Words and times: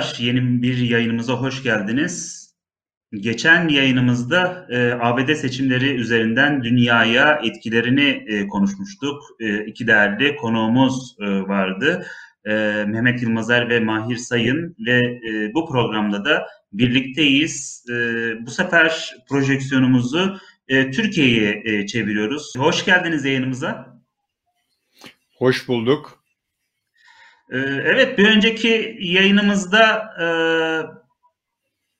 Merhabalar, 0.00 0.18
yeni 0.20 0.62
bir 0.62 0.78
yayınımıza 0.78 1.32
hoş 1.34 1.62
geldiniz. 1.62 2.46
Geçen 3.12 3.68
yayınımızda 3.68 4.66
e, 4.70 4.92
ABD 5.00 5.34
seçimleri 5.34 5.94
üzerinden 5.94 6.62
dünyaya 6.62 7.40
etkilerini 7.44 8.24
e, 8.26 8.48
konuşmuştuk. 8.48 9.22
E, 9.40 9.64
iki 9.64 9.86
değerli 9.86 10.36
konuğumuz 10.36 11.16
e, 11.20 11.26
vardı. 11.26 12.06
E, 12.44 12.52
Mehmet 12.88 13.22
Yılmazer 13.22 13.68
ve 13.68 13.80
Mahir 13.80 14.16
Sayın 14.16 14.76
ve 14.86 14.98
e, 15.00 15.54
bu 15.54 15.68
programda 15.68 16.24
da 16.24 16.46
birlikteyiz. 16.72 17.84
E, 17.90 17.94
bu 18.46 18.50
sefer 18.50 19.14
projeksiyonumuzu 19.28 20.38
e, 20.68 20.90
Türkiye'ye 20.90 21.62
e, 21.64 21.86
çeviriyoruz. 21.86 22.52
Hoş 22.58 22.84
geldiniz 22.84 23.24
yayınımıza. 23.24 24.00
Hoş 25.38 25.68
bulduk. 25.68 26.19
Ee, 27.52 27.58
evet, 27.84 28.18
bir 28.18 28.28
önceki 28.28 28.96
yayınımızda 29.00 30.10
e, 30.20 30.26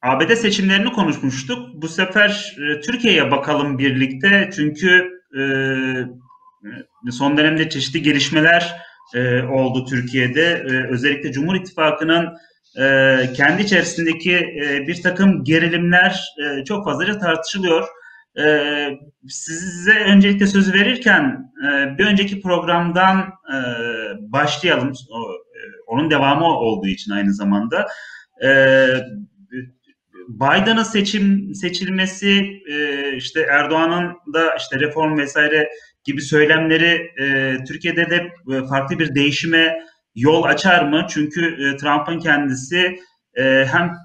ABD 0.03 0.35
seçimlerini 0.35 0.93
konuşmuştuk. 0.93 1.59
Bu 1.75 1.89
sefer 1.89 2.57
e, 2.59 2.81
Türkiye'ye 2.81 3.31
bakalım 3.31 3.79
birlikte. 3.79 4.51
Çünkü 4.57 5.11
e, 5.39 5.43
son 7.11 7.37
dönemde 7.37 7.69
çeşitli 7.69 8.03
gelişmeler 8.03 8.77
e, 9.15 9.43
oldu 9.43 9.87
Türkiye'de. 9.87 10.65
E, 10.71 10.93
özellikle 10.93 11.33
Cumhur 11.33 11.55
İttifakı'nın 11.55 12.29
e, 12.79 13.17
kendi 13.37 13.63
içerisindeki 13.63 14.37
e, 14.37 14.87
bir 14.87 15.03
takım 15.03 15.45
gerilimler 15.45 16.25
e, 16.39 16.65
çok 16.65 16.85
fazlaca 16.85 17.19
tartışılıyor. 17.19 17.89
E, 18.41 18.89
size 19.29 19.95
öncelikle 19.95 20.47
sözü 20.47 20.73
verirken 20.73 21.53
e, 21.69 21.99
bir 21.99 22.07
önceki 22.07 22.41
programdan 22.41 23.19
e, 23.55 23.57
başlayalım. 24.21 24.89
E, 24.89 25.19
onun 25.87 26.11
devamı 26.11 26.45
olduğu 26.45 26.89
için 26.89 27.13
aynı 27.13 27.35
zamanda. 27.35 27.87
E, 28.45 28.51
Biden'ın 30.29 30.83
seçim 30.83 31.55
seçilmesi, 31.55 32.63
işte 33.17 33.41
Erdoğan'ın 33.41 34.17
da 34.35 34.55
işte 34.59 34.81
reform 34.81 35.19
vesaire 35.19 35.69
gibi 36.05 36.23
söylemleri 36.23 37.11
Türkiye'de 37.69 38.11
de 38.11 38.33
farklı 38.69 38.99
bir 38.99 39.15
değişime 39.15 39.79
yol 40.15 40.43
açar 40.43 40.85
mı? 40.85 41.07
Çünkü 41.09 41.47
e, 41.47 41.77
Trump'ın 41.77 42.19
kendisi 42.19 42.97
e, 43.35 43.67
hem 43.73 43.97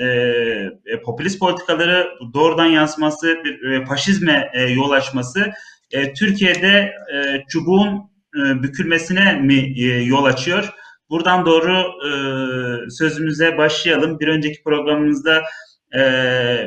e, 0.00 1.02
popülist 1.04 1.38
politikaları 1.38 2.08
doğrudan 2.34 2.66
yansıması, 2.66 3.36
bir 3.44 3.70
e, 3.70 3.84
faşizme 3.86 4.50
e, 4.52 4.62
yol 4.62 4.90
açması 4.90 5.52
e, 5.90 6.12
Türkiye'de 6.12 6.94
e, 7.14 7.44
çubuğun 7.48 8.10
e, 8.36 8.62
bükülmesine 8.62 9.32
mi 9.32 9.80
e, 9.82 10.02
yol 10.02 10.24
açıyor? 10.24 10.74
Buradan 11.10 11.46
doğru 11.46 11.76
e, 12.06 12.10
sözümüze 12.90 13.58
başlayalım. 13.58 14.20
Bir 14.20 14.28
önceki 14.28 14.62
programımızda 14.62 15.42
e, 15.94 16.00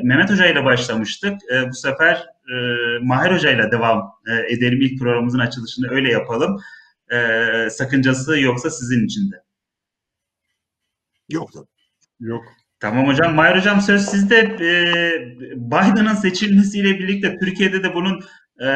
Mehmet 0.03 0.29
Hoca 0.29 0.45
ile 0.45 0.65
başlamıştık. 0.65 1.33
E, 1.51 1.69
bu 1.69 1.73
sefer 1.73 2.25
e, 2.49 2.55
Mahir 3.01 3.31
Hoca 3.31 3.51
ile 3.51 3.71
devam 3.71 4.11
e, 4.27 4.53
edelim. 4.53 4.81
İlk 4.81 4.99
programımızın 4.99 5.39
açılışını 5.39 5.91
öyle 5.91 6.11
yapalım. 6.11 6.61
E, 7.11 7.69
sakıncası 7.69 8.39
yoksa 8.39 8.69
sizin 8.69 9.05
için 9.05 9.31
de. 9.31 9.35
Yok 11.29 11.53
tabii. 11.53 11.74
Yok. 12.19 12.45
Tamam 12.79 13.07
hocam. 13.07 13.35
Mahir 13.35 13.55
hocam 13.55 13.81
söz 13.81 14.05
sizde. 14.05 14.37
Ee, 14.37 15.37
Biden'ın 15.55 16.13
seçilmesiyle 16.13 16.99
birlikte 16.99 17.37
Türkiye'de 17.37 17.83
de 17.83 17.93
bunun 17.93 18.19
e, 18.61 18.67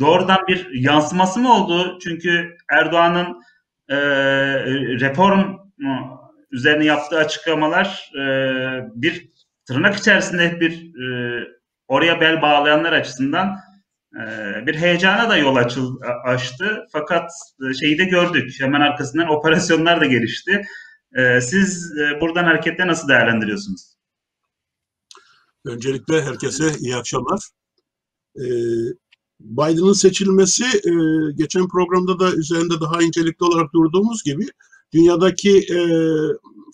doğrudan 0.00 0.38
bir 0.48 0.70
yansıması 0.74 1.40
mı 1.40 1.52
oldu? 1.52 1.98
Çünkü 2.02 2.56
Erdoğan'ın 2.70 3.42
e, 3.88 3.96
reform 5.00 5.56
üzerine 6.50 6.84
yaptığı 6.84 7.18
açıklamalar 7.18 8.10
e, 8.14 8.24
bir 8.94 9.30
tırnak 9.66 9.96
içerisinde 9.96 10.60
bir 10.60 10.92
oraya 11.88 12.20
bel 12.20 12.42
bağlayanlar 12.42 12.92
açısından 12.92 13.56
bir 14.66 14.74
heyecana 14.74 15.28
da 15.28 15.36
yol 15.36 15.56
açıl, 15.56 16.00
açtı. 16.24 16.86
Fakat 16.92 17.30
şeyi 17.80 17.98
de 17.98 18.04
gördük. 18.04 18.50
Hemen 18.60 18.80
arkasından 18.80 19.28
operasyonlar 19.28 20.00
da 20.00 20.06
gelişti. 20.06 20.66
Ee, 21.16 21.40
siz 21.40 21.92
e, 21.98 22.20
buradan 22.20 22.44
hareketle 22.44 22.86
nasıl 22.86 23.08
değerlendiriyorsunuz? 23.08 23.96
Öncelikle 25.64 26.22
herkese 26.22 26.72
iyi 26.78 26.96
akşamlar. 26.96 27.40
Ee, 28.38 28.44
Biden'ın 29.40 29.92
seçilmesi 29.92 30.64
e, 30.64 30.92
geçen 31.34 31.68
programda 31.68 32.18
da 32.18 32.32
üzerinde 32.32 32.80
daha 32.80 33.02
incelikli 33.02 33.44
olarak 33.44 33.72
durduğumuz 33.74 34.24
gibi 34.24 34.46
dünyadaki 34.92 35.58
e, 35.58 35.78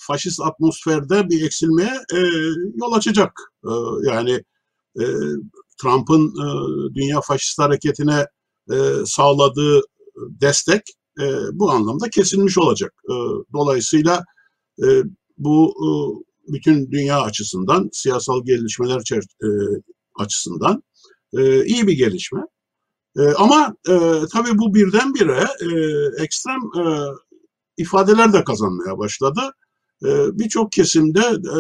faşist 0.01 0.41
atmosferde 0.41 1.29
bir 1.29 1.47
eksilmeye 1.47 2.01
yol 2.75 2.93
açacak. 2.93 3.33
Yani 4.03 4.45
Trump'ın 5.83 6.35
dünya 6.95 7.21
faşist 7.21 7.59
hareketine 7.59 8.27
sağladığı 9.05 9.81
destek 10.17 10.83
bu 11.53 11.71
anlamda 11.71 12.11
kesilmiş 12.11 12.59
olacak. 12.59 12.95
dolayısıyla 13.53 14.25
e, 14.79 14.87
bu 15.39 15.75
e, 15.87 15.89
bütün 16.53 16.91
dünya 16.91 17.21
açısından, 17.21 17.91
siyasal 17.93 18.45
gelişmeler 18.45 19.03
e, 19.43 19.49
açısından 20.15 20.83
e, 21.33 21.65
iyi 21.65 21.87
bir 21.87 21.93
gelişme. 21.93 22.41
E, 23.19 23.23
ama 23.23 23.77
e, 23.89 23.95
tabii 24.33 24.59
bu 24.59 24.75
birdenbire 24.75 25.47
e, 25.61 25.69
ekstrem 26.23 26.61
e, 26.61 26.83
ifadeler 27.77 28.33
de 28.33 28.45
kazanmaya 28.45 28.99
başladı. 28.99 29.41
E, 30.05 30.39
Birçok 30.39 30.73
kesimde 30.73 31.21
e, 31.21 31.57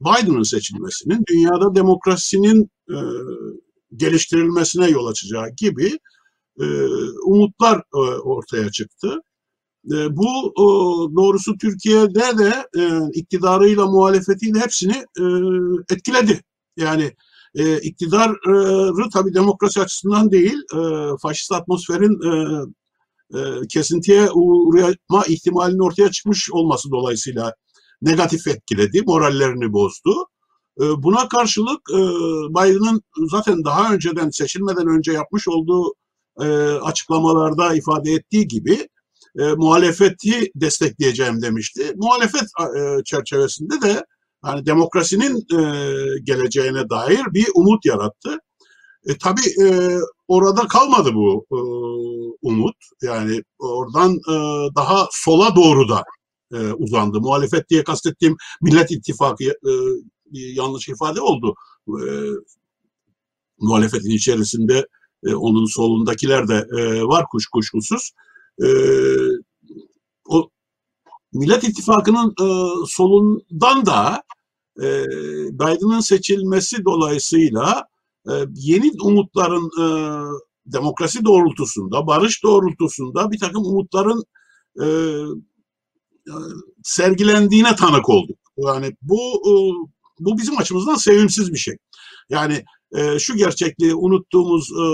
Biden'ın 0.00 0.42
seçilmesinin 0.42 1.24
dünyada 1.28 1.74
demokrasinin 1.74 2.70
e, 2.90 2.98
geliştirilmesine 3.96 4.90
yol 4.90 5.06
açacağı 5.06 5.50
gibi 5.56 5.98
e, 6.60 6.64
umutlar 7.24 7.78
e, 7.78 7.98
ortaya 8.20 8.70
çıktı. 8.70 9.20
E, 9.92 10.16
bu 10.16 10.52
doğrusu 11.16 11.58
Türkiye'de 11.58 12.38
de 12.38 12.68
e, 12.78 13.10
iktidarıyla 13.12 13.86
muhalefetiyle 13.86 14.60
hepsini 14.60 14.92
e, 14.92 15.24
etkiledi. 15.94 16.40
Yani 16.76 17.12
iktidarı 17.82 19.10
tabii 19.12 19.34
demokrasi 19.34 19.80
açısından 19.80 20.30
değil, 20.32 20.58
faşist 21.22 21.52
atmosferin 21.52 22.20
kesintiye 23.68 24.30
uğrama 24.34 25.24
ihtimalinin 25.28 25.86
ortaya 25.86 26.10
çıkmış 26.10 26.50
olması 26.52 26.90
dolayısıyla 26.90 27.54
negatif 28.02 28.46
etkiledi, 28.46 29.02
morallerini 29.06 29.72
bozdu. 29.72 30.26
Buna 30.78 31.28
karşılık 31.28 31.80
Biden'ın 32.50 33.02
zaten 33.30 33.64
daha 33.64 33.94
önceden 33.94 34.30
seçilmeden 34.30 34.86
önce 34.86 35.12
yapmış 35.12 35.48
olduğu 35.48 35.94
açıklamalarda 36.82 37.74
ifade 37.74 38.12
ettiği 38.12 38.48
gibi 38.48 38.88
e, 39.38 39.54
muhalefeti 39.54 40.50
destekleyeceğim 40.54 41.42
demişti. 41.42 41.92
Muhalefet 41.96 42.42
e, 42.42 43.04
çerçevesinde 43.04 43.80
de 43.82 44.04
yani 44.46 44.66
demokrasinin 44.66 45.36
e, 45.36 45.60
geleceğine 46.22 46.88
dair 46.90 47.20
bir 47.34 47.46
umut 47.54 47.84
yarattı. 47.84 48.38
E, 49.06 49.18
tabii 49.18 49.64
e, 49.64 49.98
orada 50.28 50.66
kalmadı 50.68 51.14
bu 51.14 51.46
e, 51.52 51.58
umut. 52.42 52.76
Yani 53.02 53.42
oradan 53.58 54.12
e, 54.12 54.34
daha 54.76 55.08
sola 55.10 55.56
doğru 55.56 55.88
da 55.88 56.04
e, 56.52 56.72
uzandı. 56.72 57.20
Muhalefet 57.20 57.68
diye 57.68 57.84
kastettiğim 57.84 58.36
Millet 58.62 58.90
İttifakı 58.90 59.44
e, 59.44 59.52
yanlış 60.32 60.88
ifade 60.88 61.20
oldu. 61.20 61.54
E, 61.88 62.04
muhalefetin 63.58 64.10
içerisinde 64.10 64.86
e, 65.26 65.34
onun 65.34 65.66
solundakiler 65.66 66.48
de 66.48 66.66
e, 66.78 67.02
var 67.04 67.24
kuş 67.30 67.46
kuşkusuz 67.46 68.12
e, 68.62 68.66
o 70.28 70.50
Millet 71.32 71.64
İttifakı'nın 71.64 72.30
e, 72.30 72.46
solundan 72.86 73.86
da 73.86 74.22
e, 74.82 75.04
Biden'ın 75.52 76.00
seçilmesi 76.00 76.84
dolayısıyla 76.84 77.86
e, 78.30 78.32
yeni 78.54 78.90
umutların 79.02 79.70
e, 79.80 79.86
demokrasi 80.66 81.24
doğrultusunda, 81.24 82.06
barış 82.06 82.42
doğrultusunda 82.42 83.30
bir 83.30 83.38
takım 83.38 83.64
umutların 83.64 84.24
e, 84.82 84.86
sergilendiğine 86.84 87.76
tanık 87.76 88.08
olduk. 88.08 88.38
Yani 88.56 88.96
bu 89.02 89.20
e, 89.46 89.52
bu 90.20 90.38
bizim 90.38 90.58
açımızdan 90.58 90.94
sevimsiz 90.94 91.52
bir 91.52 91.58
şey. 91.58 91.76
Yani 92.30 92.64
e, 92.96 93.18
şu 93.18 93.36
gerçekliği 93.36 93.94
unuttuğumuz 93.94 94.70
e, 94.70 94.84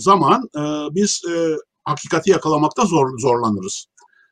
zaman 0.00 0.48
e, 0.56 0.94
biz 0.94 1.22
e, 1.30 1.56
hakikati 1.84 2.30
yakalamakta 2.30 2.84
zor, 2.84 3.18
zorlanırız. 3.18 3.86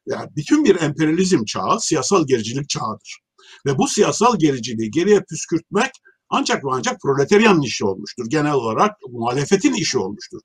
Yani 0.06 0.28
bütün 0.36 0.64
bir 0.64 0.80
emperyalizm 0.80 1.44
çağı 1.44 1.80
siyasal 1.80 2.26
gericilik 2.26 2.68
çağıdır. 2.68 3.18
Ve 3.66 3.78
bu 3.78 3.88
siyasal 3.88 4.38
gericiliği 4.38 4.90
geriye 4.90 5.20
püskürtmek 5.20 5.90
ancak 6.28 6.64
ve 6.64 6.68
ancak 6.72 7.00
proletaryanın 7.00 7.62
işi 7.62 7.84
olmuştur. 7.84 8.24
Genel 8.28 8.52
olarak 8.52 8.96
muhalefetin 9.10 9.74
işi 9.74 9.98
olmuştur. 9.98 10.40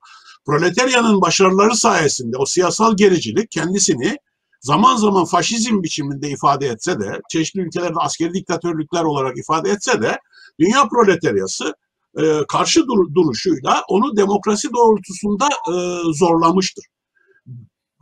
Proletaryanın 0.45 1.21
başarıları 1.21 1.75
sayesinde 1.75 2.37
o 2.37 2.45
siyasal 2.45 2.97
gericilik 2.97 3.51
kendisini 3.51 4.17
zaman 4.61 4.95
zaman 4.95 5.25
faşizm 5.25 5.83
biçiminde 5.83 6.29
ifade 6.29 6.67
etse 6.67 6.99
de, 6.99 7.21
çeşitli 7.29 7.61
ülkelerde 7.61 7.99
askeri 7.99 8.33
diktatörlükler 8.33 9.03
olarak 9.03 9.37
ifade 9.37 9.69
etse 9.69 10.01
de 10.01 10.17
dünya 10.59 10.87
proletaryası 10.87 11.73
e, 12.17 12.23
karşı 12.47 12.87
dur- 12.87 13.15
duruşuyla 13.15 13.83
onu 13.87 14.17
demokrasi 14.17 14.67
doğrultusunda 14.73 15.47
e, 15.47 15.73
zorlamıştır. 16.13 16.85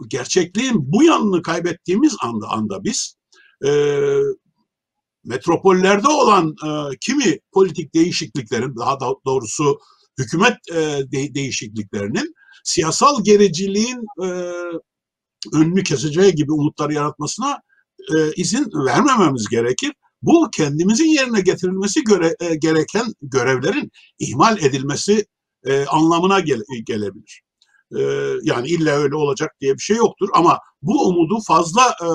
Gerçekliğin 0.08 0.92
bu 0.92 1.04
yanını 1.04 1.42
kaybettiğimiz 1.42 2.16
anda 2.22 2.48
anda 2.48 2.84
biz 2.84 3.16
e, 3.66 3.72
metropollerde 5.24 6.08
olan 6.08 6.56
e, 6.66 6.98
kimi 7.02 7.40
politik 7.52 7.94
değişikliklerin, 7.94 8.76
daha 8.76 9.00
da 9.00 9.14
doğrusu 9.26 9.80
hükümet 10.20 10.58
e, 10.72 10.76
de, 11.12 11.36
değişikliklerinin 11.36 12.34
siyasal 12.64 13.24
gericiliğin 13.24 14.06
e, 14.24 14.28
önünü 15.54 15.84
keseceği 15.84 16.36
gibi 16.36 16.52
umutlar 16.52 16.90
yaratmasına 16.90 17.62
e, 18.16 18.34
izin 18.36 18.70
vermememiz 18.86 19.50
gerekir. 19.50 19.94
Bu 20.22 20.50
kendimizin 20.52 21.08
yerine 21.08 21.42
getirilmesi 21.42 22.04
göre, 22.04 22.36
e, 22.40 22.56
gereken 22.56 23.14
görevlerin 23.22 23.92
ihmal 24.20 24.58
edilmesi 24.58 25.26
e, 25.66 25.86
anlamına 25.86 26.40
gele, 26.40 26.64
gelebilir. 26.86 27.45
E, 27.98 28.02
yani 28.44 28.68
illa 28.68 28.92
öyle 28.92 29.16
olacak 29.16 29.52
diye 29.62 29.74
bir 29.74 29.82
şey 29.82 29.98
yoktur 29.98 30.30
ama 30.34 30.60
bu 30.82 31.08
umudu 31.08 31.40
fazla 31.48 31.82
e, 32.02 32.08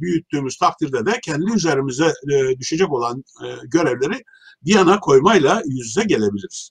büyüttüğümüz 0.00 0.56
takdirde 0.56 1.06
de 1.06 1.20
kendi 1.22 1.52
üzerimize 1.52 2.12
e, 2.32 2.58
düşecek 2.58 2.92
olan 2.92 3.24
e, 3.44 3.46
görevleri 3.64 4.22
bir 4.64 4.74
yana 4.74 5.00
koymayla 5.00 5.62
yüz 5.66 5.86
yüze 5.86 6.04
gelebiliriz. 6.04 6.70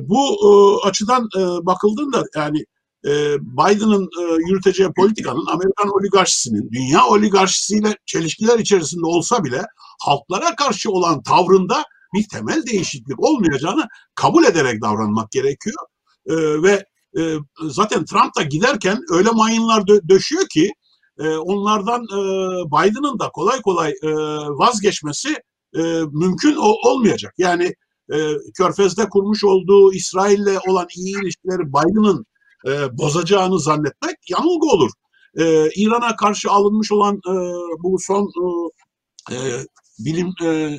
Bu 0.00 0.38
açıdan 0.84 1.28
bakıldığında 1.62 2.24
yani 2.36 2.64
e, 3.06 3.40
Biden'ın 3.40 4.10
yürüteceği 4.48 4.88
politikanın 4.96 5.46
Amerikan 5.46 5.88
oligarşisinin 5.88 6.70
dünya 6.72 7.06
oligarşisiyle 7.06 7.96
çelişkiler 8.06 8.58
içerisinde 8.58 9.06
olsa 9.06 9.44
bile 9.44 9.62
halklara 10.00 10.56
karşı 10.56 10.90
olan 10.90 11.22
tavrında 11.22 11.84
bir 12.14 12.28
temel 12.28 12.66
değişiklik 12.66 13.20
olmayacağını 13.20 13.88
kabul 14.14 14.44
ederek 14.44 14.82
davranmak 14.82 15.30
gerekiyor. 15.30 15.76
E, 16.26 16.34
ve 16.62 16.86
e, 17.18 17.36
zaten 17.62 18.04
Trump 18.04 18.36
da 18.36 18.42
giderken 18.42 18.98
öyle 19.10 19.30
mayınlar 19.30 19.80
dö- 19.80 20.08
döşüyor 20.08 20.48
ki 20.48 20.72
e, 21.18 21.36
onlardan 21.36 22.02
e, 22.02 22.18
Biden'ın 22.66 23.18
da 23.18 23.28
kolay 23.28 23.62
kolay 23.62 23.90
e, 24.02 24.08
vazgeçmesi 24.58 25.36
e, 25.76 25.82
mümkün 26.12 26.56
o- 26.56 26.90
olmayacak. 26.90 27.34
Yani 27.38 27.74
e, 28.12 28.16
Körfez'de 28.54 29.08
kurmuş 29.08 29.44
olduğu 29.44 29.92
İsrail'le 29.92 30.58
olan 30.68 30.86
iyi 30.96 31.14
ilişkileri 31.22 31.62
Biden'ın 31.68 32.26
e, 32.66 32.98
bozacağını 32.98 33.60
zannetmek 33.60 34.16
yanılgı 34.30 34.66
olur. 34.66 34.90
E, 35.38 35.70
İran'a 35.70 36.16
karşı 36.16 36.50
alınmış 36.50 36.92
olan 36.92 37.16
e, 37.16 37.34
bu 37.82 37.96
son 38.00 38.30
e, 39.30 39.36
bilim 39.98 40.32
e, 40.42 40.46
e, 40.46 40.78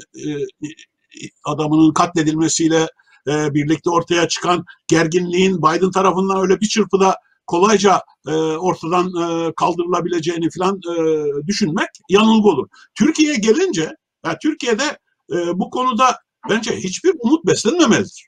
adamının 1.45 1.93
katledilmesiyle 1.93 2.87
e, 3.27 3.53
birlikte 3.53 3.89
ortaya 3.89 4.27
çıkan 4.27 4.65
gerginliğin 4.87 5.57
Biden 5.57 5.91
tarafından 5.91 6.41
öyle 6.41 6.61
bir 6.61 6.67
çırpıda 6.67 7.15
kolayca 7.47 8.01
e, 8.27 8.31
ortadan 8.35 9.07
e, 9.07 9.53
kaldırılabileceğini 9.55 10.49
falan 10.57 10.81
e, 10.97 11.47
düşünmek 11.47 11.89
yanılgı 12.09 12.49
olur. 12.49 12.67
Türkiye'ye 12.95 13.35
gelince, 13.35 13.95
yani 14.25 14.37
Türkiye'de 14.41 14.99
e, 15.33 15.59
bu 15.59 15.69
konuda 15.69 16.19
bence 16.49 16.75
hiçbir 16.75 17.13
umut 17.19 17.45
beslenmemelidir. 17.45 18.27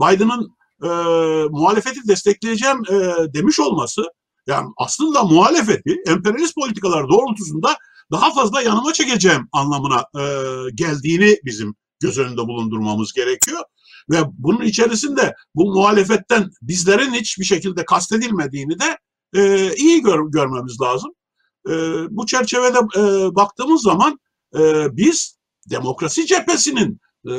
Biden'ın 0.00 0.56
e, 0.82 0.88
muhalefeti 1.50 2.08
destekleyeceğim 2.08 2.82
e, 2.90 2.94
demiş 3.34 3.60
olması, 3.60 4.02
yani 4.46 4.68
aslında 4.76 5.22
muhalefeti 5.22 6.02
emperyalist 6.06 6.54
politikalar 6.54 7.08
doğrultusunda 7.08 7.76
daha 8.12 8.34
fazla 8.34 8.62
yanıma 8.62 8.92
çekeceğim 8.92 9.48
anlamına 9.52 10.04
e, 10.18 10.22
geldiğini 10.74 11.36
bizim 11.44 11.74
göz 12.00 12.18
önünde 12.18 12.40
bulundurmamız 12.40 13.12
gerekiyor. 13.12 13.62
Ve 14.10 14.16
bunun 14.38 14.64
içerisinde 14.64 15.34
bu 15.54 15.64
muhalefetten 15.64 16.50
bizlerin 16.62 17.12
hiçbir 17.12 17.44
şekilde 17.44 17.84
kastedilmediğini 17.84 18.78
de 18.80 18.98
e, 19.34 19.74
iyi 19.74 20.02
gör, 20.02 20.30
görmemiz 20.30 20.80
lazım. 20.80 21.10
E, 21.68 21.72
bu 22.10 22.26
çerçevede 22.26 22.78
e, 22.78 23.34
baktığımız 23.34 23.82
zaman 23.82 24.18
e, 24.58 24.86
biz 24.96 25.38
demokrasi 25.70 26.26
cephesinin 26.26 27.00
e, 27.28 27.32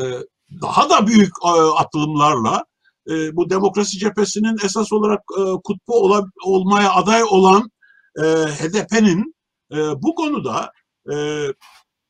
daha 0.62 0.89
da 0.89 1.07
büyük 1.07 1.31
e, 1.45 1.50
atılımlarla 1.50 2.65
e, 3.10 3.36
bu 3.36 3.50
demokrasi 3.50 4.00
cephesinin 4.00 4.57
esas 4.65 4.94
olarak 4.94 5.21
e, 5.38 5.42
kutbu 5.63 5.94
ola, 6.04 6.25
olmaya 6.45 6.94
aday 6.94 7.24
olan 7.24 7.71
e, 8.18 8.24
HDP'nin 8.24 9.36
e, 9.74 9.77
bu 9.77 10.15
konuda 10.15 10.71
e, 11.13 11.48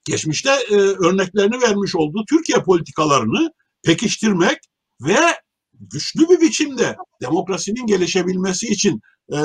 geçmişte 0.05 0.51
e, 0.51 0.75
örneklerini 0.75 1.61
vermiş 1.61 1.95
olduğu 1.95 2.25
Türkiye 2.29 2.63
politikalarını 2.63 3.51
pekiştirmek 3.83 4.57
ve 5.01 5.19
güçlü 5.73 6.29
bir 6.29 6.41
biçimde 6.41 6.95
demokrasinin 7.21 7.85
gelişebilmesi 7.85 8.67
için 8.67 9.01
e, 9.33 9.37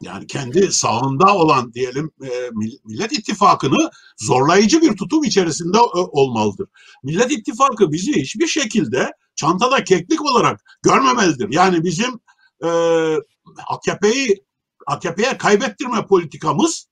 yani 0.00 0.26
kendi 0.26 0.72
sağında 0.72 1.34
olan 1.34 1.74
diyelim 1.74 2.10
e, 2.24 2.50
Millet 2.84 3.12
İttifakı'nı 3.12 3.90
zorlayıcı 4.18 4.82
bir 4.82 4.96
tutum 4.96 5.24
içerisinde 5.24 5.78
e, 5.78 5.98
olmalıdır. 5.98 6.68
Millet 7.04 7.32
İttifakı 7.32 7.92
bizi 7.92 8.12
hiçbir 8.12 8.46
şekilde 8.46 9.12
çantada 9.34 9.84
keklik 9.84 10.22
olarak 10.22 10.60
görmemelidir. 10.82 11.48
Yani 11.50 11.84
bizim 11.84 12.20
e, 12.64 12.68
AKP'yi 13.68 14.44
AKP'ye 14.86 15.38
kaybettirme 15.38 16.06
politikamız 16.06 16.88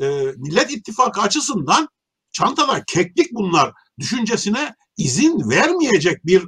e, 0.00 0.06
Millet 0.36 0.70
İttifakı 0.70 1.20
açısından 1.20 1.88
çantada 2.32 2.84
keklik 2.86 3.32
bunlar 3.32 3.72
düşüncesine 3.98 4.74
izin 4.96 5.50
vermeyecek 5.50 6.26
bir 6.26 6.42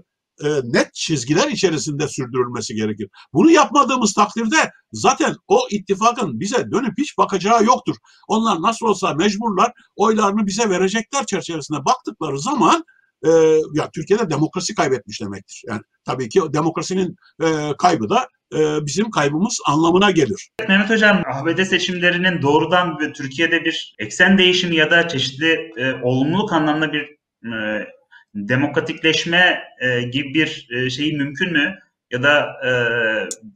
e, 0.44 0.48
net 0.64 0.94
çizgiler 0.94 1.48
içerisinde 1.48 2.08
sürdürülmesi 2.08 2.74
gerekir. 2.74 3.08
Bunu 3.32 3.50
yapmadığımız 3.50 4.12
takdirde 4.14 4.70
zaten 4.92 5.34
o 5.48 5.60
ittifakın 5.70 6.40
bize 6.40 6.70
dönüp 6.70 6.98
hiç 6.98 7.18
bakacağı 7.18 7.64
yoktur. 7.64 7.96
Onlar 8.28 8.62
nasıl 8.62 8.86
olsa 8.86 9.14
mecburlar 9.14 9.72
oylarını 9.96 10.46
bize 10.46 10.70
verecekler 10.70 11.26
çerçevesinde 11.26 11.84
baktıkları 11.84 12.38
zaman 12.38 12.84
e, 13.26 13.30
ya 13.74 13.90
Türkiye'de 13.94 14.30
demokrasi 14.30 14.74
kaybetmiş 14.74 15.20
demektir. 15.20 15.62
Yani 15.68 15.80
tabii 16.04 16.28
ki 16.28 16.40
demokrasinin 16.52 17.16
e, 17.42 17.76
kaybı 17.78 18.10
da 18.10 18.28
e, 18.54 18.86
bizim 18.86 19.10
kaybımız 19.10 19.60
anlamına 19.66 20.10
gelir. 20.10 20.50
Mehmet 20.68 20.90
Hocam, 20.90 21.22
ABD 21.34 21.62
seçimlerinin 21.62 22.42
doğrudan 22.42 23.12
Türkiye'de 23.12 23.64
bir 23.64 23.94
eksen 23.98 24.38
değişimi 24.38 24.76
ya 24.76 24.90
da 24.90 25.08
çeşitli 25.08 25.72
e, 25.76 25.94
olumluluk 26.02 26.52
anlamda 26.52 26.92
bir 26.92 27.16
e, 27.52 27.86
demokratikleşme 28.34 29.62
e, 29.80 30.02
gibi 30.02 30.34
bir 30.34 30.68
e, 30.70 30.90
şeyi 30.90 31.16
mümkün 31.16 31.52
mü? 31.52 31.78
Ya 32.10 32.22
da 32.22 32.46
e, 32.66 32.70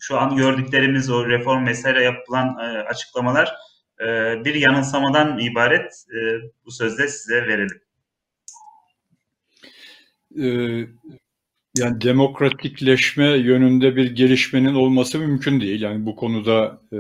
şu 0.01 0.19
an 0.19 0.37
gördüklerimiz 0.37 1.11
o 1.11 1.29
reform 1.29 1.67
vesaire 1.67 2.03
yapılan 2.05 2.59
e, 2.59 2.63
açıklamalar 2.63 3.55
e, 4.01 4.05
bir 4.45 4.55
yanılsamadan 4.55 5.39
ibaret. 5.39 6.05
E, 6.15 6.19
bu 6.67 6.71
sözde 6.71 7.09
size 7.09 7.47
verelim. 7.47 7.81
Ee, 10.37 10.87
yani 11.79 12.01
demokratikleşme 12.01 13.27
yönünde 13.27 13.97
bir 13.97 14.11
gelişmenin 14.15 14.75
olması 14.75 15.19
mümkün 15.19 15.61
değil. 15.61 15.83
Yani 15.83 16.07
bu 16.07 16.17
konuda 16.17 16.81
e, 16.93 16.99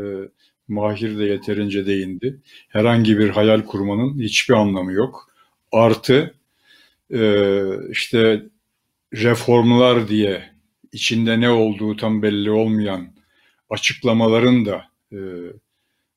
Mahir 0.68 1.18
de 1.18 1.24
yeterince 1.24 1.86
değindi. 1.86 2.40
Herhangi 2.68 3.18
bir 3.18 3.28
hayal 3.28 3.62
kurmanın 3.62 4.20
hiçbir 4.20 4.54
anlamı 4.54 4.92
yok. 4.92 5.30
Artı 5.72 6.34
işte 7.90 8.42
reformlar 9.14 10.08
diye 10.08 10.50
içinde 10.92 11.40
ne 11.40 11.50
olduğu 11.50 11.96
tam 11.96 12.22
belli 12.22 12.50
olmayan 12.50 13.14
açıklamaların 13.70 14.66
da 14.66 14.84
e, 15.12 15.18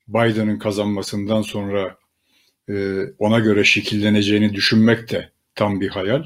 Biden'ın 0.07 0.59
kazanmasından 0.59 1.41
sonra 1.41 1.97
e, 2.69 3.01
ona 3.19 3.39
göre 3.39 3.63
şekilleneceğini 3.63 4.53
düşünmek 4.53 5.11
de 5.11 5.31
tam 5.55 5.81
bir 5.81 5.89
hayal. 5.89 6.25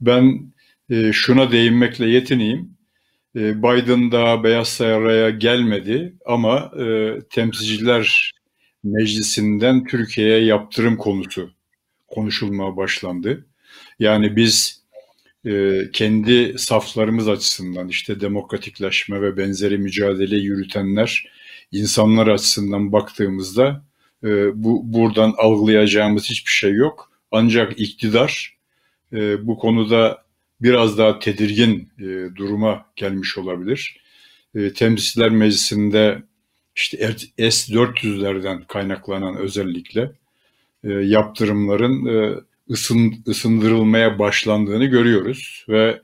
Ben 0.00 0.52
e, 0.90 1.12
şuna 1.12 1.52
değinmekle 1.52 2.06
yetineyim. 2.06 2.78
Biden 3.34 4.12
daha 4.12 4.44
Beyaz 4.44 4.68
Saray'a 4.68 5.30
gelmedi 5.30 6.14
ama 6.26 6.72
Temsilciler 7.30 8.32
Meclisi'nden 8.84 9.84
Türkiye'ye 9.84 10.44
yaptırım 10.44 10.96
konusu 10.96 11.50
konuşulmaya 12.08 12.76
başlandı. 12.76 13.47
Yani 13.98 14.36
biz 14.36 14.82
e, 15.46 15.82
kendi 15.92 16.58
saflarımız 16.58 17.28
açısından 17.28 17.88
işte 17.88 18.20
demokratikleşme 18.20 19.22
ve 19.22 19.36
benzeri 19.36 19.78
mücadele 19.78 20.36
yürütenler 20.36 21.28
insanlar 21.72 22.26
açısından 22.26 22.92
baktığımızda 22.92 23.84
e, 24.24 24.62
bu 24.64 24.92
buradan 24.92 25.34
algılayacağımız 25.36 26.30
hiçbir 26.30 26.50
şey 26.50 26.72
yok. 26.72 27.12
Ancak 27.30 27.80
iktidar 27.80 28.56
e, 29.12 29.46
bu 29.46 29.58
konuda 29.58 30.22
biraz 30.60 30.98
daha 30.98 31.18
tedirgin 31.18 31.88
e, 31.98 32.36
duruma 32.36 32.86
gelmiş 32.96 33.38
olabilir. 33.38 34.00
E, 34.54 34.72
Temsilciler 34.72 35.30
Meclisi'nde 35.30 36.22
işte 36.76 37.16
S-400'lerden 37.50 38.66
kaynaklanan 38.66 39.36
özellikle 39.36 40.12
e, 40.84 40.88
yaptırımların 40.92 42.06
e, 42.06 42.40
ısın, 42.70 43.24
ısındırılmaya 43.28 44.18
başlandığını 44.18 44.84
görüyoruz 44.84 45.64
ve 45.68 46.02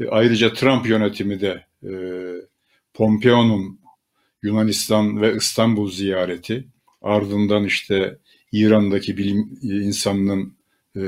e, 0.00 0.06
ayrıca 0.08 0.52
Trump 0.52 0.88
yönetimi 0.88 1.40
de 1.40 1.66
e, 1.82 1.92
Pompeo'nun 2.94 3.80
Yunanistan 4.42 5.20
ve 5.20 5.34
İstanbul 5.36 5.90
ziyareti 5.90 6.68
ardından 7.02 7.64
işte 7.64 8.18
İran'daki 8.52 9.16
bilim 9.16 9.58
insanının 9.62 10.54
e, 10.96 11.00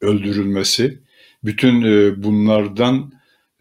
öldürülmesi 0.00 0.98
bütün 1.44 1.82
e, 1.82 2.22
bunlardan 2.22 3.12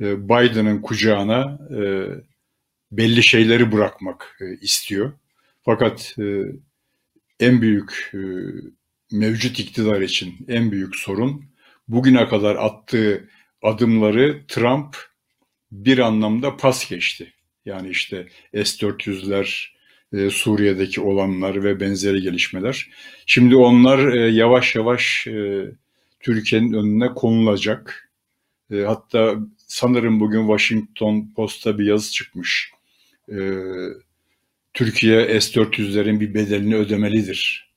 e, 0.02 0.30
Biden'ın 0.30 0.82
kucağına 0.82 1.60
e, 1.80 1.82
belli 2.92 3.24
şeyleri 3.24 3.72
bırakmak 3.72 4.38
e, 4.42 4.58
istiyor. 4.62 5.12
Fakat 5.62 6.16
e, 6.20 6.42
en 7.40 7.62
büyük 7.62 8.12
e, 8.14 8.20
mevcut 9.12 9.60
iktidar 9.60 10.02
için 10.02 10.36
en 10.48 10.72
büyük 10.72 10.96
sorun 10.96 11.46
bugüne 11.88 12.28
kadar 12.28 12.56
attığı 12.56 13.30
adımları 13.62 14.42
Trump 14.48 14.98
bir 15.72 15.98
anlamda 15.98 16.58
pas 16.58 16.90
geçti. 16.90 17.34
Yani 17.66 17.90
işte 17.90 18.28
S-400'ler, 18.54 19.68
e, 20.14 20.30
Suriye'deki 20.30 21.02
olanlar 21.02 21.64
ve 21.64 21.80
benzeri 21.80 22.22
gelişmeler. 22.22 22.90
Şimdi 23.26 23.56
onlar 23.56 24.14
e, 24.14 24.32
yavaş 24.32 24.76
yavaş 24.76 25.28
e, 25.28 25.66
Türkiye'nin 26.20 26.74
önüne 26.74 27.08
konulacak. 27.08 28.12
Hatta 28.86 29.36
sanırım 29.58 30.20
bugün 30.20 30.42
Washington 30.48 31.34
Post'ta 31.36 31.80
bir 31.80 31.86
yazı 31.86 32.12
çıkmış. 32.12 32.72
Türkiye 34.74 35.42
S-400'lerin 35.42 36.20
bir 36.20 36.34
bedelini 36.34 36.76
ödemelidir. 36.76 37.71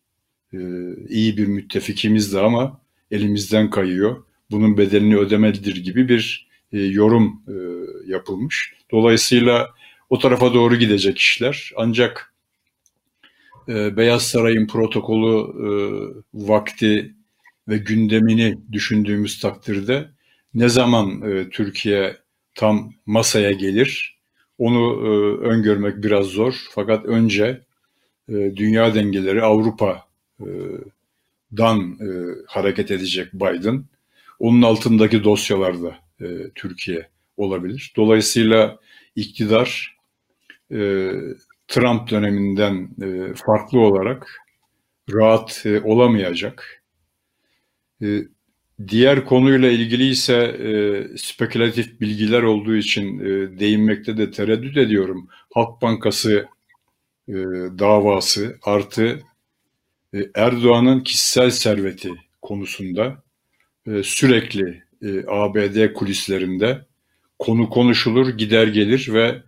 İyi 1.09 1.37
bir 1.37 1.47
müttefikimiz 1.47 2.35
de 2.35 2.41
ama 2.41 2.81
elimizden 3.11 3.71
kayıyor. 3.71 4.25
Bunun 4.51 4.79
bedelini 4.79 5.17
ödemelidir 5.17 5.77
gibi 5.77 6.09
bir 6.09 6.49
yorum 6.73 7.43
yapılmış. 8.07 8.73
Dolayısıyla 8.93 9.71
o 10.11 10.19
tarafa 10.19 10.55
doğru 10.55 10.77
gidecek 10.77 11.19
işler. 11.19 11.73
Ancak 11.77 12.35
e, 13.69 13.97
Beyaz 13.97 14.23
Saray'ın 14.23 14.67
protokolü 14.67 15.37
e, 15.67 15.69
vakti 16.35 17.15
ve 17.69 17.79
gündemini 17.79 18.59
düşündüğümüz 18.73 19.41
takdirde 19.41 20.11
ne 20.55 20.69
zaman 20.69 21.23
e, 21.23 21.51
Türkiye 21.51 22.17
tam 22.55 22.93
masaya 23.07 23.53
gelir 23.53 24.19
onu 24.59 25.07
e, 25.07 25.09
öngörmek 25.47 26.03
biraz 26.03 26.27
zor. 26.27 26.55
Fakat 26.71 27.05
önce 27.05 27.61
e, 28.29 28.33
dünya 28.33 28.95
dengeleri 28.95 29.43
Avrupa'dan 30.41 31.99
e, 32.01 32.09
hareket 32.47 32.91
edecek 32.91 33.35
Biden. 33.35 33.85
Onun 34.39 34.63
altındaki 34.63 35.25
dosyalarda 35.25 35.97
e, 36.21 36.51
Türkiye 36.55 37.09
olabilir. 37.37 37.93
Dolayısıyla 37.97 38.79
iktidar 39.17 39.97
e, 40.73 41.11
Trump 41.69 42.11
döneminden 42.11 42.89
e, 43.03 43.35
farklı 43.35 43.81
olarak 43.81 44.41
rahat 45.13 45.67
e, 45.67 45.81
olamayacak. 45.81 46.83
E, 48.03 48.23
diğer 48.89 49.25
konuyla 49.25 49.71
ilgili 49.71 50.09
ise 50.09 50.37
e, 50.37 51.09
spekülatif 51.19 52.01
bilgiler 52.01 52.43
olduğu 52.43 52.77
için 52.77 53.19
e, 53.19 53.59
değinmekte 53.59 54.17
de 54.17 54.31
tereddüt 54.31 54.77
ediyorum. 54.77 55.29
Halk 55.55 55.83
Bankası 55.83 56.47
e, 57.29 57.35
davası 57.79 58.59
artı 58.63 59.07
e, 59.07 59.34
Erdoğan'ın 60.35 61.01
kişisel 61.01 61.51
serveti 61.51 62.11
konusunda 62.43 63.23
e, 63.87 64.03
sürekli 64.03 64.83
e, 65.03 65.25
ABD 65.27 65.93
kulislerinde 65.93 66.87
konu 67.39 67.71
konuşulur, 67.71 68.29
gider 68.29 68.67
gelir 68.67 69.09
ve 69.13 69.43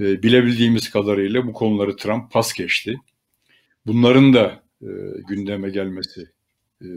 e, 0.00 0.22
bilebildiğimiz 0.22 0.90
kadarıyla 0.90 1.46
bu 1.46 1.52
konuları 1.52 1.96
Trump 1.96 2.32
pas 2.32 2.52
geçti. 2.52 2.96
Bunların 3.86 4.34
da 4.34 4.62
e, 4.82 4.88
gündeme 5.28 5.70
gelmesi 5.70 6.26
e, 6.82 6.88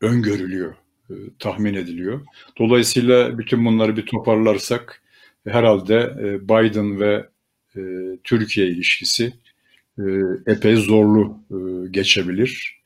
öngörülüyor, 0.00 0.74
e, 1.10 1.14
tahmin 1.38 1.74
ediliyor. 1.74 2.20
Dolayısıyla 2.58 3.38
bütün 3.38 3.64
bunları 3.64 3.96
bir 3.96 4.06
toparlarsak 4.06 5.02
herhalde 5.48 6.16
e, 6.20 6.48
Biden 6.48 7.00
ve 7.00 7.28
e, 7.76 7.80
Türkiye 8.24 8.66
ilişkisi 8.66 9.24
e, 9.24 9.45
epey 10.46 10.76
zorlu 10.76 11.38
e, 11.50 11.88
geçebilir. 11.88 12.76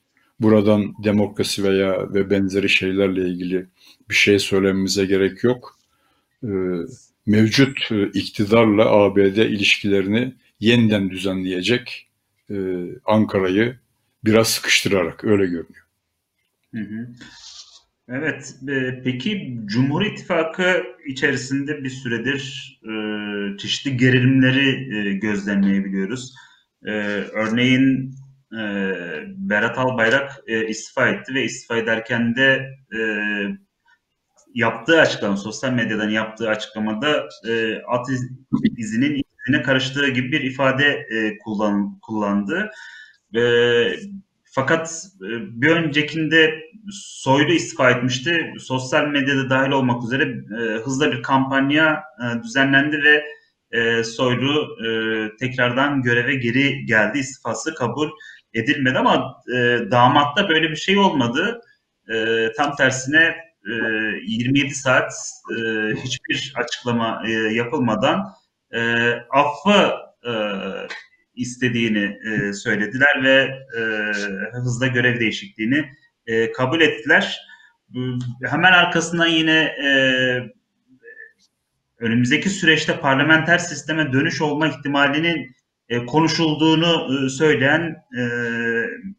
Buradan 0.41 0.95
demokrasi 1.05 1.65
veya 1.65 2.15
ve 2.15 2.31
benzeri 2.31 2.69
şeylerle 2.69 3.29
ilgili 3.29 3.67
bir 4.11 4.15
şey 4.15 4.39
söylememize 4.39 5.05
gerek 5.07 5.45
yok. 5.45 5.79
E, 6.45 6.51
mevcut 7.27 7.93
e, 7.93 8.07
iktidarla 8.07 8.91
ABD 8.91 9.37
ilişkilerini 9.37 10.35
yeniden 10.61 11.11
düzenleyecek 11.11 12.09
e, 12.51 12.55
Ankara'yı 13.05 13.77
biraz 14.25 14.49
sıkıştırarak 14.49 15.25
öyle 15.25 15.47
görünüyor. 15.47 15.87
Evet, 18.09 18.55
e, 18.69 19.03
peki 19.05 19.59
Cumhur 19.65 20.03
İttifakı 20.03 20.83
içerisinde 21.07 21.85
bir 21.85 21.91
süredir 21.91 22.81
e, 22.85 22.93
çeşitli 23.59 23.97
gerilimleri 23.97 24.97
e, 24.97 25.13
gözlemleyebiliyoruz. 25.13 26.35
E, 26.87 26.93
örneğin 27.33 28.15
e, 28.53 28.63
Berat 29.37 29.79
Albayrak 29.79 30.41
e, 30.47 30.67
istifa 30.67 31.09
etti 31.09 31.35
ve 31.35 31.45
istifa 31.45 31.77
ederken 31.77 32.37
de 32.37 32.67
e, 32.97 33.01
yaptığı 34.55 35.01
açıklama, 35.01 35.37
sosyal 35.37 35.73
medyadan 35.73 36.09
yaptığı 36.09 36.49
açıklamada 36.49 37.29
e, 37.49 37.83
at 37.89 38.07
izinin 38.77 39.23
izine 39.47 39.63
karıştığı 39.63 40.09
gibi 40.09 40.33
bir 40.33 40.41
ifade 40.41 40.87
e, 40.87 41.39
kullan, 41.39 41.99
kullandı. 41.99 42.71
E, 43.37 43.43
fakat 44.45 45.07
e, 45.23 45.29
bir 45.61 45.71
öncekinde 45.71 46.71
Soylu 46.93 47.53
istifa 47.53 47.91
etmişti. 47.91 48.53
Sosyal 48.59 49.07
medyada 49.07 49.51
dahil 49.51 49.71
olmak 49.71 50.05
üzere 50.05 50.23
e, 50.61 50.61
hızla 50.61 51.13
bir 51.13 51.23
kampanya 51.23 52.03
e, 52.21 52.43
düzenlendi 52.43 52.97
ve 53.05 53.25
e, 53.73 54.05
Soylu 54.05 54.77
e, 54.87 54.89
tekrardan 55.37 56.03
göreve 56.03 56.35
geri 56.35 56.87
geldi. 56.87 57.19
İstifası 57.19 57.75
kabul 57.75 58.11
edilmedi 58.55 58.99
ama 58.99 59.43
e, 59.55 59.79
damatta 59.91 60.49
böyle 60.49 60.71
bir 60.71 60.77
şey 60.77 60.99
olmadı. 60.99 61.61
E, 62.15 62.47
tam 62.57 62.77
tersine 62.77 63.37
27 63.67 64.67
e, 64.67 64.75
saat 64.75 65.13
e, 65.51 65.61
hiçbir 65.95 66.53
açıklama 66.57 67.23
e, 67.27 67.31
yapılmadan 67.33 68.35
affı 69.31 69.93
istediğini 71.35 72.19
söylediler 72.55 73.25
ve 73.25 73.51
hızla 74.53 74.87
görev 74.87 75.21
değişikliğini 75.21 75.91
kabul 76.57 76.81
ettiler. 76.81 77.41
Hemen 78.45 78.73
arkasından 78.73 79.27
yine 79.27 79.75
önümüzdeki 82.01 82.51
süreçte 82.51 83.01
parlamenter 83.01 83.59
sisteme 83.59 84.13
dönüş 84.13 84.41
olma 84.41 84.67
ihtimalinin 84.69 85.57
konuşulduğunu 86.07 87.31
söyleyen 87.31 87.97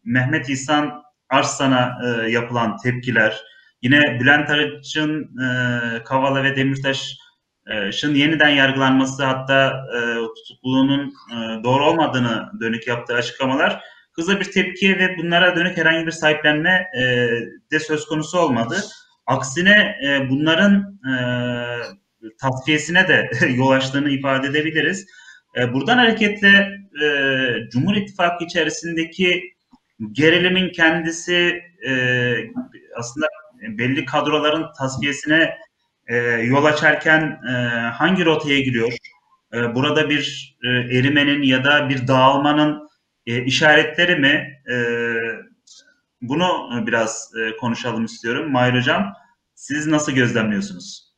Mehmet 0.03 0.50
İhsan 0.50 1.03
Arslan'a 1.29 1.97
yapılan 2.27 2.77
tepkiler, 2.77 3.41
Yine 3.81 4.19
Bülent 4.19 4.50
Arıç'ın 4.50 5.38
e, 5.43 6.03
Kavala 6.03 6.43
ve 6.43 6.55
Demirtaş'ın 6.55 8.15
yeniden 8.15 8.50
yargılanması 8.50 9.23
hatta 9.23 9.85
e, 9.95 10.00
tutukluluğunun 10.35 11.07
e, 11.07 11.63
doğru 11.63 11.85
olmadığını 11.85 12.51
dönük 12.61 12.88
yaptığı 12.88 13.13
açıklamalar 13.13 13.81
hızlı 14.13 14.39
bir 14.39 14.51
tepki 14.51 15.00
ve 15.00 15.17
bunlara 15.17 15.55
dönük 15.55 15.77
herhangi 15.77 16.05
bir 16.05 16.11
sahiplenme 16.11 16.89
e, 16.97 17.03
de 17.71 17.79
söz 17.79 18.05
konusu 18.05 18.39
olmadı. 18.39 18.75
Aksine 19.25 19.95
e, 20.07 20.29
bunların 20.29 21.00
e, 21.09 21.13
tasfiyesine 22.41 23.07
de 23.07 23.29
yol 23.55 23.71
açtığını 23.71 24.09
ifade 24.09 24.47
edebiliriz. 24.47 25.05
E, 25.57 25.73
buradan 25.73 25.97
hareketle 25.97 26.71
e, 27.03 27.07
Cumhur 27.71 27.95
İttifakı 27.95 28.43
içerisindeki 28.43 29.53
gerilimin 30.11 30.69
kendisi 30.71 31.61
e, 31.87 31.91
aslında 32.95 33.27
belli 33.61 34.05
kadroların 34.05 34.65
tasfiyesine 34.77 35.57
e, 36.07 36.17
yol 36.27 36.65
açarken 36.65 37.41
hangi 37.93 38.25
rotaya 38.25 38.59
giriyor? 38.59 38.93
Burada 39.53 40.09
bir 40.09 40.55
erimenin 40.63 41.41
ya 41.41 41.63
da 41.63 41.89
bir 41.89 42.07
dağılmanın 42.07 42.89
işaretleri 43.25 44.15
mi? 44.15 44.61
Bunu 46.21 46.83
biraz 46.87 47.31
konuşalım 47.59 48.05
istiyorum. 48.05 48.51
Mahir 48.51 48.73
Hocam, 48.73 49.13
siz 49.55 49.87
nasıl 49.87 50.11
gözlemliyorsunuz? 50.11 51.11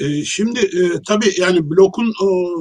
E, 0.00 0.24
şimdi 0.24 0.60
e, 0.60 1.02
tabii 1.06 1.34
yani 1.38 1.70
blokun 1.70 2.14
o, 2.22 2.56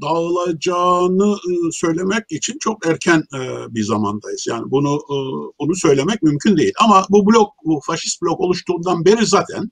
dağılacağını 0.00 1.36
e, 1.36 1.72
söylemek 1.72 2.24
için 2.30 2.58
çok 2.60 2.86
erken 2.86 3.24
e, 3.34 3.38
bir 3.74 3.82
zamandayız. 3.82 4.46
Yani 4.48 4.70
bunu 4.70 4.94
e, 4.94 5.16
bunu 5.60 5.74
söylemek 5.74 6.22
mümkün 6.22 6.56
değil. 6.56 6.72
Ama 6.80 7.06
bu 7.10 7.26
blok, 7.26 7.52
bu 7.64 7.80
faşist 7.86 8.22
blok 8.22 8.40
oluştuğundan 8.40 9.04
beri 9.04 9.26
zaten 9.26 9.70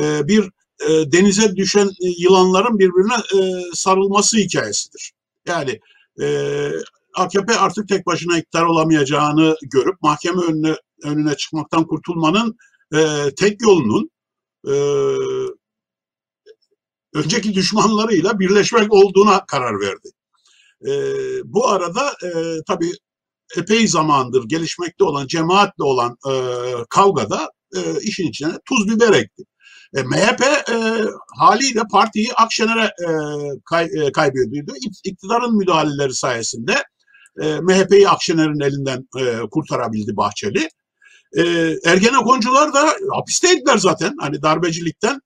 bir 0.00 0.50
denize 1.12 1.56
düşen 1.56 1.90
yılanların 2.18 2.78
birbirine 2.78 3.14
sarılması 3.74 4.36
hikayesidir. 4.36 5.12
Yani 5.46 5.80
AKP 7.14 7.58
artık 7.58 7.88
tek 7.88 8.06
başına 8.06 8.38
iktidar 8.38 8.64
olamayacağını 8.64 9.56
görüp 9.62 10.02
mahkeme 10.02 10.42
önüne 10.42 10.76
önüne 11.02 11.36
çıkmaktan 11.36 11.86
kurtulmanın 11.86 12.56
tek 13.36 13.62
yolunun 13.62 14.10
önceki 17.16 17.54
düşmanlarıyla 17.54 18.38
birleşmek 18.38 18.92
olduğuna 18.92 19.46
karar 19.46 19.80
verdi. 19.80 20.08
E, 20.86 20.92
bu 21.44 21.68
arada 21.68 22.14
e, 22.24 22.28
tabii 22.66 22.92
epey 23.56 23.88
zamandır 23.88 24.44
gelişmekte 24.48 25.04
olan, 25.04 25.26
cemaatle 25.26 25.84
olan 25.84 26.16
e, 26.28 26.32
kavgada 26.90 27.50
e, 27.76 27.80
işin 28.02 28.28
içine 28.28 28.52
tuz 28.68 28.88
biber 28.88 29.12
ekti. 29.12 29.42
E, 29.96 30.02
MHP 30.02 30.42
e, 30.42 31.04
haliyle 31.38 31.82
partiyi 31.92 32.32
Akşener'e 32.32 32.84
e, 32.84 33.10
kay, 33.64 33.84
e, 33.84 34.12
kaybediyordu. 34.12 34.72
İktidarın 35.04 35.56
müdahaleleri 35.56 36.14
sayesinde 36.14 36.84
e, 37.40 37.60
MHP'yi 37.60 38.08
Akşener'in 38.08 38.60
elinden 38.60 39.08
e, 39.18 39.40
kurtarabildi 39.50 40.16
Bahçeli. 40.16 40.68
E, 41.36 41.42
Ergenekoncular 41.84 42.74
da 42.74 42.94
hapisteydiler 43.12 43.78
zaten 43.78 44.14
hani 44.20 44.42
darbecilikten 44.42 45.20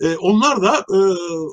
e, 0.00 0.16
onlar 0.16 0.62
da 0.62 0.76
e, 0.76 0.98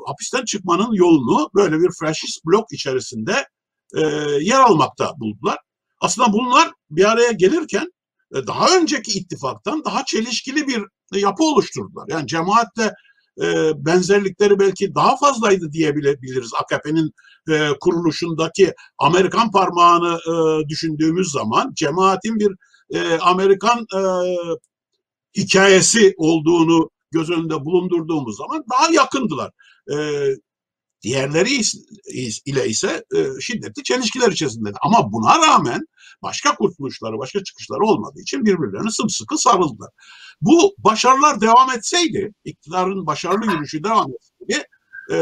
hapisten 0.07 0.45
çıkmanın 0.45 0.93
yolunu 0.93 1.49
böyle 1.55 1.79
bir 1.79 1.89
faşist 1.99 2.45
blok 2.45 2.65
içerisinde 2.71 3.47
e, 3.95 4.01
yer 4.41 4.59
almakta 4.59 5.13
buldular. 5.17 5.57
Aslında 6.01 6.33
bunlar 6.33 6.71
bir 6.89 7.11
araya 7.11 7.31
gelirken 7.31 7.91
e, 8.35 8.47
daha 8.47 8.77
önceki 8.77 9.19
ittifaktan 9.19 9.85
daha 9.85 10.05
çelişkili 10.05 10.67
bir 10.67 10.83
yapı 11.13 11.43
oluşturdular. 11.43 12.05
Yani 12.09 12.27
cemaatle 12.27 12.93
e, 13.41 13.71
benzerlikleri 13.85 14.59
belki 14.59 14.95
daha 14.95 15.17
fazlaydı 15.17 15.71
diyebiliriz 15.71 16.51
AKP'nin 16.53 17.11
e, 17.49 17.69
kuruluşundaki 17.79 18.73
Amerikan 18.97 19.51
parmağını 19.51 20.19
e, 20.27 20.69
düşündüğümüz 20.69 21.31
zaman 21.31 21.73
cemaatin 21.75 22.39
bir 22.39 22.51
e, 22.89 23.17
Amerikan 23.17 23.85
e, 23.95 24.01
hikayesi 25.37 26.13
olduğunu 26.17 26.89
göz 27.15 27.29
önünde 27.29 27.65
bulundurduğumuz 27.65 28.38
zaman 28.38 28.63
daha 28.72 28.91
yakındılar. 28.91 29.51
E, 29.91 29.95
diğerleri 31.01 31.62
ile 32.45 32.67
ise 32.67 33.03
e, 33.15 33.41
şiddetli 33.41 33.84
çelişkiler 33.84 34.31
içerisinde. 34.31 34.72
Ama 34.81 35.12
buna 35.12 35.39
rağmen 35.39 35.81
başka 36.22 36.55
kurtuluşları, 36.55 37.17
başka 37.19 37.43
çıkışları 37.43 37.84
olmadığı 37.84 38.22
için 38.22 38.45
birbirlerine 38.45 38.91
sımsıkı 38.91 39.38
sarıldılar. 39.38 39.89
Bu 40.41 40.75
başarılar 40.77 41.41
devam 41.41 41.72
etseydi, 41.72 42.34
iktidarın 42.45 43.05
başarılı 43.05 43.45
yürüyüşü 43.51 43.84
devam 43.84 44.07
etseydi, 44.12 44.67
e, 45.12 45.17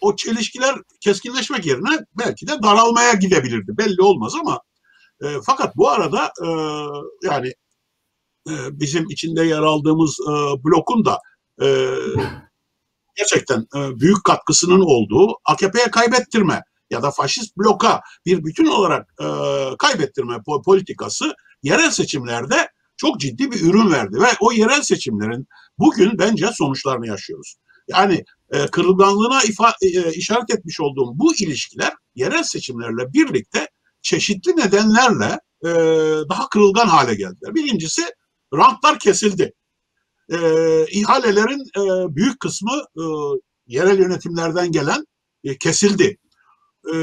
o 0.00 0.16
çelişkiler 0.16 0.74
keskinleşmek 1.00 1.66
yerine 1.66 1.98
belki 2.18 2.48
de 2.48 2.52
daralmaya 2.62 3.12
gidebilirdi. 3.12 3.78
Belli 3.78 4.02
olmaz 4.02 4.34
ama 4.40 4.60
e, 5.22 5.26
fakat 5.46 5.76
bu 5.76 5.88
arada 5.88 6.32
e, 6.44 6.48
yani 7.28 7.52
bizim 8.72 9.10
içinde 9.10 9.44
yer 9.44 9.58
aldığımız 9.58 10.18
e, 10.20 10.32
blokun 10.64 11.04
da 11.04 11.18
e, 11.62 11.66
gerçekten 13.16 13.66
büyük 13.74 14.24
katkısının 14.24 14.80
olduğu 14.80 15.36
AKP'ye 15.44 15.90
kaybettirme 15.90 16.62
ya 16.90 17.02
da 17.02 17.10
faşist 17.10 17.56
bloka 17.56 18.00
bir 18.26 18.44
bütün 18.44 18.66
olarak 18.66 19.14
kaybettirme 19.78 20.36
politikası 20.64 21.34
yerel 21.62 21.90
seçimlerde 21.90 22.68
çok 22.96 23.20
ciddi 23.20 23.50
bir 23.50 23.60
ürün 23.60 23.90
verdi 23.90 24.20
ve 24.20 24.26
o 24.40 24.52
yerel 24.52 24.82
seçimlerin 24.82 25.46
bugün 25.78 26.18
bence 26.18 26.46
sonuçlarını 26.52 27.06
yaşıyoruz. 27.06 27.56
Yani 27.88 28.24
kırılganlığına 28.72 29.42
ifa, 29.42 29.74
işaret 30.14 30.50
etmiş 30.50 30.80
olduğum 30.80 31.18
bu 31.18 31.34
ilişkiler 31.34 31.92
yerel 32.14 32.42
seçimlerle 32.42 33.12
birlikte 33.12 33.68
çeşitli 34.02 34.56
nedenlerle 34.56 35.38
daha 36.28 36.48
kırılgan 36.48 36.86
hale 36.86 37.14
geldiler. 37.14 37.54
Birincisi 37.54 38.02
rantlar 38.54 38.98
kesildi. 38.98 39.52
E, 40.32 40.36
ihalelerin 40.86 41.60
e, 41.60 42.14
büyük 42.16 42.40
kısmı 42.40 42.82
e, 42.96 43.02
yerel 43.66 43.98
yönetimlerden 43.98 44.72
gelen 44.72 45.06
e, 45.44 45.58
kesildi. 45.58 46.18
E, 46.92 46.94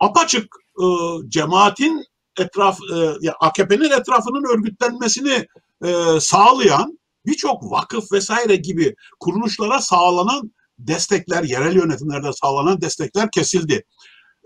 apaçık 0.00 0.56
e, 0.80 0.84
cemaatin 1.28 2.04
etraf, 2.38 2.78
e, 3.22 3.30
AKP'nin 3.40 3.90
etrafının 3.90 4.58
örgütlenmesini 4.58 5.46
e, 5.84 6.20
sağlayan 6.20 6.98
birçok 7.26 7.70
vakıf 7.70 8.12
vesaire 8.12 8.56
gibi 8.56 8.94
kuruluşlara 9.20 9.80
sağlanan 9.80 10.52
destekler, 10.78 11.44
yerel 11.44 11.76
yönetimlerde 11.76 12.32
sağlanan 12.32 12.80
destekler 12.80 13.30
kesildi. 13.30 13.84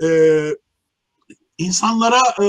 Ee, 0.02 0.50
insanlara 1.58 2.20
e, 2.42 2.46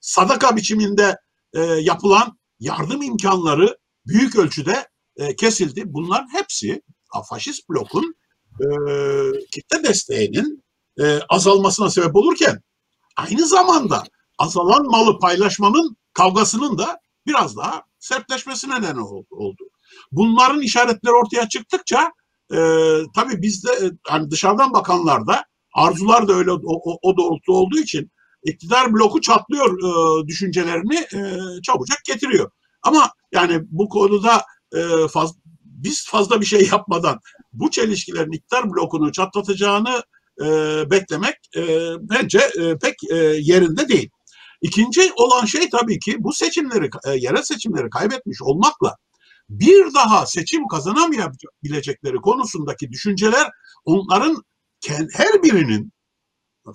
sadaka 0.00 0.56
biçiminde 0.56 1.16
e, 1.54 1.60
yapılan 1.60 2.38
yardım 2.62 3.02
imkanları 3.02 3.78
büyük 4.06 4.36
ölçüde 4.36 4.88
e, 5.16 5.36
kesildi. 5.36 5.82
Bunlar 5.86 6.24
hepsi 6.32 6.82
faşist 7.28 7.68
blokun 7.68 8.14
e, 8.60 8.66
kitle 9.52 9.84
desteğinin 9.84 10.64
e, 11.00 11.18
azalmasına 11.28 11.90
sebep 11.90 12.16
olurken 12.16 12.62
aynı 13.16 13.46
zamanda 13.46 14.02
azalan 14.38 14.86
malı 14.86 15.18
paylaşmanın 15.18 15.96
kavgasının 16.12 16.78
da 16.78 16.98
biraz 17.26 17.56
daha 17.56 17.82
sertleşmesine 17.98 18.80
neden 18.80 18.96
oldu. 19.30 19.62
Bunların 20.12 20.60
işaretleri 20.60 21.14
ortaya 21.14 21.48
çıktıkça 21.48 22.12
e, 22.52 22.58
tabii 23.14 23.42
bizde 23.42 23.72
e, 23.72 23.90
hani 24.06 24.30
dışarıdan 24.30 24.72
bakanlarda 24.72 25.44
arzular 25.74 26.28
da 26.28 26.32
öyle 26.32 26.52
o, 26.52 26.60
o, 26.64 26.98
o 27.02 27.16
doğrultuda 27.16 27.56
olduğu 27.56 27.78
için 27.78 28.10
iktidar 28.44 28.92
bloku 28.92 29.20
çatlıyor 29.20 29.78
e, 29.78 30.26
düşüncelerini 30.26 30.96
e, 30.96 31.20
çabucak 31.62 32.04
getiriyor. 32.04 32.50
Ama 32.82 33.10
yani 33.32 33.60
bu 33.70 33.88
konuda 33.88 34.44
e, 34.74 35.08
faz, 35.08 35.34
biz 35.64 36.06
fazla 36.08 36.40
bir 36.40 36.46
şey 36.46 36.68
yapmadan 36.72 37.20
bu 37.52 37.70
çelişkilerin 37.70 38.32
iktidar 38.32 38.70
blokunu 38.70 39.12
çatlatacağını 39.12 40.02
e, 40.40 40.46
beklemek 40.90 41.34
e, 41.56 41.92
bence 42.00 42.38
e, 42.38 42.78
pek 42.78 42.94
e, 43.10 43.16
yerinde 43.40 43.88
değil. 43.88 44.10
İkinci 44.62 45.12
olan 45.16 45.44
şey 45.44 45.70
tabii 45.70 45.98
ki 45.98 46.16
bu 46.18 46.32
seçimleri, 46.32 46.90
e, 47.06 47.10
yerel 47.10 47.42
seçimleri 47.42 47.90
kaybetmiş 47.90 48.42
olmakla 48.42 48.96
bir 49.48 49.94
daha 49.94 50.26
seçim 50.26 50.68
kazanamayabilecekleri 50.68 52.16
konusundaki 52.16 52.90
düşünceler 52.90 53.50
onların 53.84 54.42
her 55.12 55.42
birinin 55.42 55.92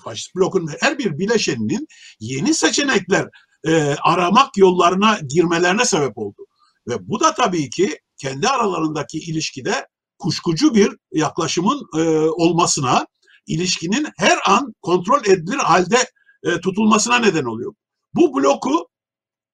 faşist 0.03 0.35
blokun 0.35 0.69
her 0.79 0.97
bir 0.97 1.17
bileşeninin 1.17 1.87
yeni 2.19 2.53
seçenekler 2.53 3.27
e, 3.67 3.95
aramak 4.03 4.57
yollarına 4.57 5.19
girmelerine 5.29 5.85
sebep 5.85 6.17
oldu. 6.17 6.45
Ve 6.87 7.07
bu 7.07 7.19
da 7.19 7.33
tabii 7.33 7.69
ki 7.69 7.99
kendi 8.17 8.47
aralarındaki 8.47 9.19
ilişkide 9.19 9.87
kuşkucu 10.19 10.75
bir 10.75 10.97
yaklaşımın 11.11 11.81
e, 11.97 12.01
olmasına, 12.29 13.07
ilişkinin 13.47 14.07
her 14.17 14.39
an 14.45 14.73
kontrol 14.81 15.21
edilir 15.25 15.57
halde 15.57 15.97
e, 16.43 16.59
tutulmasına 16.59 17.19
neden 17.19 17.43
oluyor. 17.43 17.73
Bu 18.13 18.35
bloku 18.35 18.87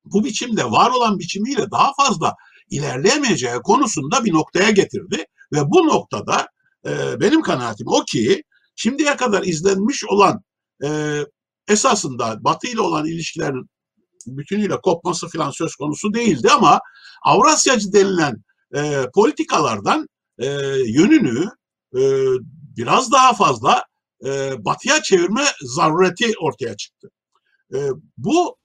bu 0.05 0.23
biçimde 0.23 0.71
var 0.71 0.91
olan 0.91 1.19
biçimiyle 1.19 1.71
daha 1.71 1.91
fazla 1.97 2.33
ilerleyemeyeceği 2.69 3.55
konusunda 3.63 4.25
bir 4.25 4.33
noktaya 4.33 4.69
getirdi 4.69 5.25
ve 5.53 5.61
bu 5.65 5.87
noktada 5.87 6.47
e, 6.85 7.19
benim 7.19 7.41
kanaatim 7.41 7.87
o 7.87 8.03
ki 8.05 8.43
şimdiye 8.75 9.17
kadar 9.17 9.43
izlenmiş 9.43 10.05
olan 10.05 10.41
e, 10.83 11.19
esasında 11.67 12.43
Batı 12.43 12.67
ile 12.67 12.81
olan 12.81 13.05
ilişkilerin 13.05 13.69
bütünüyle 14.27 14.81
kopması 14.81 15.27
falan 15.29 15.51
söz 15.51 15.75
konusu 15.75 16.13
değildi 16.13 16.49
ama 16.51 16.79
Avrasyacı 17.23 17.93
denilen 17.93 18.43
e, 18.75 19.05
politikalardan 19.13 20.07
e, 20.37 20.47
yönünü 20.85 21.49
e, 21.95 22.01
biraz 22.77 23.11
daha 23.11 23.33
fazla 23.33 23.83
e, 24.25 24.53
batıya 24.65 25.01
çevirme 25.01 25.43
zarureti 25.61 26.33
ortaya 26.41 26.77
çıktı. 26.77 27.09
E, 27.73 27.77
bu 28.17 28.57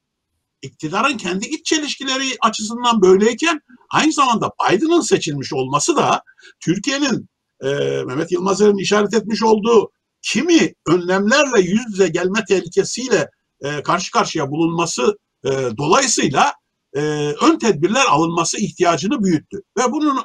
iktidarın 0.62 1.16
kendi 1.16 1.47
iç 1.47 1.66
çelişkileri 1.66 2.37
açısından 2.40 3.03
böyleyken 3.03 3.61
aynı 3.90 4.12
zamanda 4.12 4.51
Biden'ın 4.71 5.01
seçilmiş 5.01 5.53
olması 5.53 5.97
da 5.97 6.23
Türkiye'nin 6.61 7.29
e, 7.62 7.68
Mehmet 8.07 8.33
Yılmaz'ın 8.33 8.77
işaret 8.77 9.14
etmiş 9.14 9.42
olduğu 9.42 9.90
kimi 10.22 10.74
önlemlerle 10.87 11.61
yüz 11.61 11.87
yüze 11.88 12.09
gelme 12.09 12.44
tehlikesiyle 12.48 13.31
e, 13.61 13.83
karşı 13.83 14.11
karşıya 14.11 14.50
bulunması 14.50 15.18
e, 15.44 15.50
dolayısıyla 15.76 16.52
e, 16.96 17.00
ön 17.42 17.59
tedbirler 17.59 18.04
alınması 18.09 18.59
ihtiyacını 18.61 19.24
büyüttü. 19.24 19.62
Ve 19.78 19.92
bunun 19.92 20.24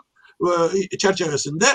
e, 0.92 0.98
çerçevesinde 0.98 1.66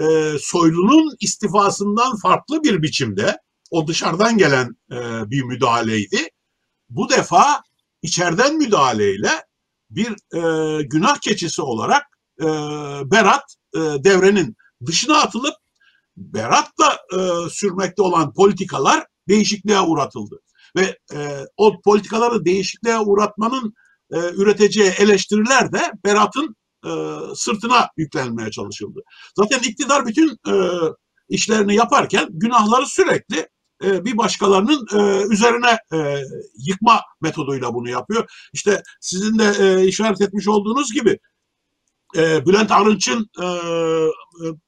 e, 0.00 0.36
Soylu'nun 0.40 1.16
istifasından 1.20 2.16
farklı 2.16 2.62
bir 2.62 2.82
biçimde 2.82 3.38
o 3.70 3.86
dışarıdan 3.86 4.38
gelen 4.38 4.76
e, 4.92 4.96
bir 5.30 5.42
müdahaleydi. 5.42 6.28
Bu 6.90 7.08
defa 7.08 7.62
içeriden 8.02 8.56
müdahaleyle 8.56 9.30
bir 9.90 10.10
e, 10.10 10.82
günah 10.82 11.18
keçisi 11.18 11.62
olarak 11.62 12.02
e, 12.40 12.46
Berat 13.10 13.56
e, 13.74 13.78
devrenin 13.78 14.56
dışına 14.86 15.18
atılıp 15.18 15.54
Berat'la 16.16 16.98
e, 17.16 17.50
sürmekte 17.50 18.02
olan 18.02 18.32
politikalar 18.32 19.06
değişikliğe 19.28 19.80
uğratıldı. 19.80 20.40
Ve 20.76 20.98
e, 21.14 21.46
o 21.56 21.80
politikaları 21.80 22.44
değişikliğe 22.44 22.98
uğratmanın 22.98 23.74
e, 24.12 24.18
üreteceği 24.18 24.90
eleştiriler 24.98 25.72
de 25.72 25.92
Berat'ın 26.04 26.56
e, 26.86 26.90
sırtına 27.34 27.88
yüklenmeye 27.96 28.50
çalışıldı. 28.50 29.00
Zaten 29.36 29.58
iktidar 29.58 30.06
bütün 30.06 30.28
e, 30.48 30.54
işlerini 31.28 31.74
yaparken 31.74 32.28
günahları 32.30 32.86
sürekli 32.86 33.48
e, 33.84 34.04
bir 34.04 34.16
başkalarının 34.16 34.86
e, 34.94 35.32
üzerine 35.32 35.78
e, 35.92 36.22
yıkma 36.66 37.00
metoduyla 37.20 37.74
bunu 37.74 37.90
yapıyor. 37.90 38.30
İşte 38.52 38.82
sizin 39.00 39.38
de 39.38 39.82
işaret 39.86 40.20
etmiş 40.20 40.48
olduğunuz 40.48 40.92
gibi 40.92 41.18
e, 42.16 42.46
Bülent 42.46 42.72
Arınç'ın 42.72 43.30
e, 43.42 43.46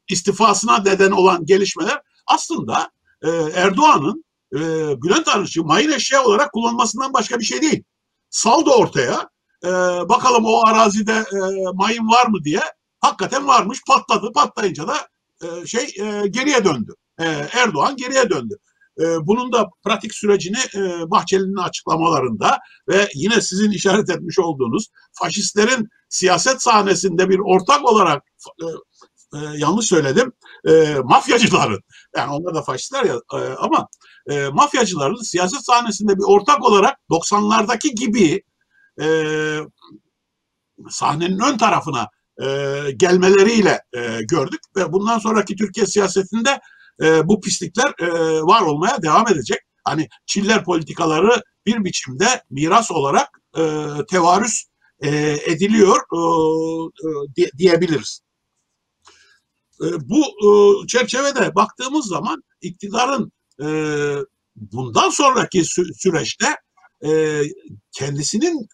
istifasına 0.09 0.79
neden 0.79 1.11
olan 1.11 1.47
gelişmeler 1.47 2.01
aslında 2.27 2.91
e, 3.23 3.29
Erdoğan'ın 3.55 4.25
e, 4.55 4.59
Bülent 5.03 5.29
Arınç'ı 5.29 5.65
mayın 5.65 5.93
eşya 5.93 6.25
olarak 6.25 6.53
kullanmasından 6.53 7.13
başka 7.13 7.39
bir 7.39 7.45
şey 7.45 7.63
değil. 7.63 7.85
Saldı 8.31 8.71
ortaya. 8.71 9.29
E, 9.65 9.69
bakalım 10.09 10.45
o 10.45 10.61
arazide 10.67 11.13
e, 11.13 11.39
mayın 11.75 12.09
var 12.09 12.27
mı 12.27 12.45
diye. 12.45 12.61
Hakikaten 13.01 13.47
varmış. 13.47 13.79
Patladı. 13.87 14.33
Patlayınca 14.33 14.89
da 14.89 15.09
e, 15.43 15.67
şey 15.67 15.95
e, 15.99 16.27
geriye 16.29 16.65
döndü. 16.65 16.95
E, 17.21 17.25
Erdoğan 17.53 17.97
geriye 17.97 18.31
döndü. 18.31 18.59
E, 19.01 19.27
bunun 19.27 19.53
da 19.53 19.71
pratik 19.85 20.15
sürecini 20.15 20.59
e, 20.75 21.11
Bahçeli'nin 21.11 21.57
açıklamalarında 21.57 22.59
ve 22.89 23.09
yine 23.15 23.41
sizin 23.41 23.71
işaret 23.71 24.11
etmiş 24.11 24.39
olduğunuz 24.39 24.89
faşistlerin 25.13 25.89
siyaset 26.09 26.63
sahnesinde 26.63 27.29
bir 27.29 27.39
ortak 27.39 27.85
olarak 27.85 28.23
e, 28.63 28.67
e, 29.39 29.39
yanlış 29.57 29.87
söyledim 29.87 30.33
mafyacıların 31.05 31.81
yani 32.17 32.33
onlar 32.33 32.55
da 32.55 32.63
faşistler 32.63 33.05
ya 33.05 33.21
ama 33.59 33.89
mafyacıların 34.53 35.23
siyaset 35.23 35.65
sahnesinde 35.65 36.17
bir 36.17 36.25
ortak 36.27 36.65
olarak 36.65 36.99
90'lardaki 37.11 37.95
gibi 37.95 38.43
sahnenin 40.91 41.39
ön 41.39 41.59
tarafına 41.59 42.09
gelmeleriyle 42.97 43.83
gördük 44.29 44.61
ve 44.77 44.93
bundan 44.93 45.19
sonraki 45.19 45.57
Türkiye 45.57 45.87
siyasetinde 45.87 46.61
e, 47.03 47.29
bu 47.29 47.41
pislikler 47.41 47.95
e, 47.99 48.09
var 48.43 48.63
olmaya 48.63 49.03
devam 49.03 49.29
edecek. 49.29 49.59
Hani 49.85 50.09
Çiller 50.27 50.65
politikaları 50.65 51.43
bir 51.67 51.85
biçimde 51.85 52.43
miras 52.51 52.91
olarak 52.91 53.41
e, 53.59 53.63
tevarüs 54.11 54.65
e, 55.01 55.39
ediliyor 55.47 55.97
e, 55.97 56.19
e, 57.43 57.59
diyebiliriz. 57.59 58.21
E, 59.81 59.87
bu 60.09 60.25
e, 60.25 60.87
çerçevede 60.87 61.55
baktığımız 61.55 62.07
zaman 62.07 62.45
iktidarın 62.61 63.33
e, 63.63 63.67
bundan 64.57 65.11
sonraki 65.11 65.61
sü- 65.61 65.95
süreçte 65.95 66.47
e, 67.07 67.43
kendisinin 67.93 68.69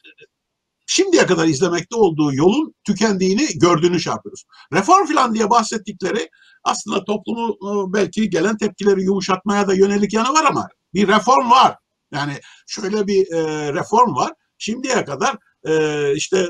şimdiye 0.90 1.26
kadar 1.26 1.46
izlemekte 1.46 1.96
olduğu 1.96 2.34
yolun 2.34 2.74
tükendiğini 2.84 3.46
gördüğünü 3.54 4.00
şey 4.00 4.12
yapıyoruz. 4.12 4.44
Reform 4.72 5.06
filan 5.06 5.34
diye 5.34 5.50
bahsettikleri 5.50 6.28
aslında 6.64 7.04
toplumu 7.04 7.48
e, 7.52 7.92
belki 7.92 8.30
gelen 8.30 8.56
tepkileri 8.56 9.02
yumuşatmaya 9.02 9.68
da 9.68 9.74
yönelik 9.74 10.12
yanı 10.12 10.28
var 10.28 10.44
ama 10.44 10.68
bir 10.94 11.08
reform 11.08 11.50
var. 11.50 11.76
Yani 12.12 12.32
şöyle 12.66 13.06
bir 13.06 13.32
e, 13.32 13.72
reform 13.72 14.16
var. 14.16 14.32
Şimdiye 14.58 15.04
kadar 15.04 15.36
e, 15.64 16.14
işte 16.14 16.46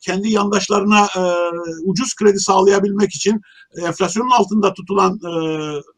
kendi 0.00 0.30
yandaşlarına 0.30 1.06
e, 1.16 1.22
ucuz 1.84 2.14
kredi 2.14 2.40
sağlayabilmek 2.40 3.14
için 3.14 3.40
enflasyonun 3.82 4.30
altında 4.30 4.74
tutulan 4.74 5.14
e, 5.14 5.32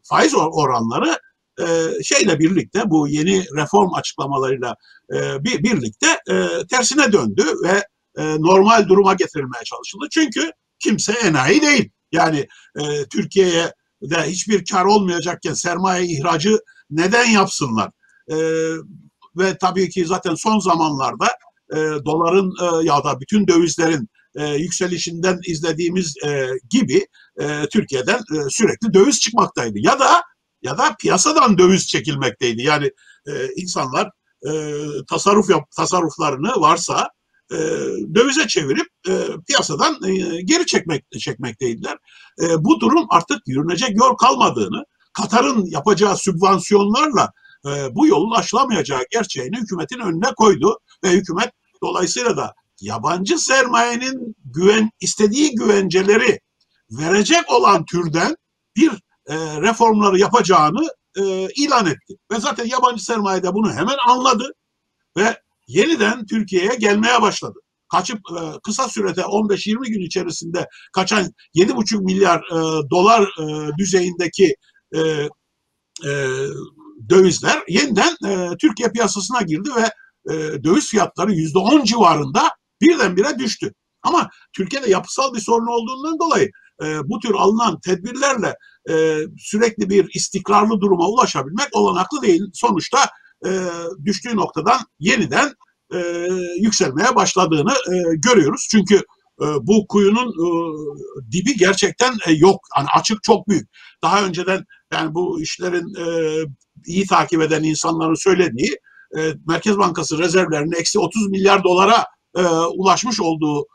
faiz 0.03 0.35
oranları 0.35 1.17
e, 1.59 1.65
şeyle 2.03 2.39
birlikte 2.39 2.89
bu 2.89 3.07
yeni 3.07 3.45
reform 3.55 3.93
açıklamalarıyla 3.93 4.75
e, 5.13 5.43
bir 5.43 5.63
birlikte 5.63 6.07
e, 6.29 6.47
tersine 6.69 7.11
döndü 7.11 7.43
ve 7.63 7.83
e, 8.17 8.35
normal 8.39 8.87
duruma 8.87 9.13
getirilmeye 9.13 9.63
çalışıldı. 9.63 10.07
Çünkü 10.11 10.51
kimse 10.79 11.13
enayi 11.13 11.61
değil. 11.61 11.89
Yani 12.11 12.47
e, 12.79 13.05
Türkiye'ye 13.05 13.73
de 14.01 14.21
hiçbir 14.23 14.65
kar 14.65 14.85
olmayacakken 14.85 15.53
sermaye 15.53 16.05
ihracı 16.05 16.59
neden 16.89 17.25
yapsınlar? 17.25 17.91
Ve 19.37 19.57
tabii 19.61 19.89
ki 19.89 20.05
zaten 20.05 20.35
son 20.35 20.59
zamanlarda 20.59 21.27
doların 22.05 22.83
ya 22.83 23.03
da 23.03 23.19
bütün 23.19 23.47
dövizlerin 23.47 24.09
yükselişinden 24.57 25.39
izlediğimiz 25.47 26.15
gibi 26.69 27.07
Türkiye'den 27.71 28.19
sürekli 28.49 28.93
döviz 28.93 29.19
çıkmaktaydı. 29.19 29.79
Ya 29.79 29.99
da 29.99 30.23
ya 30.61 30.77
da 30.77 30.95
piyasadan 30.99 31.57
döviz 31.57 31.87
çekilmekteydi. 31.87 32.61
Yani 32.61 32.91
e, 33.27 33.31
insanlar 33.55 34.09
e, 34.47 34.51
tasarruf 35.09 35.49
yap, 35.49 35.71
tasarruflarını 35.71 36.61
varsa 36.61 37.09
e, 37.51 37.57
dövize 38.15 38.47
çevirip 38.47 38.87
e, 39.09 39.13
piyasadan 39.47 40.03
e, 40.03 40.41
geri 40.41 40.65
çekmek 40.65 41.05
çekmekteydiler. 41.19 41.97
E, 42.41 42.63
bu 42.63 42.79
durum 42.79 43.05
artık 43.09 43.47
yürünecek 43.47 43.97
yol 43.97 44.15
kalmadığını, 44.15 44.83
Katar'ın 45.13 45.65
yapacağı 45.65 46.17
sübvansiyonlarla 46.17 47.31
e, 47.65 47.95
bu 47.95 48.07
yolun 48.07 48.35
aşılamayacağı 48.35 49.01
gerçeğini 49.11 49.57
hükümetin 49.57 49.99
önüne 49.99 50.33
koydu 50.37 50.79
ve 51.03 51.09
hükümet 51.09 51.51
dolayısıyla 51.83 52.37
da 52.37 52.53
yabancı 52.81 53.37
sermayenin 53.37 54.35
güven 54.45 54.91
istediği 54.99 55.55
güvenceleri 55.55 56.39
verecek 56.91 57.51
olan 57.51 57.85
türden 57.85 58.35
bir 58.75 58.91
e, 59.27 59.35
reformları 59.61 60.19
yapacağını 60.19 60.87
e, 61.17 61.47
ilan 61.55 61.85
etti. 61.85 62.13
Ve 62.31 62.39
zaten 62.39 62.65
yabancı 62.65 63.03
sermaye 63.03 63.43
de 63.43 63.53
bunu 63.53 63.73
hemen 63.73 63.97
anladı 64.07 64.53
ve 65.17 65.41
yeniden 65.67 66.25
Türkiye'ye 66.25 66.75
gelmeye 66.79 67.21
başladı. 67.21 67.59
Kaçıp 67.91 68.17
e, 68.17 68.59
kısa 68.63 68.89
sürede 68.89 69.21
15-20 69.21 69.89
gün 69.89 70.01
içerisinde 70.01 70.67
kaçan 70.93 71.31
7,5 71.55 72.03
milyar 72.03 72.41
dolar 72.91 73.29
düzeyindeki 73.77 74.55
dövizler 77.09 77.63
yeniden 77.67 78.15
Türkiye 78.61 78.89
piyasasına 78.89 79.41
girdi 79.41 79.69
ve 79.75 79.91
döviz 80.63 80.89
fiyatları 80.89 81.31
%10 81.31 81.85
civarında 81.85 82.49
birdenbire 82.81 83.39
düştü. 83.39 83.73
Ama 84.03 84.29
Türkiye'de 84.53 84.89
yapısal 84.89 85.33
bir 85.33 85.39
sorun 85.39 85.67
olduğundan 85.67 86.19
dolayı 86.19 86.51
bu 87.03 87.19
tür 87.19 87.33
alınan 87.35 87.79
tedbirlerle 87.79 88.55
e, 88.89 89.17
sürekli 89.37 89.89
bir 89.89 90.09
istikrarlı 90.13 90.81
duruma 90.81 91.09
ulaşabilmek 91.09 91.67
olanaklı 91.71 92.21
değil. 92.21 92.41
Sonuçta 92.53 92.99
e, 93.45 93.49
düştüğü 94.05 94.35
noktadan 94.35 94.79
yeniden 94.99 95.53
e, 95.93 96.27
yükselmeye 96.59 97.15
başladığını 97.15 97.71
e, 97.71 98.15
görüyoruz. 98.15 98.67
Çünkü 98.71 98.95
e, 99.41 99.45
bu 99.61 99.87
kuyunun 99.87 100.29
e, 100.29 100.47
dibi 101.31 101.57
gerçekten 101.57 102.13
e, 102.27 102.31
yok. 102.31 102.59
Yani 102.77 102.87
açık 102.95 103.23
çok 103.23 103.47
büyük. 103.47 103.69
Daha 104.03 104.25
önceden 104.25 104.65
yani 104.93 105.13
bu 105.13 105.41
işlerin 105.41 105.95
e, 106.05 106.05
iyi 106.85 107.07
takip 107.07 107.41
eden 107.41 107.63
insanların 107.63 108.23
söylediği 108.23 108.77
e, 109.17 109.19
Merkez 109.47 109.77
Bankası 109.77 110.17
rezervlerinin 110.17 110.79
eksi 110.79 110.99
30 110.99 111.29
milyar 111.29 111.63
dolara 111.63 112.05
e, 112.37 112.41
ulaşmış 112.51 113.21
olduğu 113.21 113.65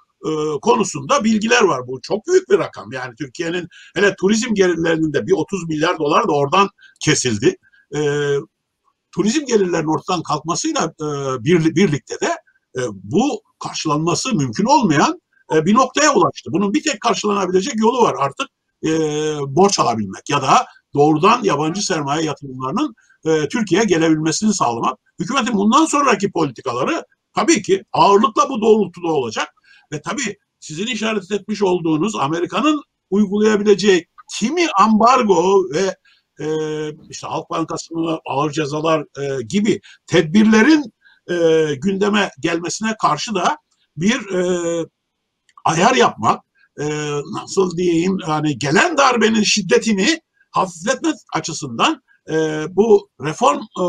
konusunda 0.62 1.24
bilgiler 1.24 1.62
var. 1.62 1.86
Bu 1.86 2.00
çok 2.02 2.26
büyük 2.26 2.48
bir 2.50 2.58
rakam. 2.58 2.92
Yani 2.92 3.14
Türkiye'nin 3.18 3.68
hele 3.94 4.14
turizm 4.20 4.54
gelirlerinin 4.54 5.12
de 5.12 5.26
bir 5.26 5.32
30 5.32 5.68
milyar 5.68 5.98
dolar 5.98 6.28
da 6.28 6.32
oradan 6.32 6.68
kesildi. 7.00 7.56
E, 7.96 8.00
turizm 9.14 9.46
gelirlerinin 9.46 9.94
ortadan 9.94 10.22
kalkmasıyla 10.22 10.84
e, 11.00 11.04
bir, 11.44 11.74
birlikte 11.74 12.14
de 12.20 12.36
e, 12.78 12.80
bu 12.92 13.42
karşılanması 13.58 14.34
mümkün 14.34 14.64
olmayan 14.64 15.20
e, 15.54 15.64
bir 15.64 15.74
noktaya 15.74 16.14
ulaştı. 16.14 16.50
Bunun 16.52 16.74
bir 16.74 16.82
tek 16.82 17.00
karşılanabilecek 17.00 17.74
yolu 17.76 18.02
var 18.02 18.14
artık 18.18 18.48
e, 18.84 18.90
borç 19.46 19.78
alabilmek 19.78 20.30
ya 20.30 20.42
da 20.42 20.66
doğrudan 20.94 21.44
yabancı 21.44 21.86
sermaye 21.86 22.24
yatırımlarının 22.24 22.94
e, 23.24 23.48
Türkiye'ye 23.48 23.86
gelebilmesini 23.86 24.54
sağlamak. 24.54 24.98
Hükümetin 25.20 25.54
bundan 25.54 25.84
sonraki 25.84 26.32
politikaları 26.32 27.04
tabii 27.34 27.62
ki 27.62 27.84
ağırlıkla 27.92 28.48
bu 28.48 28.60
doğrultuda 28.60 29.06
olacak 29.06 29.48
ve 29.92 30.00
tabii 30.02 30.36
sizin 30.60 30.86
işaret 30.86 31.32
etmiş 31.32 31.62
olduğunuz 31.62 32.16
Amerika'nın 32.16 32.82
uygulayabileceği 33.10 34.06
kimi 34.38 34.66
ambargo 34.78 35.64
ve 35.74 35.96
e, 36.40 36.46
işte 37.10 37.26
Halk 37.26 37.50
Bankası'na 37.50 38.20
ağır 38.26 38.50
cezalar 38.50 39.00
e, 39.00 39.42
gibi 39.42 39.80
tedbirlerin 40.06 40.92
e, 41.30 41.74
gündeme 41.74 42.30
gelmesine 42.40 42.96
karşı 43.02 43.34
da 43.34 43.56
bir 43.96 44.34
e, 44.34 44.84
ayar 45.64 45.94
yapmak 45.94 46.40
e, 46.80 47.10
nasıl 47.42 47.76
diyeyim 47.76 48.18
yani 48.28 48.58
gelen 48.58 48.96
darbenin 48.96 49.42
şiddetini 49.42 50.20
hafifletme 50.50 51.12
açısından 51.34 52.02
e, 52.30 52.64
bu 52.70 53.10
reform 53.20 53.60
e, 53.60 53.84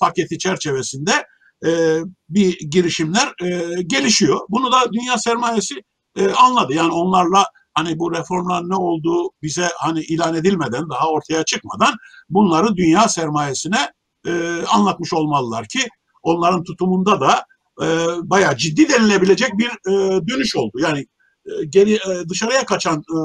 paketi 0.00 0.38
çerçevesinde 0.38 1.26
e, 1.66 2.00
bir 2.28 2.58
girişimler 2.70 3.32
e, 3.42 3.82
gelişiyor. 3.82 4.40
Bunu 4.48 4.72
da 4.72 4.92
dünya 4.92 5.18
sermayesi 5.18 5.74
e, 6.16 6.30
anladı. 6.30 6.74
Yani 6.74 6.92
onlarla 6.92 7.46
hani 7.74 7.98
bu 7.98 8.12
reformlar 8.12 8.68
ne 8.68 8.74
olduğu 8.74 9.30
bize 9.42 9.68
hani 9.78 10.00
ilan 10.00 10.34
edilmeden 10.34 10.90
daha 10.90 11.08
ortaya 11.10 11.44
çıkmadan 11.44 11.94
bunları 12.28 12.76
dünya 12.76 13.08
sermayesine 13.08 13.92
e, 14.26 14.62
anlatmış 14.62 15.12
olmalılar 15.12 15.66
ki 15.68 15.88
onların 16.22 16.64
tutumunda 16.64 17.20
da 17.20 17.44
e, 17.82 17.86
bayağı 18.22 18.56
ciddi 18.56 18.88
denilebilecek 18.88 19.50
bir 19.58 19.68
e, 19.68 20.26
dönüş 20.28 20.56
oldu. 20.56 20.78
Yani 20.80 21.06
e, 21.46 21.64
geri 21.68 21.94
e, 21.94 22.28
dışarıya 22.28 22.64
kaçan 22.64 22.98
e, 22.98 23.18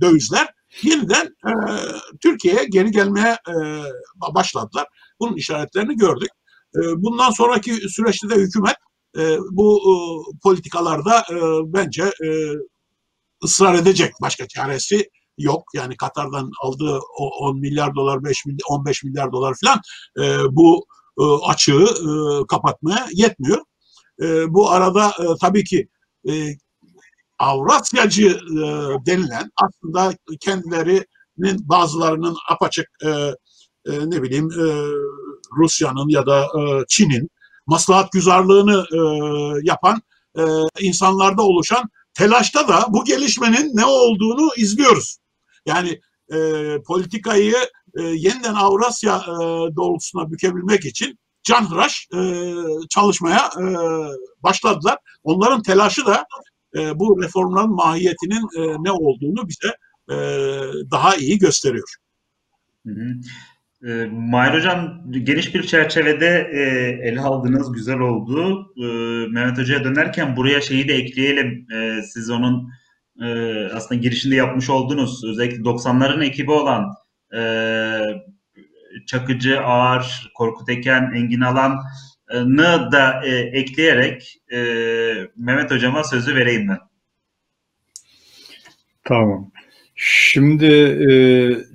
dövizler 0.00 0.48
yeniden 0.82 1.26
e, 1.26 1.52
Türkiye'ye 2.22 2.64
geri 2.64 2.90
gelmeye 2.90 3.36
e, 3.48 3.54
başladılar. 4.34 4.86
Bunun 5.20 5.36
işaretlerini 5.36 5.96
gördük. 5.96 6.28
E, 6.76 6.80
bundan 7.02 7.30
sonraki 7.30 7.74
süreçte 7.88 8.30
de 8.30 8.34
hükümet 8.34 8.76
e, 9.18 9.38
bu 9.50 9.78
e, 9.78 9.94
politikalarda 10.42 11.18
e, 11.18 11.36
bence 11.64 12.12
ısrar 13.44 13.74
edecek. 13.74 14.12
Başka 14.22 14.48
çaresi 14.48 15.10
yok. 15.38 15.64
Yani 15.74 15.96
Katar'dan 15.96 16.50
aldığı 16.62 16.98
10 17.18 17.60
milyar 17.60 17.94
dolar, 17.94 18.24
5 18.24 18.46
milyar, 18.46 18.64
15 18.68 19.04
milyar 19.04 19.32
dolar 19.32 19.54
falan 19.64 19.80
bu 20.50 20.86
açığı 21.46 21.86
kapatmaya 22.48 23.06
yetmiyor. 23.12 23.58
Bu 24.48 24.70
arada 24.70 25.12
tabii 25.40 25.64
ki 25.64 25.88
Avrasyacı 27.38 28.40
denilen 29.06 29.50
aslında 29.56 30.14
kendilerinin 30.40 31.68
bazılarının 31.68 32.36
apaçık 32.50 32.88
ne 33.86 34.22
bileyim 34.22 34.48
Rusya'nın 35.56 36.08
ya 36.08 36.26
da 36.26 36.44
e, 36.44 36.84
Çin'in 36.88 37.30
maslahat 37.66 38.12
güzarlığını 38.12 38.84
e, 38.92 39.00
yapan 39.62 40.02
e, 40.38 40.42
insanlarda 40.80 41.42
oluşan 41.42 41.90
telaşta 42.14 42.68
da 42.68 42.86
bu 42.88 43.04
gelişmenin 43.04 43.76
ne 43.76 43.84
olduğunu 43.84 44.50
izliyoruz. 44.56 45.18
Yani 45.66 46.00
e, 46.32 46.38
politikayı 46.86 47.54
e, 47.98 48.02
yeniden 48.02 48.54
Avrasya 48.54 49.16
e, 49.16 49.32
doğrultusuna 49.76 50.30
bükebilmek 50.30 50.84
için 50.84 51.18
canhıraş 51.42 52.08
e, 52.14 52.44
çalışmaya 52.90 53.50
e, 53.60 53.64
başladılar. 54.42 54.98
Onların 55.22 55.62
telaşı 55.62 56.06
da 56.06 56.26
e, 56.76 56.98
bu 56.98 57.22
reformların 57.22 57.74
mahiyetinin 57.74 58.48
e, 58.58 58.76
ne 58.84 58.92
olduğunu 58.92 59.48
bize 59.48 59.74
e, 60.10 60.16
daha 60.90 61.16
iyi 61.16 61.38
gösteriyor. 61.38 61.94
Hı 62.86 62.92
hı. 62.92 63.14
E, 63.86 64.06
Mahir 64.10 64.54
Hocam 64.54 65.02
geniş 65.10 65.54
bir 65.54 65.62
çerçevede 65.62 66.50
e, 66.52 66.60
ele 67.08 67.20
aldınız, 67.20 67.72
güzel 67.72 67.98
oldu. 67.98 68.72
E, 68.76 68.86
Mehmet 69.32 69.58
Hoca'ya 69.58 69.84
dönerken 69.84 70.36
buraya 70.36 70.60
şeyi 70.60 70.88
de 70.88 70.94
ekleyelim. 70.94 71.66
E, 71.74 72.02
siz 72.02 72.30
onun 72.30 72.70
e, 73.22 73.26
aslında 73.74 74.00
girişinde 74.00 74.34
yapmış 74.34 74.70
oldunuz. 74.70 75.24
Özellikle 75.24 75.56
90'ların 75.56 76.24
ekibi 76.24 76.50
olan 76.50 76.84
e, 77.34 77.42
Çakıcı, 79.06 79.60
Ağar, 79.60 80.30
Korkut 80.34 80.68
Eken, 80.68 81.12
Engin 81.14 81.40
Alan'ı 81.40 82.92
da 82.92 83.22
e, 83.24 83.30
ekleyerek 83.30 84.40
e, 84.52 84.58
Mehmet 85.36 85.70
Hocama 85.70 86.04
sözü 86.04 86.34
vereyim 86.34 86.68
ben. 86.68 86.78
Tamam. 89.04 89.50
Şimdi 89.94 90.66
e, 91.10 91.12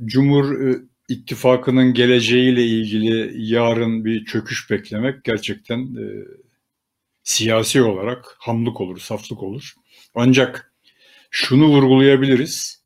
Cumhur 0.06 0.68
e, 0.68 0.76
İttifakı'nın 1.10 1.94
geleceğiyle 1.94 2.66
ilgili 2.66 3.34
yarın 3.54 4.06
bir 4.06 4.26
çöküş 4.26 4.70
beklemek 4.72 5.24
gerçekten 5.24 5.80
e, 5.80 6.06
siyasi 7.24 7.82
olarak 7.82 8.36
hamlık 8.40 8.82
olur, 8.82 9.00
saflık 9.00 9.44
olur. 9.44 9.74
Ancak 10.16 10.74
şunu 11.32 11.68
vurgulayabiliriz. 11.68 12.84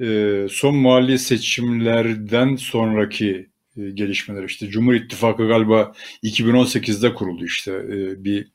E, 0.00 0.46
son 0.50 0.76
mali 0.76 1.18
seçimlerden 1.18 2.56
sonraki 2.56 3.48
e, 3.76 3.90
gelişmeler 3.90 4.44
işte 4.44 4.68
Cumhur 4.68 4.94
İttifakı 4.94 5.48
galiba 5.48 5.92
2018'de 6.22 7.14
kuruldu 7.14 7.44
işte 7.44 7.72
e, 7.72 8.24
bir 8.24 8.48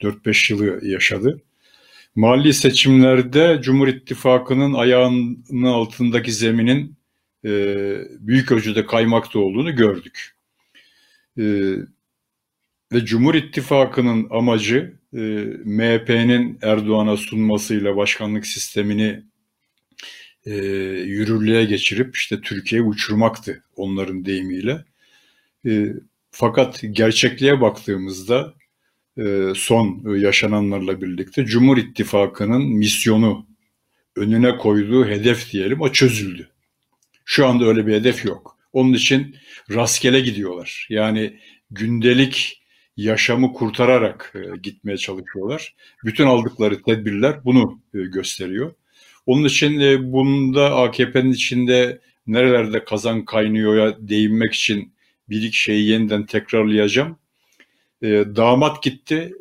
4-5 0.00 0.52
yılı 0.52 0.86
yaşadı. 0.86 1.42
Mali 2.14 2.54
seçimlerde 2.54 3.58
Cumhur 3.62 3.88
İttifakı'nın 3.88 4.74
ayağının 4.74 5.62
altındaki 5.64 6.32
zeminin 6.32 6.96
e, 7.44 7.50
büyük 8.20 8.52
ölçüde 8.52 8.86
kaymakta 8.86 9.38
olduğunu 9.38 9.76
gördük. 9.76 10.34
E, 11.38 11.44
ve 12.92 13.04
Cumhur 13.04 13.34
İttifakı'nın 13.34 14.26
amacı 14.30 14.98
e, 15.12 15.18
MHP'nin 15.64 16.58
Erdoğan'a 16.62 17.16
sunmasıyla 17.16 17.96
başkanlık 17.96 18.46
sistemini 18.46 19.22
e, 20.46 20.54
yürürlüğe 21.04 21.64
geçirip 21.64 22.16
işte 22.16 22.40
Türkiye'yi 22.40 22.86
uçurmaktı 22.88 23.64
onların 23.76 24.24
deyimiyle. 24.24 24.84
Fakat 26.30 26.84
gerçekliğe 26.90 27.60
baktığımızda 27.60 28.54
son 29.54 30.16
yaşananlarla 30.16 31.02
birlikte 31.02 31.44
Cumhur 31.44 31.78
İttifakı'nın 31.78 32.62
misyonu 32.62 33.46
önüne 34.16 34.58
koyduğu 34.58 35.06
hedef 35.06 35.52
diyelim 35.52 35.80
o 35.80 35.92
çözüldü. 35.92 36.53
Şu 37.24 37.46
anda 37.46 37.64
öyle 37.64 37.86
bir 37.86 37.94
hedef 37.94 38.24
yok. 38.24 38.58
Onun 38.72 38.92
için 38.92 39.36
rastgele 39.70 40.20
gidiyorlar. 40.20 40.86
Yani 40.90 41.38
gündelik 41.70 42.64
yaşamı 42.96 43.52
kurtararak 43.52 44.32
e, 44.34 44.56
gitmeye 44.62 44.96
çalışıyorlar. 44.96 45.74
Bütün 46.04 46.26
aldıkları 46.26 46.82
tedbirler 46.82 47.44
bunu 47.44 47.80
e, 47.94 47.98
gösteriyor. 47.98 48.74
Onun 49.26 49.44
için 49.44 49.80
e, 49.80 50.12
bunda 50.12 50.76
AKP'nin 50.76 51.32
içinde 51.32 52.00
nerelerde 52.26 52.84
kazan 52.84 53.24
kaynıyor'a 53.24 54.08
değinmek 54.08 54.54
için 54.54 54.94
bir 55.28 55.42
iki 55.42 55.58
şeyi 55.58 55.88
yeniden 55.88 56.26
tekrarlayacağım. 56.26 57.18
Damat 58.36 58.82
gitti, 58.82 59.34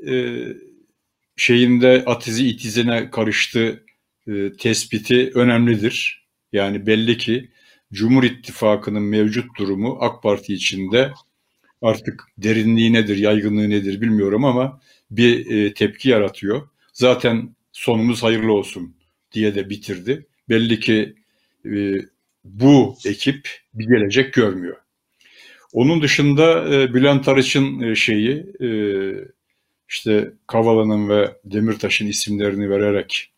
şeyinde 1.35 2.03
atizi 2.05 2.47
itizine 2.47 3.09
karıştı 3.11 3.83
tespiti 4.59 5.31
önemlidir. 5.35 6.25
Yani 6.53 6.85
belli 6.85 7.17
ki 7.17 7.49
Cumhur 7.93 8.23
İttifakı'nın 8.23 9.03
mevcut 9.03 9.57
durumu 9.57 9.97
AK 10.01 10.23
Parti 10.23 10.53
içinde 10.53 11.13
artık 11.81 12.23
derinliği 12.37 12.93
nedir, 12.93 13.17
yaygınlığı 13.17 13.69
nedir 13.69 14.01
bilmiyorum 14.01 14.45
ama 14.45 14.81
bir 15.11 15.51
e, 15.51 15.73
tepki 15.73 16.09
yaratıyor. 16.09 16.69
Zaten 16.93 17.55
sonumuz 17.71 18.23
hayırlı 18.23 18.53
olsun 18.53 18.95
diye 19.31 19.55
de 19.55 19.69
bitirdi. 19.69 20.25
Belli 20.49 20.79
ki 20.79 21.15
e, 21.65 22.01
bu 22.43 22.95
ekip 23.05 23.49
bir 23.73 23.87
gelecek 23.87 24.33
görmüyor. 24.33 24.77
Onun 25.73 26.01
dışında 26.01 26.75
e, 26.75 26.93
Bülent 26.93 27.27
Arıç'ın 27.27 27.79
e, 27.81 27.95
şeyi 27.95 28.45
işte 29.89 30.33
Kavala'nın 30.47 31.09
ve 31.09 31.37
Demirtaş'ın 31.45 32.07
isimlerini 32.07 32.69
vererek 32.69 33.31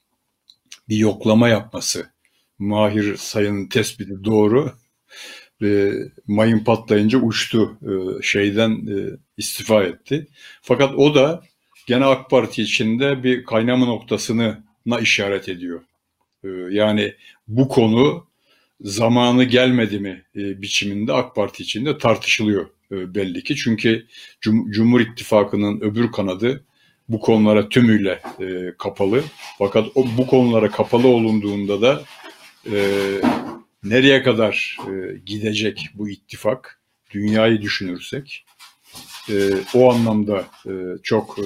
bir 0.90 0.98
yoklama 0.98 1.50
yapması. 1.50 2.15
Mahir 2.60 3.18
Sayın'ın 3.18 3.68
tespiti 3.68 4.24
doğru. 4.24 4.72
E, 5.64 5.92
mayın 6.28 6.64
patlayınca 6.64 7.20
uçtu 7.20 7.78
e, 7.82 8.22
şeyden 8.24 8.72
e, 8.72 9.18
istifa 9.38 9.84
etti. 9.84 10.28
Fakat 10.62 10.96
o 10.96 11.16
da 11.16 11.44
gene 11.88 12.06
AK 12.06 12.30
Parti 12.30 12.62
içinde 12.62 13.24
bir 13.24 13.44
kaynama 13.44 13.86
noktasını 13.86 14.64
işaret 15.02 15.50
ediyor. 15.50 15.82
Ee, 16.44 16.48
yani 16.70 17.14
bu 17.48 17.68
konu 17.68 18.28
zamanı 18.82 19.44
gelmedi 19.44 20.00
mi 20.00 20.24
e, 20.36 20.62
biçiminde 20.62 21.14
AK 21.14 21.36
Parti 21.36 21.64
içinde 21.64 21.98
tartışılıyor 21.98 22.70
e, 22.92 23.16
belli 23.16 23.44
ki. 23.44 23.56
Çünkü 23.56 24.06
Cum 24.42 24.72
Cumhur 24.72 25.02
İttifakı'nın 25.02 25.82
öbür 25.82 26.12
kanadı 26.12 26.64
bu 27.10 27.20
konulara 27.20 27.70
tümüyle 27.70 28.22
e, 28.40 28.74
kapalı. 28.78 29.24
Fakat 29.58 29.88
o, 29.96 30.06
bu 30.18 30.28
konulara 30.28 30.72
kapalı 30.72 31.08
olunduğunda 31.08 31.82
da 31.82 32.04
nereye 33.84 34.24
kadar 34.24 34.78
gidecek 35.26 35.90
bu 35.94 36.10
ittifak 36.10 36.80
dünyayı 37.12 37.62
düşünürsek 37.62 38.46
o 39.74 39.94
anlamda 39.94 40.46
çok 41.04 41.38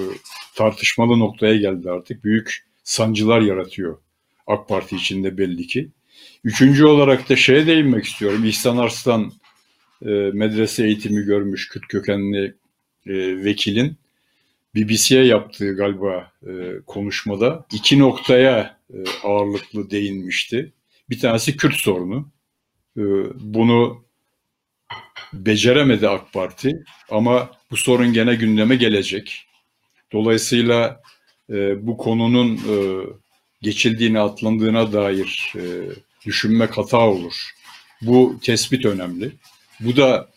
tartışmalı 0.55 1.19
noktaya 1.19 1.55
geldi 1.55 1.91
artık. 1.91 2.23
Büyük 2.23 2.65
sancılar 2.83 3.41
yaratıyor 3.41 3.97
AK 4.47 4.67
Parti 4.67 4.95
içinde 4.95 5.37
belli 5.37 5.67
ki. 5.67 5.89
Üçüncü 6.43 6.85
olarak 6.85 7.29
da 7.29 7.35
şeye 7.35 7.67
değinmek 7.67 8.05
istiyorum. 8.05 8.45
İhsan 8.45 8.77
Arslan 8.77 9.31
e, 10.05 10.09
medrese 10.33 10.85
eğitimi 10.85 11.21
görmüş 11.25 11.69
Kürt 11.69 11.87
kökenli 11.87 12.53
e, 13.07 13.43
vekilin 13.43 13.97
BBC'ye 14.75 15.25
yaptığı 15.25 15.75
galiba 15.75 16.31
e, 16.47 16.51
konuşmada 16.87 17.65
iki 17.73 17.99
noktaya 17.99 18.77
e, 18.93 18.97
ağırlıklı 19.23 19.91
değinmişti. 19.91 20.73
Bir 21.09 21.19
tanesi 21.19 21.57
Kürt 21.57 21.75
sorunu. 21.75 22.31
E, 22.97 23.01
bunu 23.39 24.05
beceremedi 25.33 26.09
AK 26.09 26.33
Parti 26.33 26.83
ama 27.09 27.51
bu 27.71 27.77
sorun 27.77 28.13
gene 28.13 28.35
gündeme 28.35 28.75
gelecek. 28.75 29.45
Dolayısıyla 30.13 31.01
e, 31.49 31.87
bu 31.87 31.97
konunun 31.97 32.55
e, 32.55 32.75
geçildiğine, 33.61 34.19
atlandığına 34.19 34.93
dair 34.93 35.53
e, 35.55 35.61
düşünmek 36.25 36.77
hata 36.77 37.09
olur. 37.09 37.49
Bu 38.01 38.39
tespit 38.43 38.85
önemli. 38.85 39.31
Bu 39.79 39.95
da 39.95 40.29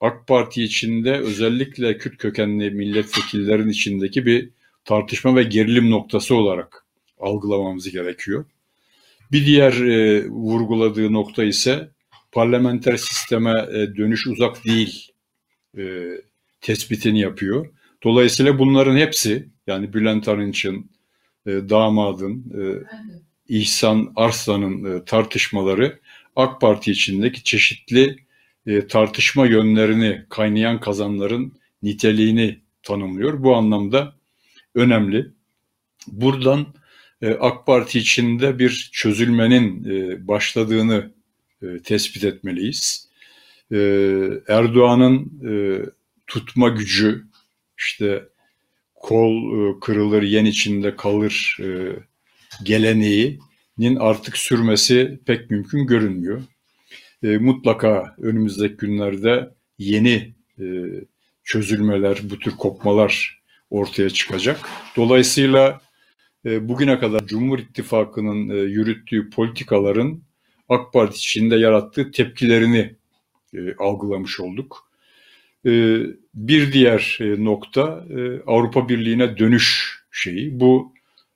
AK 0.00 0.26
Parti 0.26 0.62
içinde 0.62 1.12
özellikle 1.12 1.98
Kürt 1.98 2.18
kökenli 2.18 2.70
milletvekillerin 2.70 3.68
içindeki 3.68 4.26
bir 4.26 4.50
tartışma 4.84 5.36
ve 5.36 5.42
gerilim 5.42 5.90
noktası 5.90 6.34
olarak 6.34 6.84
algılamamız 7.18 7.90
gerekiyor. 7.90 8.44
Bir 9.32 9.46
diğer 9.46 9.72
e, 9.72 10.28
vurguladığı 10.28 11.12
nokta 11.12 11.44
ise 11.44 11.90
parlamenter 12.32 12.96
sisteme 12.96 13.66
e, 13.72 13.96
dönüş 13.96 14.26
uzak 14.26 14.64
değil 14.64 15.12
e, 15.78 16.04
tespitini 16.60 17.20
yapıyor. 17.20 17.66
Dolayısıyla 18.04 18.58
bunların 18.58 18.96
hepsi 18.96 19.48
yani 19.66 19.92
Bülent 19.92 20.28
Arınç'ın, 20.28 20.90
e, 21.46 21.50
damadın, 21.50 22.44
e, 22.58 22.62
İhsan 23.48 24.12
Arslan'ın 24.16 24.96
e, 24.96 25.04
tartışmaları 25.04 25.98
AK 26.36 26.60
Parti 26.60 26.90
içindeki 26.90 27.44
çeşitli 27.44 28.16
e, 28.66 28.86
tartışma 28.86 29.46
yönlerini, 29.46 30.26
kaynayan 30.28 30.80
kazanların 30.80 31.52
niteliğini 31.82 32.60
tanımlıyor. 32.82 33.42
Bu 33.42 33.56
anlamda 33.56 34.14
önemli. 34.74 35.26
Buradan 36.06 36.66
AK 37.22 37.66
Parti 37.66 37.98
içinde 37.98 38.58
bir 38.58 38.90
çözülmenin 38.92 39.84
e, 39.84 40.28
başladığını 40.28 41.10
e, 41.62 41.66
tespit 41.84 42.24
etmeliyiz. 42.24 43.08
E, 43.72 43.76
Erdoğan'ın 44.48 45.32
e, 45.48 45.52
tutma 46.26 46.68
gücü, 46.68 47.24
işte 47.78 48.24
kol 48.94 49.32
e, 49.32 49.80
kırılır 49.80 50.22
yen 50.22 50.44
içinde 50.44 50.96
kalır 50.96 51.58
e, 51.60 51.66
geleneğinin 52.62 53.96
artık 53.98 54.36
sürmesi 54.36 55.20
pek 55.26 55.50
mümkün 55.50 55.86
görünmüyor. 55.86 56.42
E, 57.22 57.38
mutlaka 57.38 58.14
önümüzdeki 58.18 58.76
günlerde 58.76 59.50
yeni 59.78 60.34
e, 60.60 60.64
çözülmeler, 61.44 62.18
bu 62.22 62.38
tür 62.38 62.50
kopmalar 62.50 63.42
ortaya 63.70 64.10
çıkacak. 64.10 64.68
Dolayısıyla 64.96 65.68
e, 65.68 65.85
bugüne 66.46 66.98
kadar 66.98 67.26
Cumhur 67.26 67.58
İttifakı'nın 67.58 68.48
e, 68.48 68.54
yürüttüğü 68.54 69.30
politikaların 69.30 70.22
AK 70.68 70.92
Parti 70.92 71.16
içinde 71.16 71.56
yarattığı 71.56 72.10
tepkilerini 72.10 72.94
e, 73.54 73.74
algılamış 73.78 74.40
olduk. 74.40 74.90
E, 75.66 76.00
bir 76.34 76.72
diğer 76.72 77.18
e, 77.20 77.44
nokta 77.44 78.06
Avrupa 78.46 78.88
Birliği'ne 78.88 79.38
dönüş 79.38 79.98
şeyi. 80.10 80.60
Bu 80.60 80.92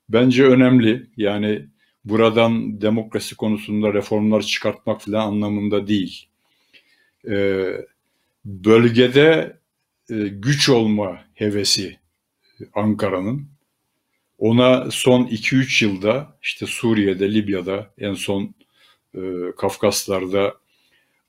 bence 0.09 0.45
önemli. 0.45 1.07
Yani 1.17 1.67
buradan 2.05 2.81
demokrasi 2.81 3.37
konusunda 3.37 3.95
reformlar 3.95 4.43
çıkartmak 4.43 5.03
falan 5.03 5.27
anlamında 5.27 5.87
değil. 5.87 6.27
E, 7.29 7.67
bölgede 8.45 9.57
güç 10.31 10.69
olma 10.69 11.25
hevesi 11.35 11.99
Ankara'nın 12.75 13.49
ona 14.41 14.91
son 14.91 15.27
2-3 15.27 15.85
yılda 15.85 16.39
işte 16.43 16.67
Suriye'de, 16.67 17.35
Libya'da 17.35 17.95
en 17.99 18.15
son 18.15 18.55
e, 19.15 19.21
Kafkaslar'da 19.57 20.55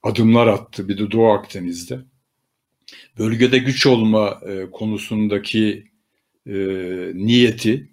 adımlar 0.04 0.48
attı. 0.48 0.90
Bir 0.90 0.98
de 0.98 1.12
Doğu 1.12 1.32
Akdeniz'de. 1.32 2.00
Bölgede 3.18 3.58
güç 3.58 3.86
olma 3.86 4.42
e, 4.48 4.72
konusundaki 4.72 5.92
e, 6.48 6.54
niyeti 7.14 7.90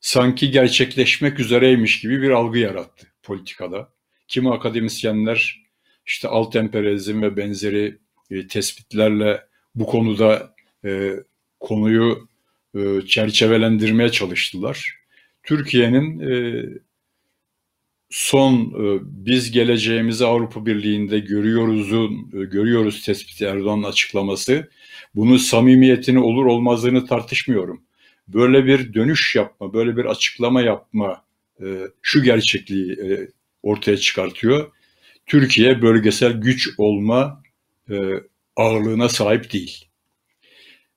sanki 0.00 0.50
gerçekleşmek 0.50 1.40
üzereymiş 1.40 2.00
gibi 2.00 2.22
bir 2.22 2.30
algı 2.30 2.58
yarattı 2.58 3.06
politikada. 3.22 3.92
Kimi 4.28 4.50
akademisyenler 4.50 5.66
işte 6.06 6.28
alt 6.28 6.56
emperyalizm 6.56 7.22
ve 7.22 7.36
benzeri 7.36 7.98
e, 8.30 8.46
tespitlerle 8.46 9.46
bu 9.74 9.86
konuda 9.86 10.54
e, 10.84 11.12
konuyu 11.60 12.28
çerçevelendirmeye 13.06 14.08
çalıştılar. 14.08 14.96
Türkiye'nin 15.42 16.20
e, 16.20 16.64
son 18.10 18.54
e, 18.54 18.98
biz 19.02 19.50
geleceğimizi 19.50 20.26
Avrupa 20.26 20.66
Birliği'nde 20.66 21.18
görüyoruzun 21.18 22.12
e, 22.12 22.44
görüyoruz 22.44 23.04
tespiti 23.04 23.44
Erdoğan'ın 23.44 23.82
açıklaması. 23.82 24.70
Bunun 25.14 25.36
samimiyetini 25.36 26.18
olur 26.18 26.46
olmazlığını 26.46 27.06
tartışmıyorum. 27.06 27.82
Böyle 28.28 28.66
bir 28.66 28.94
dönüş 28.94 29.36
yapma, 29.36 29.72
böyle 29.74 29.96
bir 29.96 30.04
açıklama 30.04 30.62
yapma 30.62 31.24
e, 31.60 31.66
şu 32.02 32.22
gerçekliği 32.22 32.92
e, 32.92 33.28
ortaya 33.62 33.96
çıkartıyor. 33.96 34.72
Türkiye 35.26 35.82
bölgesel 35.82 36.32
güç 36.32 36.68
olma 36.78 37.42
e, 37.90 37.94
ağırlığına 38.56 39.08
sahip 39.08 39.52
değil. 39.52 39.84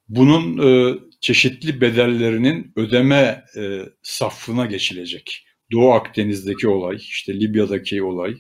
Bunun 0.10 0.58
e, 0.68 1.00
çeşitli 1.22 1.82
bedellerinin 1.82 2.72
ödeme 2.76 3.46
e, 3.58 3.82
safına 4.02 4.66
geçilecek. 4.66 5.46
Doğu 5.72 5.92
Akdeniz'deki 5.92 6.68
olay, 6.68 6.96
işte 6.96 7.40
Libya'daki 7.40 8.04
olay, 8.04 8.38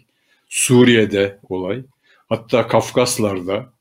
Suriye'de 0.49 1.39
olay, 1.49 1.84
hatta 2.29 2.67
Kafkaslar'da 2.67 3.73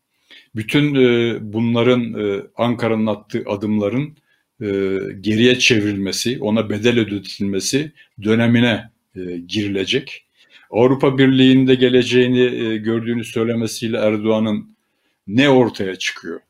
bütün 0.56 0.94
e, 0.94 1.38
bunların 1.52 2.14
e, 2.14 2.42
Ankara'nın 2.56 3.06
attığı 3.06 3.44
adımların 3.46 4.16
e, 4.60 4.98
geriye 5.20 5.58
çevrilmesi, 5.58 6.38
ona 6.40 6.70
bedel 6.70 6.98
ödetilmesi 6.98 7.92
dönemine 8.22 8.90
e, 9.16 9.20
girilecek. 9.48 10.24
Avrupa 10.70 11.18
Birliği'nde 11.18 11.74
geleceğini 11.74 12.40
e, 12.40 12.76
gördüğünü 12.76 13.24
söylemesiyle 13.24 13.98
Erdoğan'ın 13.98 14.76
ne 15.26 15.48
ortaya 15.48 15.96
çıkıyor? 15.96 16.40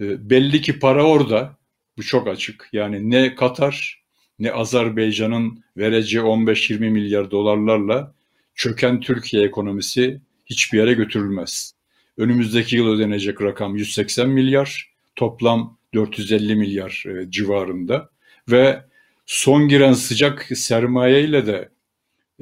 E, 0.00 0.30
belli 0.30 0.60
ki 0.60 0.78
para 0.78 1.04
orada. 1.06 1.56
Bu 1.98 2.02
çok 2.02 2.28
açık. 2.28 2.68
Yani 2.72 3.10
ne 3.10 3.34
Katar 3.34 4.00
ne 4.38 4.52
Azerbaycan'ın 4.52 5.64
vereceği 5.76 6.22
15-20 6.22 6.90
milyar 6.90 7.30
dolarlarla 7.30 8.14
çöken 8.54 9.00
Türkiye 9.00 9.44
ekonomisi 9.44 10.20
hiçbir 10.46 10.78
yere 10.78 10.92
götürülmez. 10.92 11.74
Önümüzdeki 12.18 12.76
yıl 12.76 12.88
ödenecek 12.88 13.42
rakam 13.42 13.76
180 13.76 14.28
milyar, 14.28 14.92
toplam 15.16 15.78
450 15.94 16.56
milyar 16.56 17.04
e, 17.06 17.30
civarında 17.30 18.10
ve 18.48 18.84
son 19.26 19.68
giren 19.68 19.92
sıcak 19.92 20.48
sermaye 20.54 21.24
ile 21.24 21.46
de 21.46 21.68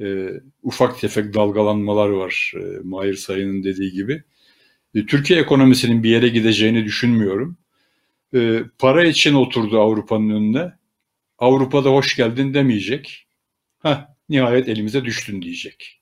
e, 0.01 0.29
ufak 0.63 1.01
tefek 1.01 1.35
dalgalanmalar 1.35 2.09
var 2.09 2.53
e, 2.55 2.61
Mahir 2.83 3.15
Sayın'ın 3.15 3.65
dediği 3.65 3.93
gibi. 3.93 4.23
E, 4.95 5.07
Türkiye 5.07 5.41
ekonomisinin 5.41 6.03
bir 6.03 6.11
yere 6.11 6.29
gideceğini 6.29 6.85
düşünmüyorum. 6.85 7.57
E, 8.35 8.63
para 8.79 9.05
için 9.05 9.35
oturdu 9.35 9.81
Avrupa'nın 9.81 10.31
önüne. 10.31 10.73
Avrupa'da 11.39 11.91
hoş 11.91 12.17
geldin 12.17 12.55
demeyecek. 12.55 13.27
Ha 13.79 14.17
nihayet 14.29 14.69
elimize 14.69 15.05
düştün 15.05 15.43
diyecek. 15.43 16.01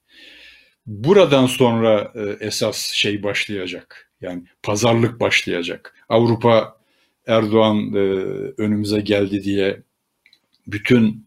Buradan 0.86 1.46
sonra 1.46 2.12
e, 2.14 2.46
esas 2.46 2.78
şey 2.78 3.22
başlayacak. 3.22 4.10
Yani 4.20 4.42
pazarlık 4.62 5.20
başlayacak. 5.20 5.94
Avrupa 6.08 6.76
Erdoğan 7.26 7.94
önümüze 8.58 9.00
geldi 9.00 9.44
diye 9.44 9.82
bütün 10.66 11.26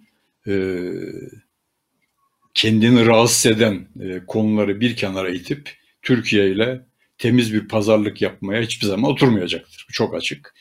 kendini 2.53 3.05
rahatsız 3.05 3.51
eden 3.51 3.88
konuları 4.28 4.80
bir 4.82 4.95
kenara 4.95 5.30
itip 5.30 5.78
Türkiye 6.01 6.51
ile 6.51 6.82
temiz 7.20 7.53
bir 7.53 7.67
pazarlık 7.67 8.22
yapmaya 8.22 8.61
hiçbir 8.61 8.88
zaman 8.88 9.11
oturmayacaktır. 9.11 9.86
Bu 9.89 9.93
çok 9.93 10.15
açık. 10.15 10.53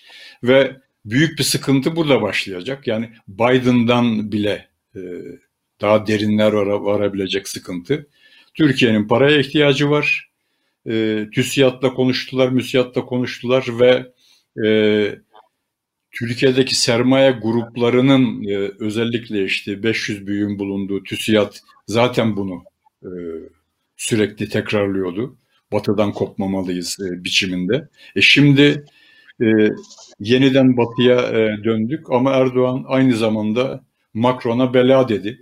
Ve 0.42 0.76
büyük 1.04 1.38
bir 1.38 1.44
sıkıntı 1.44 1.96
burada 1.96 2.22
başlayacak. 2.22 2.86
Yani 2.86 3.11
Biden'dan 3.28 4.32
bile 4.32 4.68
e, 4.96 5.00
daha 5.80 6.06
derinler 6.06 6.52
vara, 6.52 6.84
varabilecek 6.84 7.48
sıkıntı. 7.48 8.06
Türkiye'nin 8.54 9.09
paraya 9.09 9.38
ihtiyacı 9.38 9.90
var. 9.90 10.30
E, 10.86 11.26
TÜSİAD'la 11.34 11.94
konuştular, 11.94 12.48
MÜSİAD'la 12.48 13.04
konuştular 13.04 13.66
ve 13.80 14.12
e, 14.66 14.68
Türkiye'deki 16.11 16.74
sermaye 16.74 17.30
gruplarının 17.30 18.44
e, 18.44 18.56
özellikle 18.78 19.44
işte 19.44 19.82
500 19.82 20.26
büyüğün 20.26 20.59
bulunduğu 20.59 21.02
TÜSİAD 21.02 21.52
zaten 21.86 22.36
bunu 22.36 22.64
e, 23.02 23.11
sürekli 23.96 24.48
tekrarlıyordu. 24.48 25.36
Batı'dan 25.72 26.12
kopmamalıyız 26.12 26.98
e, 27.00 27.24
biçiminde. 27.24 27.88
E 28.16 28.20
şimdi 28.20 28.84
e, 29.40 29.46
yeniden 30.20 30.76
batıya 30.76 31.16
e, 31.16 31.64
döndük 31.64 32.12
ama 32.12 32.32
Erdoğan 32.32 32.84
aynı 32.88 33.16
zamanda 33.16 33.84
Macron'a 34.14 34.74
bela 34.74 35.08
dedi. 35.08 35.40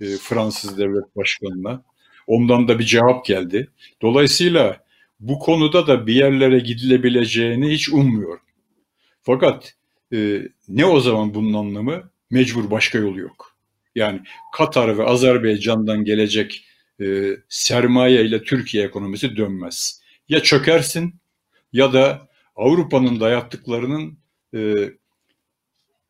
E, 0.00 0.04
Fransız 0.06 0.78
devlet 0.78 1.16
başkanına. 1.16 1.82
Ondan 2.26 2.68
da 2.68 2.78
bir 2.78 2.84
cevap 2.84 3.24
geldi. 3.24 3.70
Dolayısıyla 4.02 4.84
bu 5.20 5.38
konuda 5.38 5.86
da 5.86 6.06
bir 6.06 6.14
yerlere 6.14 6.58
gidilebileceğini 6.58 7.70
hiç 7.70 7.88
ummuyorum. 7.88 8.44
Fakat 9.22 9.74
e, 10.12 10.42
ne 10.68 10.86
o 10.86 11.00
zaman 11.00 11.34
bunun 11.34 11.52
anlamı? 11.52 12.10
Mecbur 12.30 12.70
başka 12.70 12.98
yolu 12.98 13.20
yok. 13.20 13.56
Yani 13.94 14.20
Katar 14.54 14.98
ve 14.98 15.04
Azerbaycan'dan 15.04 16.04
gelecek 16.04 16.64
e, 17.00 17.36
sermaye 17.48 18.24
ile 18.24 18.42
Türkiye 18.42 18.84
ekonomisi 18.84 19.36
dönmez. 19.36 20.00
Ya 20.28 20.42
çökersin 20.42 21.14
ya 21.72 21.92
da 21.92 22.28
Avrupa'nın 22.56 23.20
dayattıklarının 23.20 24.18
e, 24.54 24.74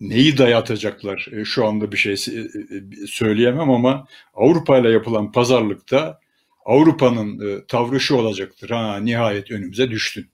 neyi 0.01 0.39
dayatacaklar 0.39 1.29
e, 1.33 1.45
şu 1.45 1.67
anda 1.67 1.93
bir 1.93 1.97
şey 1.97 2.13
e, 2.13 2.41
e, 2.41 3.07
söyleyemem 3.07 3.71
ama 3.71 4.07
Avrupa 4.35 4.79
ile 4.79 4.91
yapılan 4.91 5.33
pazarlıkta 5.33 6.21
Avrupa'nın 6.65 7.49
e, 7.49 7.67
tavrı 7.67 8.01
şu 8.01 8.17
olacaktır. 8.17 8.71
Ha 8.71 8.97
nihayet 8.97 9.51
önümüze 9.51 9.91
düştün. 9.91 10.31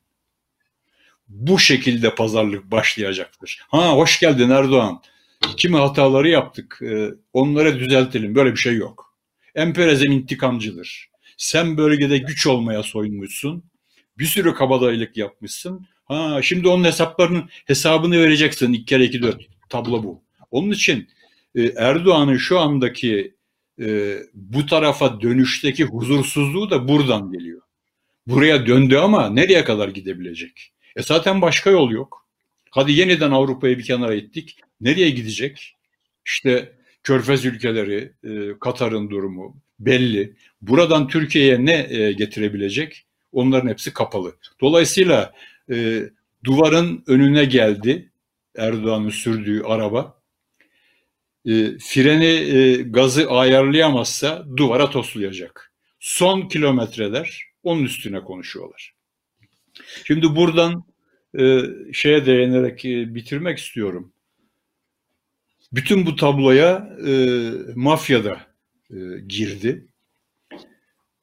Bu 1.28 1.58
şekilde 1.58 2.14
pazarlık 2.14 2.70
başlayacaktır. 2.70 3.62
Ha 3.68 3.92
hoş 3.96 4.20
geldin 4.20 4.50
Erdoğan. 4.50 5.02
Kimi 5.56 5.76
hataları 5.76 6.28
yaptık. 6.28 6.78
E, 6.82 7.08
onları 7.32 7.78
düzeltelim. 7.78 8.34
Böyle 8.34 8.52
bir 8.52 8.56
şey 8.56 8.76
yok. 8.76 9.11
Emperyalizm 9.54 10.12
intikamcıdır. 10.12 11.10
Sen 11.36 11.76
bölgede 11.76 12.18
güç 12.18 12.46
olmaya 12.46 12.82
soyunmuşsun. 12.82 13.64
Bir 14.18 14.24
sürü 14.24 14.54
kabadayılık 14.54 15.16
yapmışsın. 15.16 15.86
Ha 16.04 16.40
şimdi 16.42 16.68
onun 16.68 16.84
hesaplarının 16.84 17.48
hesabını 17.66 18.18
vereceksin. 18.22 18.72
İki 18.72 18.84
kere 18.84 19.04
iki 19.04 19.22
dört. 19.22 19.42
Tablo 19.68 20.02
bu. 20.02 20.22
Onun 20.50 20.70
için 20.70 21.08
e, 21.54 21.62
Erdoğan'ın 21.62 22.36
şu 22.36 22.60
andaki 22.60 23.34
e, 23.80 24.16
bu 24.34 24.66
tarafa 24.66 25.20
dönüşteki 25.20 25.84
huzursuzluğu 25.84 26.70
da 26.70 26.88
buradan 26.88 27.32
geliyor. 27.32 27.60
Buraya 28.26 28.66
döndü 28.66 28.96
ama 28.96 29.30
nereye 29.30 29.64
kadar 29.64 29.88
gidebilecek? 29.88 30.72
E 30.96 31.02
zaten 31.02 31.42
başka 31.42 31.70
yol 31.70 31.90
yok. 31.90 32.26
Hadi 32.70 32.92
yeniden 32.92 33.30
Avrupa'yı 33.30 33.78
bir 33.78 33.84
kenara 33.84 34.14
ettik. 34.14 34.58
Nereye 34.80 35.10
gidecek? 35.10 35.76
İşte 36.26 36.72
Körfez 37.02 37.44
ülkeleri, 37.44 38.12
e, 38.24 38.58
Katar'ın 38.60 39.10
durumu 39.10 39.56
belli. 39.80 40.36
Buradan 40.62 41.08
Türkiye'ye 41.08 41.64
ne 41.64 41.86
e, 41.90 42.12
getirebilecek? 42.12 43.06
Onların 43.32 43.68
hepsi 43.68 43.92
kapalı. 43.92 44.36
Dolayısıyla 44.60 45.32
e, 45.70 46.02
duvarın 46.44 47.04
önüne 47.06 47.44
geldi 47.44 48.10
Erdoğan'ın 48.56 49.10
sürdüğü 49.10 49.62
araba 49.62 50.22
e, 51.46 51.78
freni 51.78 52.24
e, 52.24 52.82
gazı 52.82 53.30
ayarlayamazsa 53.30 54.46
duvara 54.56 54.90
toslayacak. 54.90 55.72
Son 56.00 56.48
kilometreler 56.48 57.44
onun 57.62 57.84
üstüne 57.84 58.20
konuşuyorlar. 58.20 58.94
Şimdi 60.04 60.36
buradan 60.36 60.84
e, 61.38 61.60
şeye 61.92 62.26
değinerek 62.26 62.84
e, 62.84 63.14
bitirmek 63.14 63.58
istiyorum. 63.58 64.11
Bütün 65.72 66.06
bu 66.06 66.16
tabloya 66.16 66.96
e, 67.06 67.12
mafya 67.74 68.24
da 68.24 68.46
e, 68.90 68.96
girdi. 69.28 69.86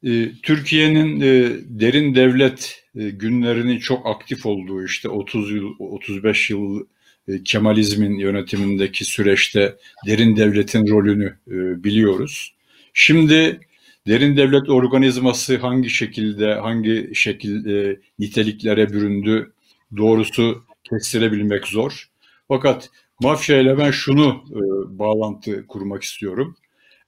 E, 0.04 0.32
Türkiye'nin 0.44 1.22
e, 1.22 1.50
derin 1.64 2.16
devlet 2.16 2.84
e, 2.96 3.10
günlerinin 3.10 3.80
çok 3.80 4.08
aktif 4.08 4.46
olduğu 4.46 4.86
işte 4.86 5.10
30 5.10 5.52
yıl 5.52 5.74
35 5.80 6.50
yıl 6.50 6.86
e, 7.28 7.44
Kemalizmin 7.44 8.20
yönetimindeki 8.20 9.06
süreçte 9.06 9.76
derin 10.08 10.36
devletin 10.36 10.88
rolünü 10.88 11.38
e, 11.48 11.84
biliyoruz. 11.84 12.56
Şimdi 12.94 13.60
derin 14.08 14.38
devlet 14.38 14.70
organizması 14.70 15.58
hangi 15.58 15.90
şekilde, 15.90 16.54
hangi 16.54 17.12
şekil 17.14 17.66
e, 17.66 18.00
niteliklere 18.20 18.94
büründü 18.94 19.54
doğrusu 19.98 20.64
kestirebilmek 20.84 21.68
zor. 21.68 22.10
Fakat 22.48 22.90
mafya 23.20 23.60
ile 23.62 23.78
ben 23.78 23.92
şunu 23.92 24.44
bağlantı 24.88 25.68
kurmak 25.68 26.04
istiyorum. 26.04 26.56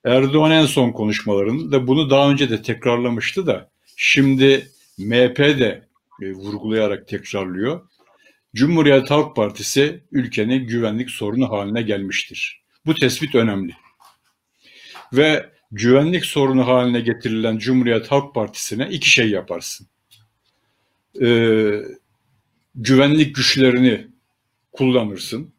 Erdoğan 0.06 0.52
en 0.52 0.66
son 0.66 0.92
konuşmalarında 0.92 1.88
bunu 1.88 2.10
daha 2.10 2.32
önce 2.32 2.50
de 2.50 2.62
tekrarlamıştı 2.62 3.48
da 3.48 3.70
şimdi 3.96 4.68
MHP 4.98 5.38
de 5.40 5.88
vurgulayarak 6.22 7.08
tekrarlıyor. 7.08 7.82
Cumhuriyet 8.56 9.12
Halk 9.12 9.36
Partisi 9.36 10.04
ülkenin 10.12 10.68
güvenlik 10.68 11.10
sorunu 11.10 11.52
haline 11.52 11.82
gelmiştir. 11.82 12.62
Bu 12.86 12.96
tespit 12.96 13.36
önemli. 13.36 13.74
Ve 15.14 15.50
güvenlik 15.72 16.26
sorunu 16.26 16.68
haline 16.68 17.02
getirilen 17.02 17.58
Cumhuriyet 17.58 18.12
Halk 18.12 18.36
Partisi'ne 18.36 18.88
iki 18.90 19.10
şey 19.10 19.30
yaparsın. 19.30 19.88
Ee, 21.22 21.82
güvenlik 22.76 23.36
güçlerini 23.36 24.08
kullanırsın, 24.72 25.51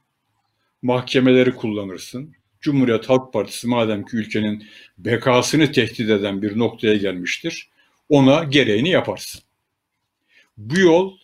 mahkemeleri 0.83 1.55
kullanırsın. 1.55 2.35
Cumhuriyet 2.61 3.09
Halk 3.09 3.33
Partisi 3.33 3.67
madem 3.67 4.05
ki 4.05 4.17
ülkenin 4.17 4.67
bekasını 4.99 5.73
tehdit 5.73 6.11
eden 6.11 6.43
bir 6.43 6.59
noktaya 6.59 6.97
gelmiştir, 6.97 7.69
ona 8.09 8.45
gereğini 8.45 8.89
yaparsın. 8.89 9.43
Bu 10.57 10.79
yol 10.79 11.19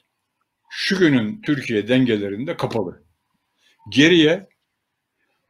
şu 0.70 0.98
günün 0.98 1.42
Türkiye 1.42 1.88
dengelerinde 1.88 2.56
kapalı. 2.56 3.02
Geriye 3.90 4.46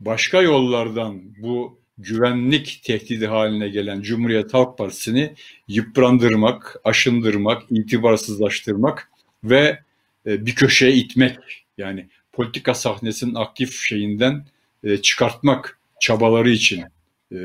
başka 0.01 0.43
yollardan 0.43 1.23
bu 1.43 1.81
güvenlik 1.99 2.81
tehdidi 2.85 3.27
haline 3.27 3.69
gelen 3.69 4.03
Cumhuriyet 4.03 4.55
Halk 4.55 4.79
Partisi'ni 4.79 5.35
yıprandırmak, 5.69 6.77
aşındırmak, 6.85 7.63
itibarsızlaştırmak 7.71 9.11
ve 9.45 9.79
e, 10.27 10.47
bir 10.47 10.55
köşeye 10.55 10.93
itmek 10.93 11.39
yani 11.79 12.09
politika 12.39 12.74
sahnesinin 12.74 13.34
aktif 13.34 13.80
şeyinden 13.80 14.47
e, 14.84 14.97
çıkartmak 14.97 15.80
çabaları 16.01 16.51
için 16.51 16.84
e, 17.32 17.39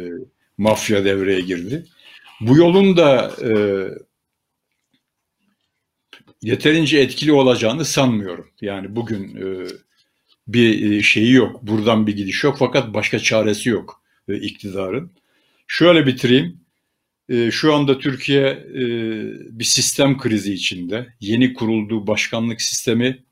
mafya 0.58 1.06
devreye 1.06 1.42
girdi. 1.42 1.86
Bu 2.42 2.58
yolun 2.58 2.98
da 2.98 3.32
yeterince 6.42 7.00
etkili 7.00 7.32
olacağını 7.32 7.86
sanmıyorum. 7.86 8.50
Yani 8.62 8.96
bugün 8.96 9.36
e, 9.36 9.68
bir 10.48 10.92
e, 10.92 11.02
şeyi 11.02 11.34
yok, 11.34 11.64
buradan 11.64 12.08
bir 12.08 12.16
gidiş 12.16 12.44
yok 12.44 12.56
fakat 12.60 12.94
başka 12.94 13.20
çaresi 13.20 13.70
yok 13.70 14.02
e, 14.28 14.36
iktidarın. 14.36 15.12
Şöyle 15.68 16.08
bitireyim. 16.08 16.60
E, 17.30 17.52
şu 17.52 17.74
anda 17.74 18.00
Türkiye 18.00 18.48
e, 18.50 18.84
bir 19.60 19.64
sistem 19.64 20.18
krizi 20.18 20.54
içinde. 20.54 21.08
Yeni 21.20 21.54
kurulduğu 21.54 22.08
başkanlık 22.08 22.62
sistemi 22.62 23.24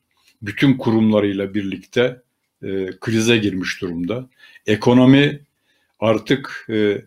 bütün 0.42 0.76
kurumlarıyla 0.76 1.54
birlikte 1.54 2.22
e, 2.62 2.86
krize 3.00 3.38
girmiş 3.38 3.80
durumda. 3.80 4.28
Ekonomi 4.66 5.40
artık 6.00 6.66
e, 6.70 7.02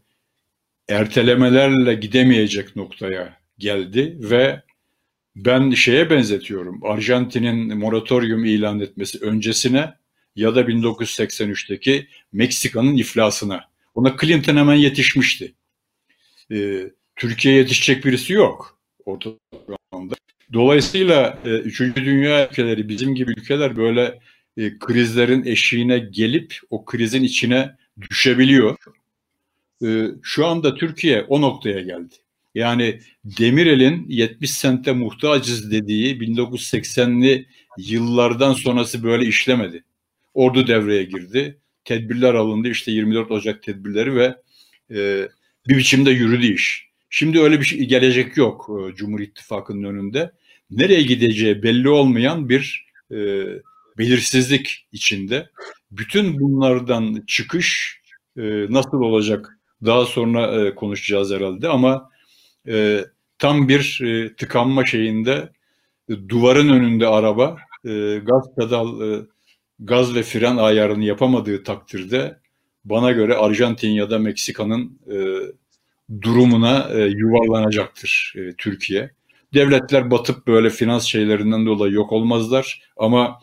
ertelemelerle 0.89 1.93
gidemeyecek 1.93 2.75
noktaya 2.75 3.37
geldi 3.57 4.17
ve 4.19 4.61
ben 5.35 5.71
şeye 5.71 6.09
benzetiyorum. 6.09 6.83
Arjantin'in 6.83 7.77
moratorium 7.77 8.45
ilan 8.45 8.79
etmesi 8.79 9.19
öncesine 9.21 9.93
ya 10.35 10.55
da 10.55 10.61
1983'teki 10.61 12.07
Meksika'nın 12.33 12.97
iflasına. 12.97 13.69
Ona 13.95 14.17
Clinton 14.21 14.55
hemen 14.55 14.75
yetişmişti. 14.75 15.53
Ee, 16.51 16.91
Türkiye 17.15 17.55
yetişecek 17.55 18.05
birisi 18.05 18.33
yok 18.33 18.79
ortada. 19.05 19.35
Dolayısıyla 20.53 21.39
e, 21.45 21.49
üçüncü 21.49 22.05
dünya 22.05 22.49
ülkeleri, 22.49 22.89
bizim 22.89 23.15
gibi 23.15 23.31
ülkeler 23.31 23.77
böyle 23.77 24.19
e, 24.57 24.79
krizlerin 24.79 25.45
eşiğine 25.45 25.99
gelip 25.99 26.57
o 26.69 26.85
krizin 26.85 27.23
içine 27.23 27.75
düşebiliyor. 28.01 28.77
E, 29.85 30.07
şu 30.23 30.45
anda 30.45 30.75
Türkiye 30.75 31.21
o 31.21 31.41
noktaya 31.41 31.81
geldi. 31.81 32.15
Yani 32.55 32.99
Demirel'in 33.25 34.05
70 34.09 34.51
sente 34.51 34.91
muhtacız 34.91 35.71
dediği 35.71 36.19
1980'li 36.19 37.47
yıllardan 37.77 38.53
sonrası 38.53 39.03
böyle 39.03 39.25
işlemedi. 39.25 39.83
Ordu 40.33 40.67
devreye 40.67 41.03
girdi. 41.03 41.57
Tedbirler 41.85 42.33
alındı. 42.33 42.69
işte 42.69 42.91
24 42.91 43.31
Ocak 43.31 43.63
tedbirleri 43.63 44.15
ve 44.15 44.35
e, 44.91 45.29
bir 45.67 45.77
biçimde 45.77 46.11
yürüdü 46.11 46.45
iş. 46.45 46.89
Şimdi 47.17 47.39
öyle 47.39 47.59
bir 47.59 47.65
şey, 47.65 47.79
gelecek 47.79 48.37
yok 48.37 48.69
e, 48.69 48.95
Cumhur 48.95 49.19
İttifakı'nın 49.19 49.83
önünde. 49.83 50.31
Nereye 50.71 51.01
gideceği 51.01 51.63
belli 51.63 51.89
olmayan 51.89 52.49
bir 52.49 52.87
e, 53.11 53.15
belirsizlik 53.97 54.87
içinde. 54.91 55.49
Bütün 55.91 56.39
bunlardan 56.39 57.23
çıkış 57.27 57.99
e, 58.37 58.41
nasıl 58.69 59.01
olacak 59.01 59.59
daha 59.85 60.05
sonra 60.05 60.61
e, 60.61 60.75
konuşacağız 60.75 61.31
herhalde 61.31 61.67
ama 61.67 62.09
e, 62.67 63.05
tam 63.39 63.67
bir 63.67 64.01
e, 64.03 64.35
tıkanma 64.35 64.85
şeyinde 64.85 65.49
e, 66.09 66.29
duvarın 66.29 66.69
önünde 66.69 67.07
araba 67.07 67.57
e, 67.85 68.21
gaz 68.23 68.55
pedal 68.55 69.01
e, 69.01 69.25
gaz 69.79 70.15
ve 70.15 70.23
fren 70.23 70.57
ayarını 70.57 71.03
yapamadığı 71.03 71.63
takdirde 71.63 72.39
bana 72.85 73.11
göre 73.11 73.35
Arjantin 73.35 73.89
ya 73.89 74.09
da 74.09 74.19
Meksika'nın 74.19 74.99
e, 75.11 75.15
durumuna 76.21 76.89
e, 76.93 77.05
yuvarlanacaktır 77.05 78.33
e, 78.37 78.53
Türkiye. 78.57 79.11
Devletler 79.53 80.11
batıp 80.11 80.47
böyle 80.47 80.69
finans 80.69 81.05
şeylerinden 81.05 81.65
dolayı 81.65 81.93
yok 81.93 82.11
olmazlar 82.11 82.81
ama 82.97 83.39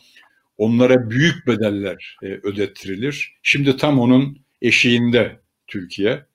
onlara 0.58 1.10
büyük 1.10 1.46
bedeller 1.46 2.16
e, 2.22 2.26
ödettirilir. 2.26 3.34
Şimdi 3.42 3.76
tam 3.76 4.00
onun 4.00 4.38
eşiğinde 4.62 5.40
Türkiye. 5.66 6.26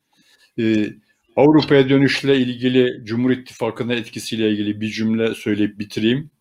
E, 0.59 0.89
Avrupa'ya 1.35 1.89
dönüşle 1.89 2.37
ilgili 2.37 3.05
Cumhur 3.05 3.31
İttifakı'na 3.31 3.93
etkisiyle 3.93 4.51
ilgili 4.51 4.81
bir 4.81 4.89
cümle 4.89 5.33
söyleyip 5.33 5.79
bitireyim. 5.79 6.31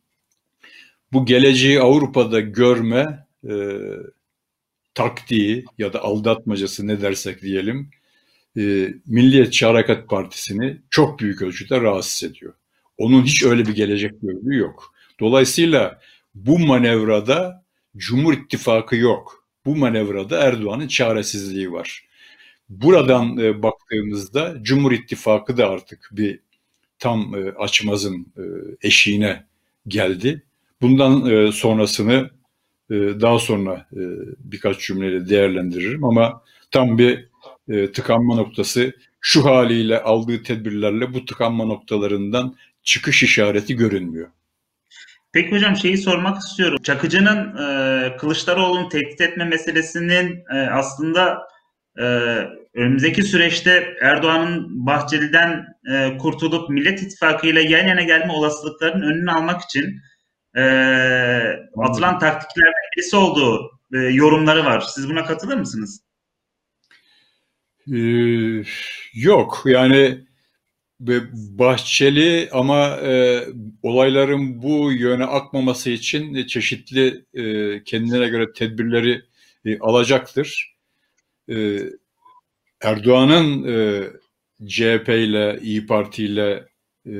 Bu 1.13 1.27
geleceği 1.27 1.81
Avrupa'da 1.81 2.41
görme 2.41 3.27
e, 3.49 3.55
taktiği 4.95 5.65
ya 5.79 5.93
da 5.93 6.03
aldatmacası 6.03 6.87
ne 6.87 7.01
dersek 7.01 7.43
diyelim 7.43 7.91
e, 8.57 8.95
Milliyetçi 9.07 9.67
Hareket 9.67 10.09
Partisi'ni 10.09 10.77
çok 10.91 11.19
büyük 11.21 11.43
ölçüde 11.43 11.81
rahatsız 11.81 12.31
ediyor. 12.31 12.53
Onun 12.99 13.23
hiç 13.23 13.45
öyle 13.45 13.67
bir 13.67 13.75
gelecek 13.75 14.23
gördüğü 14.23 14.57
yok. 14.57 14.95
Dolayısıyla 15.21 16.01
bu 16.35 16.59
manevrada 16.59 17.65
Cumhur 17.97 18.33
İttifakı 18.33 18.97
yok. 18.97 19.45
Bu 19.67 19.77
manevrada 19.77 20.39
Erdoğan'ın 20.39 20.89
çaresizliği 20.89 21.73
var. 21.73 22.07
Buradan 22.69 23.39
e, 23.39 23.63
baktığımızda 23.63 24.57
Cumhur 24.63 24.93
İttifakı 24.93 25.57
da 25.57 25.69
artık 25.71 26.09
bir 26.13 26.41
tam 26.99 27.35
e, 27.35 27.51
açmazın 27.51 28.27
e, 28.37 28.43
eşiğine 28.83 29.45
geldi. 29.89 30.43
Bundan 30.81 31.31
e, 31.31 31.53
sonrasını 31.53 32.31
daha 32.91 33.39
sonra 33.39 33.87
birkaç 34.39 34.79
cümleyle 34.87 35.29
değerlendiririm 35.29 36.05
ama 36.05 36.43
tam 36.71 36.99
bir 36.99 37.29
e, 37.69 37.93
tıkanma 37.93 38.35
noktası 38.35 38.93
şu 39.21 39.45
haliyle 39.45 40.03
aldığı 40.03 40.43
tedbirlerle 40.43 41.15
bu 41.15 41.25
tıkanma 41.25 41.65
noktalarından 41.65 42.57
çıkış 42.83 43.23
işareti 43.23 43.77
görünmüyor. 43.77 44.29
Peki 45.33 45.53
hocam 45.53 45.77
şeyi 45.77 45.99
sormak 45.99 46.39
istiyorum. 46.39 46.79
Çakıcı'nın 46.83 47.57
e, 47.57 48.17
Kılıçdaroğlu'nu 48.17 48.89
tehdit 48.89 49.21
etme 49.21 49.45
meselesinin 49.45 50.45
e, 50.55 50.59
aslında 50.59 51.39
e, 51.99 52.03
önümüzdeki 52.75 53.23
süreçte 53.23 53.97
Erdoğan'ın 54.03 54.87
Bahçeli'den 54.87 55.67
e, 55.93 56.19
kurtulup 56.19 56.71
Millet 56.71 57.03
İttifakı 57.03 57.47
ile 57.47 57.63
yan 57.63 57.87
yana 57.87 58.03
gelme 58.03 58.33
olasılıklarının 58.33 59.03
önünü 59.03 59.31
almak 59.31 59.63
için 59.63 60.01
e, 60.57 60.63
atılan 61.77 62.19
taktiklerden 62.19 62.91
birisi 62.97 63.17
olduğu 63.17 63.71
e, 63.95 63.99
yorumları 63.99 64.65
var. 64.65 64.81
Siz 64.81 65.11
buna 65.11 65.25
katılır 65.25 65.57
mısınız? 65.57 66.06
Ee, 67.93 68.65
yok 69.15 69.63
yani 69.67 70.19
Bahçeli 71.59 72.49
ama 72.53 72.87
e, 72.89 73.45
olayların 73.83 74.63
bu 74.63 74.93
yöne 74.93 75.25
akmaması 75.25 75.91
için 75.91 76.47
çeşitli 76.47 77.25
e, 77.35 77.83
kendine 77.85 78.29
göre 78.29 78.53
tedbirleri 78.53 79.23
e, 79.65 79.79
alacaktır. 79.79 80.77
E, 81.51 81.79
Erdoğan'ın 82.81 83.65
e, 83.69 84.05
CHP 84.67 85.09
ile 85.09 85.59
İyi 85.63 85.87
Parti 85.87 86.25
ile 86.25 86.69
e, 87.07 87.15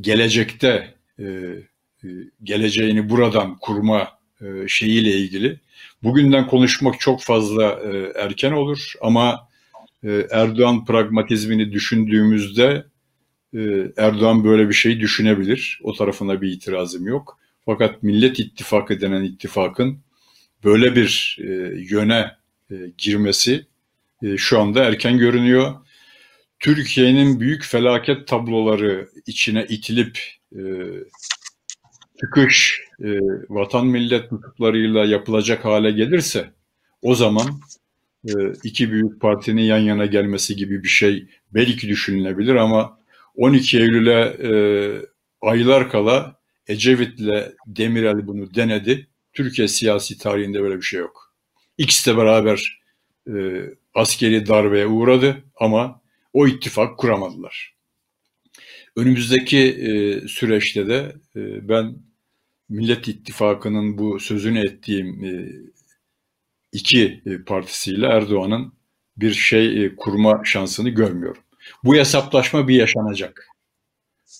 gelecekte 0.00 0.94
e, 1.18 1.24
e, 1.24 2.08
geleceğini 2.42 3.10
buradan 3.10 3.58
kurma 3.58 4.18
e, 4.40 4.68
şeyiyle 4.68 5.10
ilgili 5.10 5.60
bugünden 6.02 6.46
konuşmak 6.46 7.00
çok 7.00 7.22
fazla 7.22 7.64
e, 7.64 8.12
erken 8.16 8.52
olur 8.52 8.92
ama 9.00 9.48
e, 10.04 10.26
Erdoğan 10.30 10.84
pragmatizmini 10.84 11.72
düşündüğümüzde 11.72 12.84
e, 13.54 13.60
Erdoğan 13.96 14.44
böyle 14.44 14.68
bir 14.68 14.74
şey 14.74 15.00
düşünebilir. 15.00 15.80
O 15.82 15.94
tarafına 15.94 16.40
bir 16.42 16.50
itirazım 16.50 17.06
yok. 17.06 17.38
Fakat 17.66 18.02
Millet 18.02 18.40
İttifakı 18.40 19.00
denen 19.00 19.22
ittifakın 19.22 19.98
böyle 20.64 20.96
bir 20.96 21.38
e, 21.40 21.44
yöne 21.90 22.30
e, 22.70 22.74
girmesi 22.98 23.66
e, 24.22 24.36
şu 24.36 24.60
anda 24.60 24.84
erken 24.84 25.18
görünüyor. 25.18 25.74
Türkiye'nin 26.60 27.40
büyük 27.40 27.64
felaket 27.64 28.28
tabloları 28.28 29.08
içine 29.26 29.66
itilip 29.68 30.18
e, 30.52 30.62
çıkış 32.20 32.80
e, 33.02 33.20
vatan 33.48 33.86
millet 33.86 34.32
nutuklarıyla 34.32 35.04
yapılacak 35.04 35.64
hale 35.64 35.90
gelirse 35.90 36.50
o 37.02 37.14
zaman 37.14 37.46
e, 38.28 38.32
iki 38.64 38.92
büyük 38.92 39.20
partinin 39.20 39.62
yan 39.62 39.78
yana 39.78 40.06
gelmesi 40.06 40.56
gibi 40.56 40.82
bir 40.82 40.88
şey 40.88 41.28
belki 41.54 41.88
düşünülebilir 41.88 42.54
ama 42.54 42.98
12 43.36 43.78
Eylül'e 43.78 44.36
e, 44.42 44.52
aylar 45.40 45.90
kala 45.90 46.36
Ecevit'le 46.66 47.52
Demirel 47.66 48.26
bunu 48.26 48.54
denedi. 48.54 49.06
Türkiye 49.32 49.68
siyasi 49.68 50.18
tarihinde 50.18 50.62
böyle 50.62 50.76
bir 50.76 50.82
şey 50.82 51.00
yok. 51.00 51.34
İkisi 51.78 52.10
de 52.10 52.16
beraber 52.16 52.82
e, 53.28 53.32
askeri 53.94 54.46
darbeye 54.46 54.86
uğradı 54.86 55.44
ama 55.56 56.00
o 56.32 56.46
ittifak 56.46 56.98
kuramadılar. 56.98 57.74
Önümüzdeki 58.96 59.58
e, 59.58 60.20
süreçte 60.28 60.88
de 60.88 61.16
e, 61.36 61.68
ben 61.68 61.96
Millet 62.72 63.08
İttifakı'nın 63.08 63.98
bu 63.98 64.20
sözünü 64.20 64.66
ettiğim 64.66 65.24
e, 65.24 65.48
iki 66.72 67.22
e, 67.26 67.42
partisiyle 67.44 68.06
Erdoğan'ın 68.06 68.72
bir 69.16 69.32
şey 69.32 69.84
e, 69.84 69.96
kurma 69.96 70.42
şansını 70.44 70.88
görmüyorum. 70.88 71.42
Bu 71.84 71.96
hesaplaşma 71.96 72.68
bir 72.68 72.74
yaşanacak. 72.74 73.48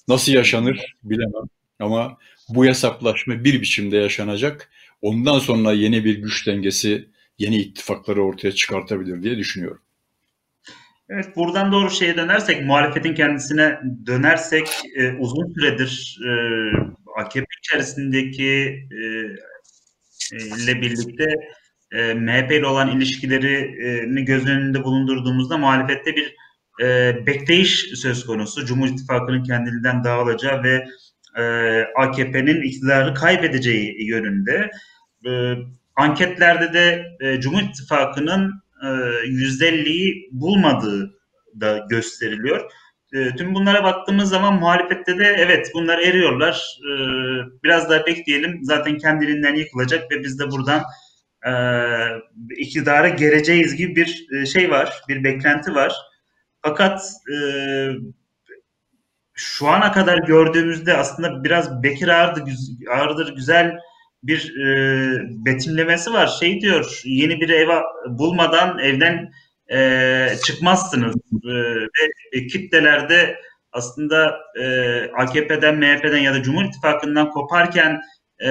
Nasıl 0.09 0.33
yaşanır 0.33 0.97
bilemem 1.03 1.49
ama 1.81 2.19
bu 2.49 2.67
hesaplaşma 2.67 3.45
bir 3.45 3.61
biçimde 3.61 3.97
yaşanacak. 3.97 4.71
Ondan 5.03 5.39
sonra 5.39 5.73
yeni 5.73 6.05
bir 6.05 6.19
güç 6.19 6.47
dengesi, 6.47 7.09
yeni 7.39 7.57
ittifakları 7.57 8.25
ortaya 8.25 8.53
çıkartabilir 8.53 9.23
diye 9.23 9.39
düşünüyorum. 9.39 9.83
Evet 11.09 11.37
buradan 11.37 11.73
doğru 11.73 11.91
şeye 11.91 12.17
dönersek, 12.17 12.65
muhalefetin 12.65 13.15
kendisine 13.15 13.81
dönersek 14.07 14.69
e, 14.97 15.13
uzun 15.13 15.55
süredir 15.55 16.19
e, 16.29 16.33
AKP 17.17 17.47
içerisindeki 17.59 18.87
e, 18.91 20.37
ile 20.65 20.81
birlikte 20.81 21.27
e, 21.93 22.15
MHP 22.15 22.53
ile 22.53 22.67
olan 22.67 22.97
ilişkilerini 22.97 24.25
göz 24.25 24.47
önünde 24.47 24.85
bulundurduğumuzda 24.85 25.59
muhalefette 25.59 26.17
bir 26.17 26.35
e, 26.83 27.17
bekleyiş 27.27 27.87
söz 27.95 28.27
konusu. 28.27 28.67
Cumhur 28.67 28.89
İttifakı'nın 28.89 29.45
kendiliğinden 29.45 30.05
dağılacağı 30.05 30.63
ve 30.63 30.87
e, 31.39 31.43
AKP'nin 31.97 32.63
iktidarı 32.63 33.15
kaybedeceği 33.15 34.09
yönünde. 34.09 34.71
E, 35.27 35.55
anketlerde 35.97 36.73
de 36.73 37.07
e, 37.21 37.41
Cumhur 37.41 37.63
İttifakı'nın 37.63 38.63
e, 38.83 38.87
%50'yi 38.87 40.29
bulmadığı 40.33 41.19
da 41.61 41.87
gösteriliyor. 41.91 42.71
Tüm 43.13 43.55
bunlara 43.55 43.85
baktığımız 43.85 44.29
zaman 44.29 44.55
muhalefette 44.55 45.19
de 45.19 45.25
evet 45.39 45.71
bunlar 45.75 45.99
eriyorlar. 45.99 46.79
E, 46.81 46.93
biraz 47.65 47.91
daha 47.91 48.07
bekleyelim. 48.07 48.59
Zaten 48.63 48.99
kendiliğinden 48.99 49.55
yıkılacak 49.55 50.13
ve 50.13 50.25
biz 50.25 50.39
de 50.39 50.51
buradan 50.51 50.83
e, 51.47 51.53
iktidara 52.57 53.09
geleceğiz 53.09 53.77
gibi 53.77 53.97
bir 53.97 54.27
e, 54.37 54.47
şey 54.47 54.71
var, 54.71 54.93
bir 55.09 55.25
beklenti 55.25 55.75
var. 55.75 55.95
Fakat 56.63 57.13
e, 57.35 57.37
şu 59.35 59.69
ana 59.69 59.93
kadar 59.93 60.19
gördüğümüzde 60.19 60.97
aslında 60.97 61.45
biraz 61.45 61.83
Bekir 61.83 62.09
Ağırdır, 62.09 62.43
Ağırdır 62.91 63.35
güzel 63.35 63.79
bir 64.23 64.57
e, 64.67 64.67
betimlemesi 65.47 66.13
var. 66.13 66.27
Şey 66.27 66.61
diyor, 66.61 67.01
yeni 67.05 67.41
bir 67.41 67.49
ev 67.49 67.69
bulmadan 68.09 68.79
evden 68.79 69.33
e, 69.73 70.29
çıkmazsınız. 70.45 71.17
E, 71.45 71.55
ve 72.35 72.47
kitlelerde 72.47 73.37
aslında 73.73 74.39
e, 74.61 74.65
AKP'den, 75.17 75.77
MHP'den 75.77 76.19
ya 76.19 76.35
da 76.35 76.43
Cumhur 76.43 76.65
İttifakı'ndan 76.65 77.31
koparken 77.31 78.01
e, 78.45 78.51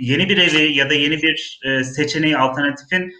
yeni 0.00 0.28
bir 0.28 0.38
evi 0.38 0.76
ya 0.76 0.90
da 0.90 0.94
yeni 0.94 1.22
bir 1.22 1.60
e, 1.64 1.84
seçeneği, 1.84 2.38
alternatifin 2.38 3.12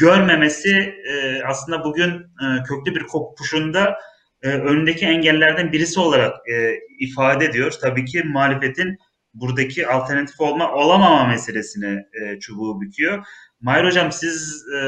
görmemesi 0.00 0.94
e, 1.08 1.42
aslında 1.42 1.84
bugün 1.84 2.10
e, 2.10 2.62
köklü 2.68 2.94
bir 2.94 3.02
kopuşunda 3.02 3.98
e, 4.42 4.48
önündeki 4.48 5.06
engellerden 5.06 5.72
birisi 5.72 6.00
olarak 6.00 6.48
e, 6.48 6.74
ifade 7.00 7.44
ediyor. 7.44 7.72
Tabii 7.82 8.04
ki 8.04 8.22
muhalefetin 8.22 8.98
buradaki 9.34 9.86
alternatif 9.86 10.40
olma 10.40 10.72
olamama 10.72 11.26
meselesine 11.26 12.06
e, 12.22 12.38
çubuğu 12.38 12.80
büküyor. 12.80 13.26
Mahir 13.60 13.84
Hocam 13.84 14.12
siz 14.12 14.64
e, 14.68 14.80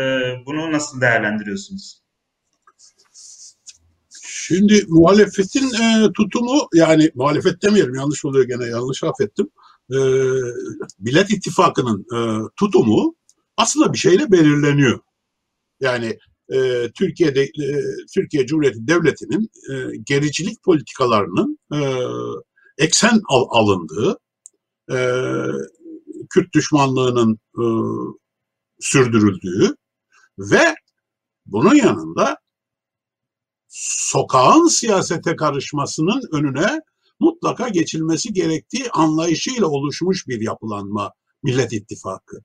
bunu 0.47 0.73
nasıl 0.73 1.01
değerlendiriyorsunuz? 1.01 2.01
Şimdi 4.23 4.85
muhalefetin 4.89 5.75
e, 5.83 6.13
tutumu 6.13 6.69
yani 6.75 7.11
muhalefet 7.15 7.63
demeyelim 7.63 7.95
yanlış 7.95 8.25
oluyor 8.25 8.45
gene 8.45 8.67
yanlış 8.67 9.05
affettim. 9.05 9.51
E, 9.91 9.99
Millet 10.99 11.31
İttifakı'nın 11.31 12.07
e, 12.17 12.19
tutumu 12.57 13.15
aslında 13.57 13.93
bir 13.93 13.99
şeyle 13.99 14.33
belirleniyor. 14.33 15.01
Yani 15.81 16.19
e, 16.53 16.91
Türkiye'de 16.95 17.43
e, 17.43 17.83
Türkiye 18.15 18.47
Cumhuriyeti 18.47 18.87
Devleti'nin 18.87 19.51
e, 19.71 19.97
gericilik 20.05 20.63
politikalarının 20.63 21.59
e, 21.75 21.79
eksen 22.79 23.21
al, 23.29 23.47
alındığı, 23.51 24.19
e, 24.93 24.97
Kürt 26.31 26.55
düşmanlığının 26.55 27.39
e, 27.59 27.65
sürdürüldüğü 28.81 29.77
ve 30.39 30.75
bunun 31.47 31.75
yanında 31.75 32.37
sokağın 33.69 34.69
siyasete 34.69 35.37
karışmasının 35.37 36.23
önüne 36.33 36.81
mutlaka 37.21 37.69
geçilmesi 37.69 38.33
gerektiği 38.33 38.91
anlayışıyla 38.91 39.67
oluşmuş 39.67 40.29
bir 40.29 40.41
yapılanma 40.41 41.13
Millet 41.43 41.73
İttifakı. 41.73 42.43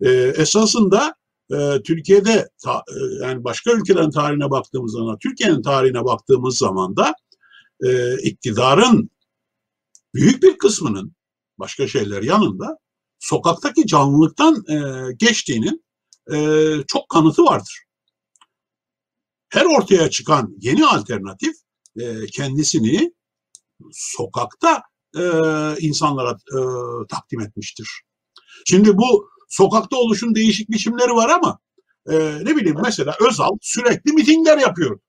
Ee, 0.00 0.10
esasında 0.36 1.14
e, 1.52 1.82
Türkiye'de 1.84 2.48
ta, 2.64 2.84
e, 2.88 3.24
yani 3.26 3.44
başka 3.44 3.72
ülkelerin 3.72 4.10
tarihine 4.10 4.50
baktığımız 4.50 4.92
zaman, 4.92 5.18
Türkiye'nin 5.18 5.62
tarihine 5.62 6.04
baktığımız 6.04 6.58
zaman 6.58 6.96
da 6.96 7.14
e, 7.84 8.18
iktidarın 8.18 9.10
büyük 10.14 10.42
bir 10.42 10.58
kısmının 10.58 11.12
başka 11.58 11.88
şeyler 11.88 12.22
yanında 12.22 12.78
sokaktaki 13.18 13.86
canlılıktan 13.86 14.64
e, 14.68 14.76
geçtiğinin 15.16 15.84
e, 16.32 16.36
çok 16.86 17.08
kanıtı 17.08 17.44
vardır. 17.44 17.82
Her 19.48 19.64
ortaya 19.64 20.10
çıkan 20.10 20.54
yeni 20.60 20.86
alternatif 20.86 21.54
e, 22.00 22.26
kendisini 22.26 23.12
sokakta 23.92 24.82
e, 25.18 25.22
insanlara 25.80 26.30
e, 26.30 26.58
takdim 27.08 27.40
etmiştir. 27.40 28.02
Şimdi 28.66 28.98
bu 28.98 29.30
sokakta 29.48 29.96
oluşun 29.96 30.34
değişik 30.34 30.70
biçimleri 30.70 31.10
var 31.10 31.28
ama 31.28 31.58
e, 32.10 32.14
ne 32.44 32.56
bileyim 32.56 32.78
mesela 32.82 33.16
Özal 33.28 33.56
sürekli 33.60 34.12
mitingler 34.12 34.58
yapıyor. 34.58 35.00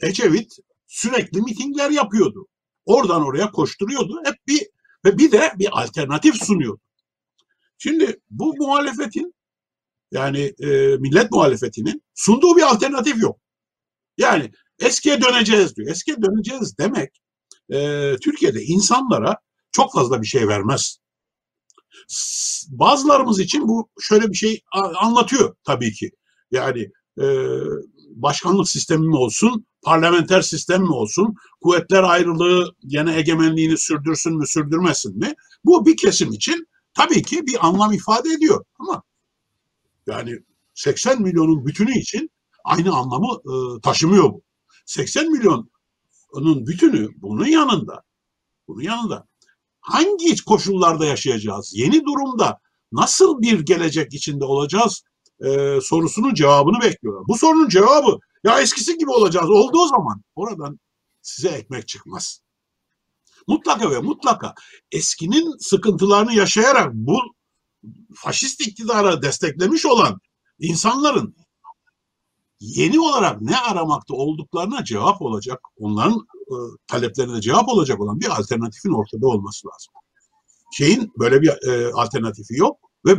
Ecevit 0.00 0.52
sürekli 0.86 1.42
mitingler 1.42 1.90
yapıyordu. 1.90 2.46
Oradan 2.84 3.22
oraya 3.22 3.50
koşturuyordu. 3.50 4.20
Hep 4.24 4.34
bir 4.46 4.66
ve 5.04 5.18
bir 5.18 5.32
de 5.32 5.52
bir 5.58 5.82
alternatif 5.82 6.44
sunuyordu. 6.44 6.80
Şimdi 7.78 8.20
bu 8.30 8.54
muhalefetin 8.56 9.34
yani 10.12 10.54
e, 10.60 10.96
millet 10.96 11.30
muhalefetinin 11.30 12.02
sunduğu 12.14 12.56
bir 12.56 12.62
alternatif 12.62 13.22
yok. 13.22 13.40
Yani 14.18 14.50
eskiye 14.78 15.22
döneceğiz 15.22 15.76
diyor. 15.76 15.90
Eskiye 15.90 16.16
döneceğiz 16.22 16.78
demek 16.78 17.20
e, 17.72 18.16
Türkiye'de 18.22 18.62
insanlara 18.62 19.36
çok 19.72 19.92
fazla 19.92 20.22
bir 20.22 20.26
şey 20.26 20.48
vermez. 20.48 20.98
Bazılarımız 22.68 23.40
için 23.40 23.68
bu 23.68 23.90
şöyle 24.00 24.28
bir 24.28 24.36
şey 24.36 24.60
anlatıyor 25.00 25.56
tabii 25.64 25.92
ki. 25.92 26.10
Yani 26.50 26.90
e, 27.20 27.26
başkanlık 28.10 28.68
sistemi 28.68 29.08
mi 29.08 29.16
olsun, 29.16 29.66
parlamenter 29.82 30.42
sistem 30.42 30.82
mi 30.82 30.92
olsun, 30.92 31.34
kuvvetler 31.60 32.02
ayrılığı 32.02 32.74
yine 32.82 33.16
egemenliğini 33.16 33.78
sürdürsün 33.78 34.36
mü, 34.36 34.46
sürdürmesin 34.46 35.18
mi? 35.18 35.34
Bu 35.64 35.86
bir 35.86 35.96
kesim 35.96 36.32
için 36.32 36.68
tabii 36.94 37.22
ki 37.22 37.46
bir 37.46 37.66
anlam 37.66 37.92
ifade 37.92 38.28
ediyor. 38.28 38.64
Ama 38.78 39.02
yani 40.06 40.38
80 40.74 41.22
milyonun 41.22 41.66
bütünü 41.66 41.98
için 41.98 42.30
aynı 42.64 42.94
anlamı 42.94 43.26
e, 43.36 43.80
taşımıyor 43.80 44.24
bu. 44.24 44.42
80 44.86 45.30
milyonun 45.30 45.70
bütünü 46.66 47.08
bunun 47.16 47.46
yanında, 47.46 48.02
bunun 48.68 48.82
yanında 48.82 49.26
hangi 49.80 50.44
koşullarda 50.44 51.04
yaşayacağız? 51.04 51.72
Yeni 51.74 52.04
durumda 52.04 52.58
nasıl 52.92 53.42
bir 53.42 53.60
gelecek 53.60 54.14
içinde 54.14 54.44
olacağız? 54.44 55.02
E, 55.44 55.78
sorusunun 55.82 56.34
cevabını 56.34 56.80
bekliyorlar. 56.82 57.24
Bu 57.28 57.38
sorunun 57.38 57.68
cevabı 57.68 58.18
ya 58.44 58.60
eskisi 58.60 58.98
gibi 58.98 59.10
olacağız 59.10 59.50
olduğu 59.50 59.88
zaman 59.88 60.22
oradan 60.34 60.80
size 61.22 61.48
ekmek 61.48 61.88
çıkmaz. 61.88 62.40
Mutlaka 63.48 63.90
ve 63.90 63.98
mutlaka 63.98 64.54
eskinin 64.92 65.58
sıkıntılarını 65.58 66.34
yaşayarak 66.34 66.94
bu 66.94 67.20
faşist 68.14 68.60
iktidara 68.60 69.22
desteklemiş 69.22 69.86
olan 69.86 70.20
insanların 70.58 71.36
yeni 72.60 73.00
olarak 73.00 73.40
ne 73.40 73.56
aramakta 73.58 74.14
olduklarına 74.14 74.84
cevap 74.84 75.22
olacak, 75.22 75.60
onların 75.76 76.26
e, 76.32 76.54
taleplerine 76.86 77.40
cevap 77.40 77.68
olacak 77.68 78.00
olan 78.00 78.20
bir 78.20 78.40
alternatifin 78.40 78.92
ortada 78.92 79.26
olması 79.26 79.68
lazım. 79.68 79.92
Şeyin 80.72 81.12
böyle 81.18 81.42
bir 81.42 81.68
e, 81.68 81.92
alternatifi 81.92 82.54
yok 82.54 82.78
ve 83.06 83.14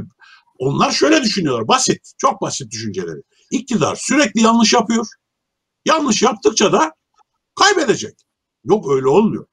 onlar 0.59 0.91
şöyle 0.91 1.23
düşünüyorlar, 1.23 1.67
basit, 1.67 2.11
çok 2.17 2.41
basit 2.41 2.71
düşünceleri. 2.71 3.21
İktidar 3.51 3.95
sürekli 3.95 4.41
yanlış 4.41 4.73
yapıyor. 4.73 5.07
Yanlış 5.85 6.21
yaptıkça 6.21 6.71
da 6.71 6.91
kaybedecek. 7.55 8.15
Yok 8.63 8.91
öyle 8.91 9.07
olmuyor. 9.07 9.45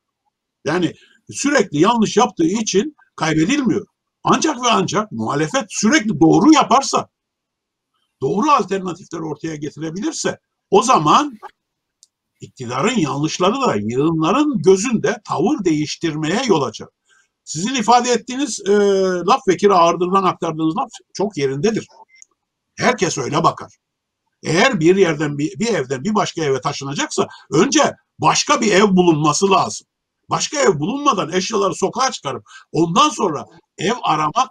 Yani 0.67 0.95
sürekli 1.31 1.79
yanlış 1.79 2.17
yaptığı 2.17 2.47
için 2.47 2.97
kaybedilmiyor. 3.17 3.87
Ancak 4.25 4.57
ve 4.57 4.69
ancak 4.71 5.13
muhalefet 5.13 5.65
sürekli 5.69 6.21
doğru 6.21 6.53
yaparsa, 6.53 7.09
doğru 8.21 8.51
alternatifler 8.51 9.19
ortaya 9.19 9.57
getirebilirse 9.57 10.39
o 10.71 10.83
zaman 10.83 11.39
iktidarın 12.41 12.99
yanlışları 12.99 13.55
da 13.55 13.75
yığınların 13.75 14.63
gözünde 14.63 15.17
tavır 15.25 15.65
değiştirmeye 15.65 16.43
yol 16.47 16.63
açar. 16.63 16.89
Sizin 17.45 17.75
ifade 17.75 18.11
ettiğiniz 18.11 18.61
e, 18.69 18.73
laf 19.27 19.49
Vekir 19.49 19.71
Ağırdır'dan 19.71 20.25
aktardığınız 20.25 20.77
laf 20.77 20.91
çok 21.15 21.37
yerindedir. 21.37 21.87
Herkes 22.79 23.19
öyle 23.19 23.45
bakar. 23.45 23.77
Eğer 24.43 24.81
bir 24.81 24.97
yerden 24.97 25.39
bir, 25.39 25.59
bir 25.59 25.75
evden 25.75 26.05
bir 26.05 26.15
başka 26.15 26.45
eve 26.45 26.61
taşınacaksa 26.61 27.29
önce 27.53 27.95
başka 28.19 28.61
bir 28.61 28.73
ev 28.73 28.97
bulunması 28.97 29.51
lazım. 29.51 29.87
Başka 30.31 30.61
ev 30.61 30.79
bulunmadan 30.79 31.33
eşyaları 31.33 31.75
sokağa 31.75 32.11
çıkarıp 32.11 32.43
ondan 32.73 33.09
sonra 33.09 33.45
ev 33.79 33.95
aramak 34.03 34.51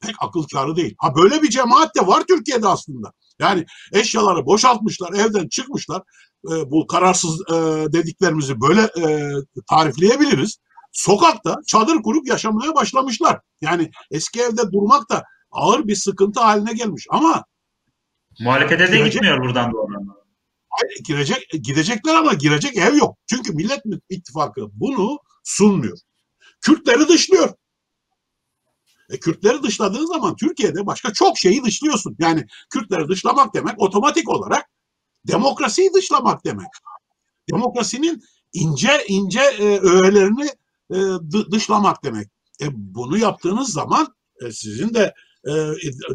pek 0.00 0.14
akıl 0.20 0.42
kârı 0.52 0.76
değil. 0.76 0.94
Ha 0.98 1.14
böyle 1.16 1.42
bir 1.42 1.50
cemaat 1.50 1.96
de 1.96 2.06
var 2.06 2.22
Türkiye'de 2.28 2.68
aslında. 2.68 3.12
Yani 3.38 3.66
eşyaları 3.92 4.46
boşaltmışlar, 4.46 5.12
evden 5.12 5.48
çıkmışlar. 5.48 6.02
E, 6.50 6.70
bu 6.70 6.86
kararsız 6.86 7.40
e, 7.50 7.54
dediklerimizi 7.92 8.60
böyle 8.60 8.80
e, 8.80 9.32
tarifleyebiliriz. 9.70 10.58
Sokakta 10.92 11.56
çadır 11.66 12.02
kurup 12.02 12.28
yaşamaya 12.28 12.74
başlamışlar. 12.74 13.40
Yani 13.60 13.90
eski 14.10 14.40
evde 14.40 14.72
durmak 14.72 15.10
da 15.10 15.24
ağır 15.50 15.86
bir 15.86 15.94
sıkıntı 15.94 16.40
haline 16.40 16.72
gelmiş. 16.72 17.06
Ama 17.10 17.44
muhalefete 18.40 18.92
de 18.92 19.08
gitmiyor 19.08 19.42
buradan 19.42 19.72
doğru. 19.72 20.17
Girecek, 21.04 21.50
gidecekler 21.50 22.14
ama 22.14 22.34
girecek 22.34 22.76
ev 22.76 22.94
yok. 22.96 23.18
Çünkü 23.26 23.52
Millet 23.52 23.82
İttifakı 24.10 24.68
bunu 24.72 25.18
sunmuyor. 25.44 25.98
Kürtleri 26.60 27.08
dışlıyor. 27.08 27.54
E, 29.10 29.20
Kürtleri 29.20 29.62
dışladığın 29.62 30.06
zaman 30.06 30.36
Türkiye'de 30.36 30.86
başka 30.86 31.12
çok 31.12 31.38
şeyi 31.38 31.64
dışlıyorsun. 31.64 32.16
Yani 32.18 32.46
Kürtleri 32.70 33.08
dışlamak 33.08 33.54
demek 33.54 33.80
otomatik 33.82 34.28
olarak 34.28 34.66
demokrasiyi 35.26 35.90
dışlamak 35.94 36.44
demek. 36.44 36.68
Demokrasinin 37.50 38.22
ince 38.52 39.04
ince 39.08 39.40
e, 39.40 39.78
öğelerini 39.78 40.48
e, 40.90 40.96
dışlamak 41.52 42.04
demek. 42.04 42.28
E, 42.60 42.66
bunu 42.72 43.18
yaptığınız 43.18 43.72
zaman 43.72 44.14
e, 44.42 44.52
sizin 44.52 44.94
de 44.94 45.14
e, 45.48 45.52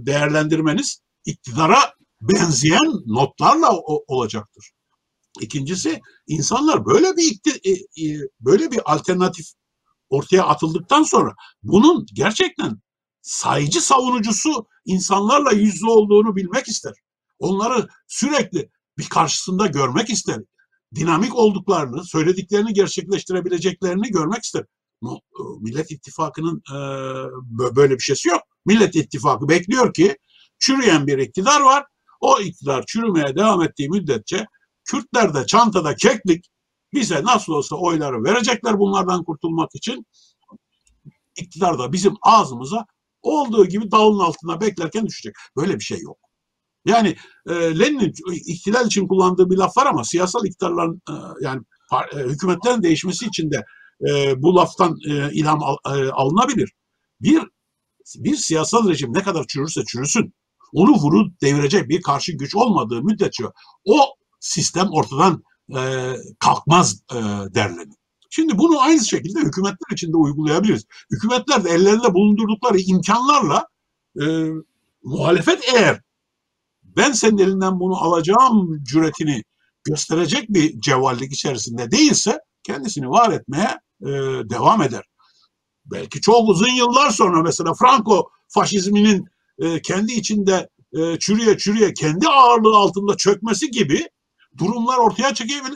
değerlendirmeniz 0.05 1.01
iktidara 1.25 1.93
benzeyen 2.29 2.93
notlarla 3.05 3.77
olacaktır. 4.07 4.71
İkincisi 5.41 6.01
insanlar 6.27 6.85
böyle 6.85 7.17
bir 7.17 7.39
e, 7.63 7.71
e, 7.71 8.19
böyle 8.39 8.71
bir 8.71 8.93
alternatif 8.93 9.45
ortaya 10.09 10.43
atıldıktan 10.43 11.03
sonra 11.03 11.35
bunun 11.63 12.05
gerçekten 12.13 12.81
sayıcı 13.21 13.81
savunucusu 13.81 14.67
insanlarla 14.85 15.51
yüzlü 15.51 15.89
olduğunu 15.89 16.35
bilmek 16.35 16.67
ister. 16.67 16.93
Onları 17.39 17.87
sürekli 18.07 18.69
bir 18.97 19.09
karşısında 19.09 19.67
görmek 19.67 20.09
ister. 20.09 20.39
Dinamik 20.95 21.35
olduklarını, 21.35 22.05
söylediklerini 22.05 22.73
gerçekleştirebileceklerini 22.73 24.07
görmek 24.07 24.43
ister. 24.43 24.65
E, 25.03 25.07
Millet 25.61 25.91
İttifakı'nın 25.91 26.63
böyle 27.75 27.93
bir 27.93 28.03
şeysi 28.03 28.29
yok. 28.29 28.41
Millet 28.65 28.95
İttifakı 28.95 29.49
bekliyor 29.49 29.93
ki 29.93 30.17
çürüyen 30.59 31.07
bir 31.07 31.17
iktidar 31.17 31.61
var. 31.61 31.85
O 32.23 32.39
iktidar 32.39 32.85
çürümeye 32.87 33.35
devam 33.35 33.61
ettiği 33.61 33.89
müddetçe 33.89 34.45
Kürtler 34.85 35.33
de 35.33 35.45
çantada 35.45 35.95
keklik 35.95 36.45
bize 36.93 37.23
nasıl 37.23 37.53
olsa 37.53 37.75
oyları 37.75 38.23
verecekler 38.23 38.79
bunlardan 38.79 39.23
kurtulmak 39.23 39.75
için. 39.75 40.05
İktidar 41.35 41.79
da 41.79 41.93
bizim 41.93 42.13
ağzımıza 42.21 42.85
olduğu 43.21 43.65
gibi 43.65 43.91
dağın 43.91 44.19
altında 44.19 44.61
beklerken 44.61 45.05
düşecek. 45.05 45.35
Böyle 45.57 45.75
bir 45.75 45.83
şey 45.83 45.99
yok. 45.99 46.17
Yani 46.85 47.15
e, 47.49 47.79
Lenin'in 47.79 48.13
ihtilal 48.33 48.87
için 48.87 49.07
kullandığı 49.07 49.49
bir 49.49 49.57
laf 49.57 49.77
var 49.77 49.85
ama 49.85 50.03
siyasal 50.03 50.45
iktidarların 50.45 51.01
e, 51.09 51.13
yani 51.41 51.61
e, 52.13 52.17
hükümetlerin 52.17 52.83
değişmesi 52.83 53.25
için 53.25 53.51
de 53.51 53.65
e, 54.09 54.41
bu 54.41 54.55
laftan 54.55 54.97
e, 55.09 55.33
ilham 55.33 55.63
al, 55.63 55.77
e, 55.85 56.11
alınabilir. 56.11 56.73
Bir 57.21 57.43
bir 58.15 58.35
siyasal 58.35 58.89
rejim 58.89 59.13
ne 59.13 59.23
kadar 59.23 59.47
çürürse 59.47 59.85
çürüsün 59.85 60.33
onu 60.73 60.91
vurup 60.91 61.41
devirecek 61.41 61.89
bir 61.89 62.01
karşı 62.01 62.31
güç 62.31 62.55
olmadığı 62.55 63.03
müddetçe 63.03 63.43
o 63.85 63.97
sistem 64.39 64.87
ortadan 64.91 65.43
e, 65.77 66.13
kalkmaz 66.39 67.03
e, 67.11 67.15
derleniyor. 67.55 67.97
Şimdi 68.29 68.57
bunu 68.57 68.79
aynı 68.79 69.05
şekilde 69.05 69.39
hükümetler 69.39 69.93
için 69.93 70.13
de 70.13 70.17
uygulayabiliriz. 70.17 70.85
Hükümetler 71.11 71.63
de 71.63 71.69
ellerinde 71.69 72.13
bulundurdukları 72.13 72.79
imkanlarla 72.79 73.67
e, 74.21 74.25
muhalefet 75.03 75.63
eğer 75.73 76.01
ben 76.83 77.11
senin 77.11 77.37
elinden 77.37 77.79
bunu 77.79 77.95
alacağım 77.97 78.83
cüretini 78.83 79.43
gösterecek 79.83 80.49
bir 80.49 80.81
cevvallik 80.81 81.33
içerisinde 81.33 81.91
değilse 81.91 82.39
kendisini 82.63 83.09
var 83.09 83.31
etmeye 83.31 83.79
e, 84.01 84.09
devam 84.49 84.81
eder. 84.81 85.03
Belki 85.85 86.21
çok 86.21 86.49
uzun 86.49 86.71
yıllar 86.71 87.09
sonra 87.09 87.41
mesela 87.41 87.73
Franco 87.73 88.29
faşizminin 88.47 89.27
e, 89.59 89.81
kendi 89.81 90.13
içinde 90.13 90.69
e, 90.93 91.19
çürüye 91.19 91.57
çürüye 91.57 91.93
kendi 91.93 92.27
ağırlığı 92.27 92.77
altında 92.77 93.17
çökmesi 93.17 93.71
gibi 93.71 94.09
durumlar 94.57 94.97
ortaya 94.97 95.33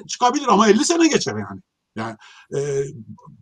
çıkabilir 0.08 0.48
ama 0.48 0.70
50 0.70 0.86
sene 0.86 1.08
geçer 1.08 1.34
yani. 1.34 1.62
Yani 1.96 2.16
e, 2.56 2.84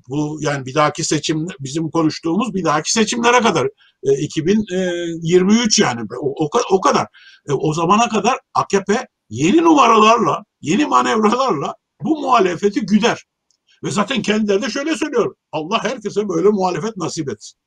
bu 0.10 0.38
yani 0.42 0.66
bir 0.66 0.74
dahaki 0.74 1.04
seçim 1.04 1.48
bizim 1.60 1.92
konuştuğumuz 1.92 2.54
bir 2.54 2.64
dahaki 2.64 2.92
seçimlere 2.94 3.40
kadar 3.42 3.68
e, 4.04 4.18
2023 4.22 5.80
yani 5.80 6.02
o, 6.22 6.46
o, 6.46 6.50
o 6.72 6.82
kadar. 6.82 7.08
E, 7.50 7.54
o 7.54 7.74
zamana 7.74 8.10
kadar 8.10 8.40
AKP 8.54 9.08
yeni 9.30 9.58
numaralarla, 9.58 10.44
yeni 10.62 10.86
manevralarla 10.86 11.76
bu 12.02 12.22
muhalefeti 12.22 12.82
güder. 12.82 13.26
Ve 13.84 13.92
zaten 13.92 14.22
kendileri 14.22 14.62
de 14.62 14.70
şöyle 14.70 14.96
söylüyor. 14.96 15.36
Allah 15.52 15.84
herkese 15.84 16.30
böyle 16.30 16.50
muhalefet 16.50 16.98
nasip 16.98 17.30
etsin. 17.30 17.60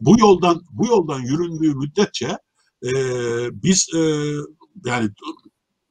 Bu 0.00 0.20
yoldan 0.20 0.62
bu 0.70 0.86
yoldan 0.86 1.20
yüründüğü 1.20 1.74
müddetçe 1.74 2.38
e, 2.84 2.92
biz 3.62 3.88
e, 3.94 4.00
yani 4.84 5.10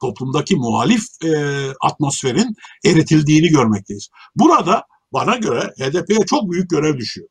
toplumdaki 0.01 0.55
muhalif 0.55 1.03
e, 1.23 1.33
atmosferin 1.81 2.55
eritildiğini 2.85 3.47
görmekteyiz. 3.47 4.09
Burada 4.35 4.83
bana 5.13 5.35
göre 5.35 5.73
HDP'ye 5.79 6.25
çok 6.25 6.51
büyük 6.51 6.69
görev 6.69 6.97
düşüyor. 6.97 7.27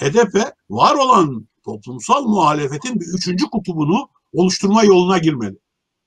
HDP 0.00 0.52
var 0.70 0.94
olan 0.94 1.48
toplumsal 1.64 2.24
muhalefetin 2.24 3.00
bir 3.00 3.06
üçüncü 3.18 3.44
kutubunu 3.44 4.08
oluşturma 4.32 4.84
yoluna 4.84 5.18
girmeli. 5.18 5.56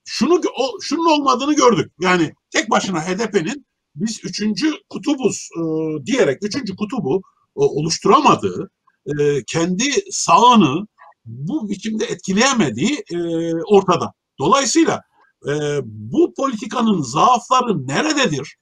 Şunu 0.06 0.42
o, 0.58 0.82
şunun 0.82 1.12
olmadığını 1.12 1.56
gördük. 1.56 1.92
Yani 2.02 2.34
tek 2.52 2.72
başına 2.72 3.02
HDP'nin 3.02 3.66
biz 3.96 4.20
üçüncü 4.24 4.74
kutubuz 4.90 5.50
e, 5.58 5.62
diyerek 6.06 6.44
üçüncü 6.44 6.76
kutubu 6.76 7.22
e, 7.58 7.62
oluşturamadığı, 7.62 8.70
e, 9.06 9.44
kendi 9.48 9.84
sağını 10.12 10.88
bu 11.26 11.70
biçimde 11.70 12.06
etkileyemediği 12.06 13.04
e, 13.14 13.18
ortada. 13.54 14.14
Dolayısıyla 14.40 15.02
e, 15.48 15.80
bu 15.84 16.34
politikanın 16.34 17.02
zaafları 17.02 17.88
nerededir? 17.88 18.58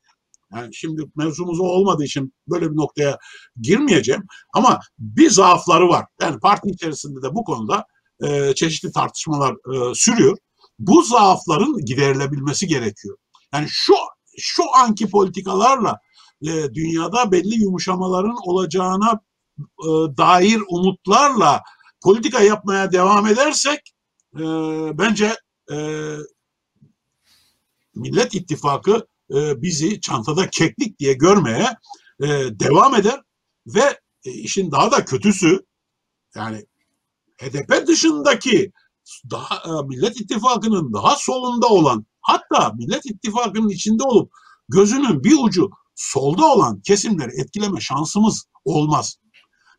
Yani 0.54 0.76
şimdi 0.76 1.02
mevzumuz 1.16 1.60
o 1.60 1.64
olmadığı 1.64 2.04
için 2.04 2.34
böyle 2.48 2.72
bir 2.72 2.76
noktaya 2.76 3.18
girmeyeceğim. 3.62 4.24
Ama 4.54 4.80
bir 5.00 5.30
zaafları 5.30 5.90
var. 5.90 6.06
Yani 6.22 6.40
parti 6.40 6.70
içerisinde 6.70 7.22
de 7.22 7.36
bu 7.36 7.44
konuda 7.44 7.86
çeşitli 8.56 8.92
tartışmalar 8.92 9.56
sürüyor. 9.94 10.38
Bu 10.80 11.02
zaafların 11.02 11.78
giderilebilmesi 11.86 12.68
gerekiyor. 12.68 13.18
Yani 13.54 13.68
şu 13.70 13.94
şu 14.38 14.64
anki 14.76 15.10
politikalarla 15.10 16.00
dünyada 16.74 17.32
belli 17.32 17.56
yumuşamaların 17.56 18.36
olacağına 18.46 19.20
e, 19.60 19.88
dair 20.18 20.62
umutlarla 20.70 21.62
politika 22.02 22.42
yapmaya 22.42 22.92
devam 22.92 23.28
edersek 23.28 23.80
e, 24.36 24.44
bence 24.98 25.36
e, 25.72 25.78
Millet 27.96 28.36
İttifakı 28.36 29.08
e, 29.32 29.62
bizi 29.62 30.02
çantada 30.02 30.50
keklik 30.50 31.00
diye 31.00 31.14
görmeye 31.14 31.78
e, 32.24 32.28
devam 32.60 32.96
eder 32.96 33.22
ve 33.68 34.00
e, 34.26 34.32
işin 34.32 34.72
daha 34.72 34.92
da 34.92 35.06
kötüsü 35.06 35.66
yani 36.36 36.66
HDP 37.38 37.88
dışındaki 37.88 38.72
daha 39.32 39.56
e, 39.56 39.88
Millet 39.88 40.22
İttifakı'nın 40.22 40.94
daha 40.94 41.16
solunda 41.16 41.68
olan 41.68 42.06
hatta 42.22 42.74
Millet 42.78 43.06
İttifakı'nın 43.06 43.70
içinde 43.70 44.04
olup 44.04 44.32
gözünün 44.70 45.24
bir 45.24 45.38
ucu 45.44 45.70
solda 45.96 46.46
olan 46.46 46.82
kesimleri 46.82 47.42
etkileme 47.42 47.82
şansımız 47.82 48.46
olmaz. 48.66 49.18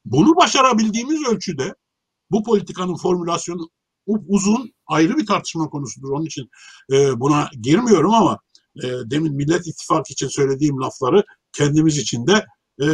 Bunu 0.05 0.37
başarabildiğimiz 0.37 1.29
ölçüde 1.29 1.75
bu 2.31 2.45
politikanın 2.45 2.97
formülasyonu 2.97 3.71
uzun 4.07 4.73
ayrı 4.87 5.17
bir 5.17 5.27
tartışma 5.27 5.69
konusudur. 5.69 6.11
Onun 6.11 6.25
için 6.25 6.51
e, 6.93 7.21
buna 7.21 7.51
girmiyorum 7.63 8.15
ama 8.15 8.39
e, 8.77 8.87
demin 8.87 9.35
Millet 9.35 9.67
İttifakı 9.67 10.13
için 10.13 10.29
söylediğim 10.29 10.81
lafları 10.81 11.25
kendimiz 11.53 11.99
için 11.99 12.27
de 12.27 12.47
e, 12.83 12.87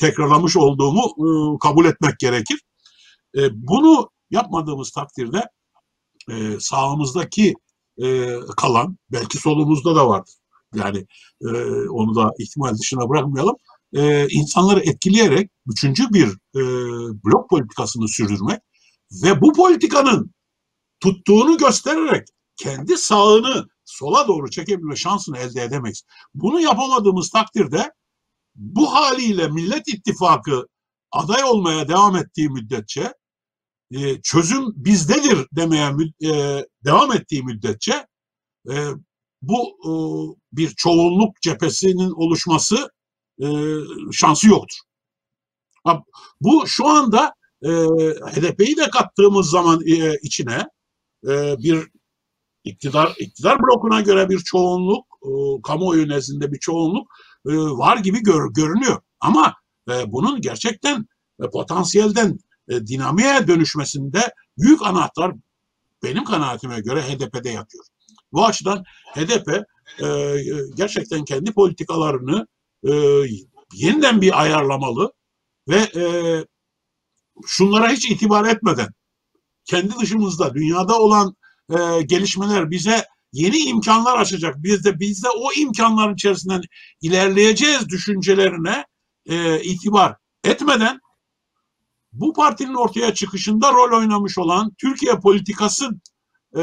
tekrarlamış 0.00 0.56
olduğumu 0.56 1.02
e, 1.02 1.58
kabul 1.58 1.84
etmek 1.84 2.18
gerekir. 2.18 2.60
E, 3.36 3.40
bunu 3.52 4.10
yapmadığımız 4.30 4.90
takdirde 4.90 5.48
e, 6.30 6.60
sağımızdaki 6.60 7.54
e, 8.02 8.36
kalan 8.56 8.98
belki 9.12 9.38
solumuzda 9.38 9.96
da 9.96 10.08
vardır. 10.08 10.34
Yani 10.74 11.06
e, 11.42 11.48
onu 11.88 12.14
da 12.14 12.30
ihtimal 12.38 12.74
dışına 12.74 13.08
bırakmayalım. 13.08 13.56
E, 13.96 14.28
insanları 14.28 14.80
etkileyerek 14.80 15.50
üçüncü 15.66 16.12
bir 16.12 16.26
e, 16.28 16.62
blok 17.24 17.50
politikasını 17.50 18.08
sürdürmek 18.08 18.60
ve 19.22 19.40
bu 19.40 19.52
politikanın 19.52 20.34
tuttuğunu 21.00 21.58
göstererek 21.58 22.28
kendi 22.56 22.96
sağını 22.96 23.68
sola 23.84 24.28
doğru 24.28 24.50
çekebilme 24.50 24.96
şansını 24.96 25.38
elde 25.38 25.62
edemeyiz. 25.62 26.02
Bunu 26.34 26.60
yapamadığımız 26.60 27.30
takdirde 27.30 27.92
bu 28.54 28.94
haliyle 28.94 29.48
Millet 29.48 29.88
İttifakı 29.88 30.66
aday 31.12 31.44
olmaya 31.44 31.88
devam 31.88 32.16
ettiği 32.16 32.48
müddetçe 32.48 33.12
e, 33.90 34.20
çözüm 34.22 34.64
bizdedir 34.76 35.46
demeye 35.52 35.92
e, 36.24 36.64
devam 36.84 37.12
ettiği 37.12 37.42
müddetçe 37.42 38.06
e, 38.70 38.74
bu 39.42 39.68
e, 39.84 39.92
bir 40.52 40.74
çoğunluk 40.76 41.42
cephesinin 41.42 42.10
oluşması 42.10 42.90
e, 43.42 43.46
şansı 44.12 44.48
yoktur. 44.48 44.78
Bu 46.40 46.66
şu 46.66 46.86
anda 46.86 47.34
e, 47.62 47.68
HDP'yi 48.32 48.76
de 48.76 48.90
kattığımız 48.90 49.50
zaman 49.50 49.80
e, 49.86 50.18
içine 50.22 50.68
e, 51.28 51.58
bir 51.58 51.88
iktidar 52.64 53.14
iktidar 53.18 53.58
blokuna 53.62 54.00
göre 54.00 54.28
bir 54.28 54.38
çoğunluk, 54.38 55.06
e, 55.22 55.28
kamuoyu 55.62 56.08
nezdinde 56.08 56.52
bir 56.52 56.58
çoğunluk 56.58 57.10
e, 57.48 57.52
var 57.56 57.96
gibi 57.96 58.22
gör, 58.22 58.52
görünüyor. 58.52 59.00
Ama 59.20 59.54
e, 59.90 60.12
bunun 60.12 60.40
gerçekten 60.40 61.06
e, 61.42 61.50
potansiyelden 61.50 62.38
e, 62.68 62.86
dinamiğe 62.86 63.48
dönüşmesinde 63.48 64.34
büyük 64.58 64.82
anahtar 64.86 65.32
benim 66.02 66.24
kanaatime 66.24 66.80
göre 66.80 67.02
HDP'de 67.02 67.50
yatıyor. 67.50 67.84
Bu 68.32 68.46
açıdan 68.46 68.84
HDP 69.14 69.48
e, 70.02 70.36
gerçekten 70.76 71.24
kendi 71.24 71.52
politikalarını 71.52 72.46
e, 72.88 72.92
yeniden 73.74 74.20
bir 74.20 74.42
ayarlamalı 74.42 75.12
ve 75.68 75.76
e, 75.76 76.04
şunlara 77.46 77.90
hiç 77.90 78.10
itibar 78.10 78.44
etmeden 78.44 78.88
kendi 79.64 79.98
dışımızda 80.00 80.54
dünyada 80.54 80.98
olan 80.98 81.36
e, 81.70 82.02
gelişmeler 82.02 82.70
bize 82.70 83.04
yeni 83.32 83.58
imkanlar 83.58 84.18
açacak. 84.18 84.54
Biz 84.58 84.84
de 84.84 85.00
biz 85.00 85.24
de 85.24 85.28
o 85.28 85.52
imkanların 85.60 86.14
içerisinden 86.14 86.62
ilerleyeceğiz 87.00 87.88
düşüncelerine 87.88 88.84
e, 89.26 89.62
itibar 89.62 90.16
etmeden 90.44 91.00
bu 92.12 92.32
partinin 92.32 92.74
ortaya 92.74 93.14
çıkışında 93.14 93.72
rol 93.72 93.98
oynamış 93.98 94.38
olan 94.38 94.74
Türkiye 94.78 95.20
politikası 95.20 95.90
e, 96.56 96.62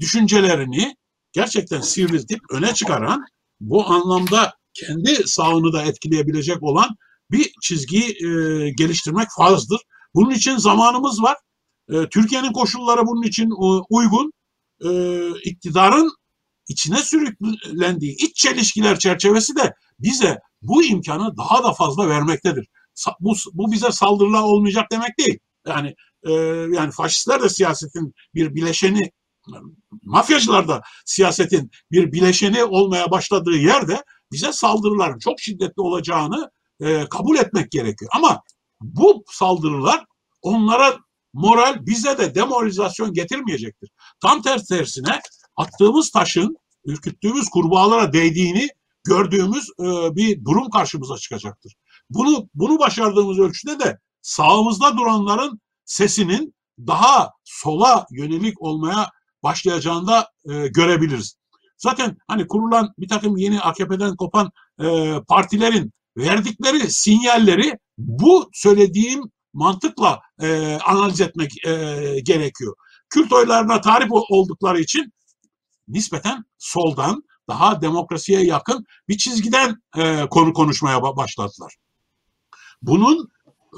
düşüncelerini 0.00 0.96
gerçekten 1.32 1.80
sivriltip 1.80 2.40
öne 2.50 2.74
çıkaran 2.74 3.24
bu 3.60 3.90
anlamda 3.90 4.59
kendi 4.74 5.28
sağını 5.28 5.72
da 5.72 5.82
etkileyebilecek 5.82 6.62
olan 6.62 6.96
bir 7.30 7.52
çizgiyi 7.62 8.08
e, 8.08 8.70
geliştirmek 8.70 9.28
farzdır. 9.36 9.80
Bunun 10.14 10.30
için 10.30 10.56
zamanımız 10.56 11.22
var. 11.22 11.36
E, 11.88 12.08
Türkiye'nin 12.08 12.52
koşulları 12.52 13.06
bunun 13.06 13.22
için 13.22 13.50
uygun. 13.90 14.32
E, 14.84 14.90
iktidarın 15.44 16.10
içine 16.68 16.96
sürüklendiği 16.96 18.16
iç 18.16 18.36
çelişkiler 18.36 18.98
çerçevesi 18.98 19.56
de 19.56 19.74
bize 19.98 20.38
bu 20.62 20.84
imkanı 20.84 21.36
daha 21.36 21.64
da 21.64 21.72
fazla 21.72 22.08
vermektedir. 22.08 22.66
Bu, 23.20 23.34
bu 23.52 23.72
bize 23.72 23.92
saldırılar 23.92 24.42
olmayacak 24.42 24.86
demek 24.92 25.18
değil. 25.18 25.38
Yani 25.66 25.94
e, 26.22 26.32
yani 26.76 26.90
faşistler 26.90 27.42
de 27.42 27.48
siyasetin 27.48 28.14
bir 28.34 28.54
bileşeni, 28.54 29.10
mafyacılar 30.02 30.68
da 30.68 30.82
siyasetin 31.04 31.70
bir 31.90 32.12
bileşeni 32.12 32.64
olmaya 32.64 33.10
başladığı 33.10 33.56
yerde 33.56 34.04
bize 34.32 34.52
saldırıların 34.52 35.18
çok 35.18 35.40
şiddetli 35.40 35.82
olacağını 35.82 36.50
e, 36.80 37.08
kabul 37.08 37.36
etmek 37.36 37.70
gerekiyor. 37.70 38.10
Ama 38.14 38.42
bu 38.80 39.24
saldırılar 39.30 40.04
onlara 40.42 40.98
moral 41.32 41.86
bize 41.86 42.18
de 42.18 42.34
demoralizasyon 42.34 43.12
getirmeyecektir. 43.12 43.90
Tam 44.20 44.42
ters 44.42 44.66
tersine 44.66 45.20
attığımız 45.56 46.10
taşın 46.10 46.56
ürküttüğümüz 46.84 47.48
kurbağalara 47.48 48.12
değdiğini 48.12 48.68
gördüğümüz 49.04 49.68
e, 49.80 50.16
bir 50.16 50.44
durum 50.44 50.70
karşımıza 50.70 51.16
çıkacaktır. 51.16 51.74
Bunu 52.10 52.48
bunu 52.54 52.78
başardığımız 52.78 53.38
ölçüde 53.38 53.80
de 53.80 53.98
sağımızda 54.22 54.96
duranların 54.96 55.60
sesinin 55.84 56.54
daha 56.86 57.30
sola 57.44 58.06
yönelik 58.10 58.62
olmaya 58.62 59.10
başlayacağını 59.42 60.06
da 60.06 60.28
e, 60.50 60.68
görebiliriz. 60.68 61.36
Zaten 61.80 62.16
hani 62.28 62.46
kurulan 62.46 62.94
bir 62.98 63.08
takım 63.08 63.36
yeni 63.36 63.60
AKP'den 63.60 64.16
kopan 64.16 64.50
e, 64.80 65.14
partilerin 65.28 65.92
verdikleri 66.16 66.90
sinyalleri 66.90 67.78
bu 67.98 68.50
söylediğim 68.52 69.22
mantıkla 69.52 70.20
e, 70.42 70.78
analiz 70.86 71.20
etmek 71.20 71.66
e, 71.66 71.70
gerekiyor. 72.22 72.74
Kürt 73.10 73.32
oylarına 73.32 73.80
tarif 73.80 74.08
oldukları 74.12 74.80
için 74.80 75.12
nispeten 75.88 76.44
soldan 76.58 77.22
daha 77.48 77.82
demokrasiye 77.82 78.44
yakın 78.44 78.86
bir 79.08 79.18
çizgiden 79.18 79.82
e, 79.96 80.26
konu 80.30 80.52
konuşmaya 80.52 81.02
başladılar. 81.02 81.76
Bunun 82.82 83.28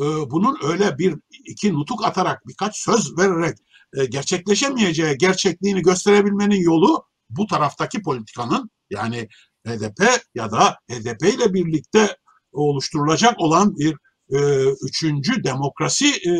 e, 0.00 0.04
bunun 0.30 0.58
öyle 0.62 0.98
bir 0.98 1.16
iki 1.48 1.74
nutuk 1.74 2.04
atarak 2.04 2.48
birkaç 2.48 2.76
söz 2.76 3.18
vererek 3.18 3.58
e, 3.96 4.04
gerçekleşemeyeceği 4.04 5.18
gerçekliğini 5.18 5.82
gösterebilmenin 5.82 6.60
yolu 6.60 7.11
bu 7.36 7.46
taraftaki 7.46 8.02
politikanın 8.02 8.70
yani 8.90 9.28
HDP 9.66 10.02
ya 10.34 10.52
da 10.52 10.78
HDP 10.90 11.22
ile 11.22 11.54
birlikte 11.54 12.16
oluşturulacak 12.52 13.40
olan 13.40 13.76
bir 13.76 13.96
e, 14.30 14.70
üçüncü 14.86 15.44
demokrasi 15.44 16.06
e, 16.06 16.32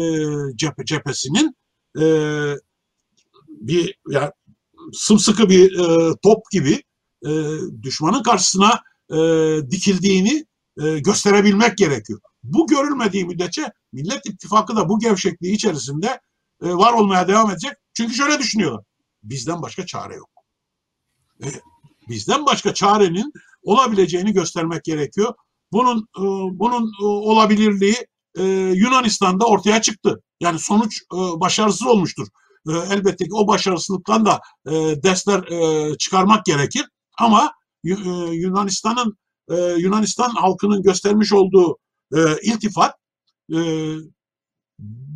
cephe, 0.56 0.84
cephesinin 0.84 1.56
e, 2.00 2.04
bir 3.48 3.98
yani 4.08 4.30
sımsıkı 4.92 5.48
bir 5.48 5.78
e, 5.78 6.16
top 6.22 6.50
gibi 6.50 6.82
e, 7.26 7.30
düşmanın 7.82 8.22
karşısına 8.22 8.82
e, 9.10 9.16
dikildiğini 9.70 10.46
e, 10.82 10.98
gösterebilmek 10.98 11.78
gerekiyor. 11.78 12.20
Bu 12.42 12.66
görülmediği 12.66 13.24
müddetçe 13.24 13.72
Millet 13.92 14.26
İttifakı 14.26 14.76
da 14.76 14.88
bu 14.88 14.98
gevşekliği 14.98 15.54
içerisinde 15.54 16.20
e, 16.62 16.68
var 16.68 16.92
olmaya 16.92 17.28
devam 17.28 17.50
edecek. 17.50 17.72
Çünkü 17.94 18.14
şöyle 18.14 18.38
düşünüyorlar. 18.38 18.84
Bizden 19.22 19.62
başka 19.62 19.86
çare 19.86 20.14
yok. 20.14 20.31
E, 21.44 21.48
bizden 22.08 22.46
başka 22.46 22.74
çarenin 22.74 23.32
olabileceğini 23.62 24.32
göstermek 24.32 24.84
gerekiyor. 24.84 25.34
Bunun 25.72 25.98
e, 26.00 26.22
bunun 26.58 26.92
e, 27.02 27.04
olabilirliği 27.04 27.96
Yunanistan'da 28.74 29.46
ortaya 29.46 29.82
çıktı. 29.82 30.22
Yani 30.40 30.58
sonuç 30.58 31.02
başarısız 31.12 31.86
olmuştur. 31.86 32.26
Elbette 32.66 33.24
ki 33.24 33.30
o 33.32 33.46
başarısızlıktan 33.46 34.26
da 34.26 34.40
dersler 35.02 35.44
çıkarmak 35.98 36.44
gerekir. 36.44 36.84
Ama 37.18 37.52
Yunanistan'ın 38.32 39.18
Yunanistan 39.78 40.30
halkının 40.30 40.82
göstermiş 40.82 41.32
olduğu 41.32 41.78
iltifat 42.42 42.94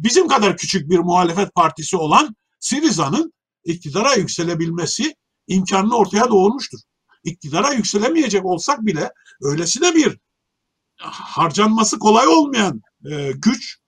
bizim 0.02 0.28
kadar 0.28 0.56
küçük 0.56 0.90
bir 0.90 0.98
muhalefet 0.98 1.54
partisi 1.54 1.96
olan 1.96 2.36
Siriza'nın 2.60 3.32
iktidara 3.64 4.14
yükselebilmesi 4.14 5.14
imkanını 5.46 5.96
ortaya 5.96 6.30
doğurmuştur. 6.30 6.78
İktidara 7.24 7.72
yükselemeyecek 7.72 8.44
olsak 8.44 8.86
bile 8.86 9.12
öylesine 9.42 9.94
bir 9.94 10.18
harcanması 10.98 11.98
kolay 11.98 12.26
olmayan 12.26 12.82
e, 13.10 13.32
güç, 13.32 13.78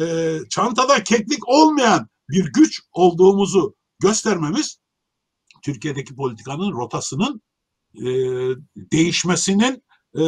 e, 0.00 0.38
çantada 0.50 1.04
keklik 1.04 1.48
olmayan 1.48 2.08
bir 2.28 2.52
güç 2.52 2.80
olduğumuzu 2.92 3.74
göstermemiz 4.00 4.78
Türkiye'deki 5.62 6.14
politikanın 6.14 6.72
rotasının 6.72 7.42
e, 7.94 8.06
değişmesinin 8.76 9.82
e, 10.18 10.24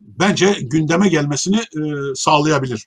bence 0.00 0.58
gündeme 0.60 1.08
gelmesini 1.08 1.56
e, 1.56 2.14
sağlayabilir. 2.14 2.86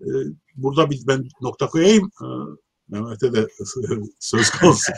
E, 0.00 0.08
burada 0.56 0.90
bir 0.90 1.02
ben 1.06 1.28
nokta 1.40 1.66
koyayım. 1.66 2.10
E, 2.22 2.26
Mehmet'e 2.88 3.32
de 3.32 3.48
söz 4.18 4.50
kalsın. 4.50 4.94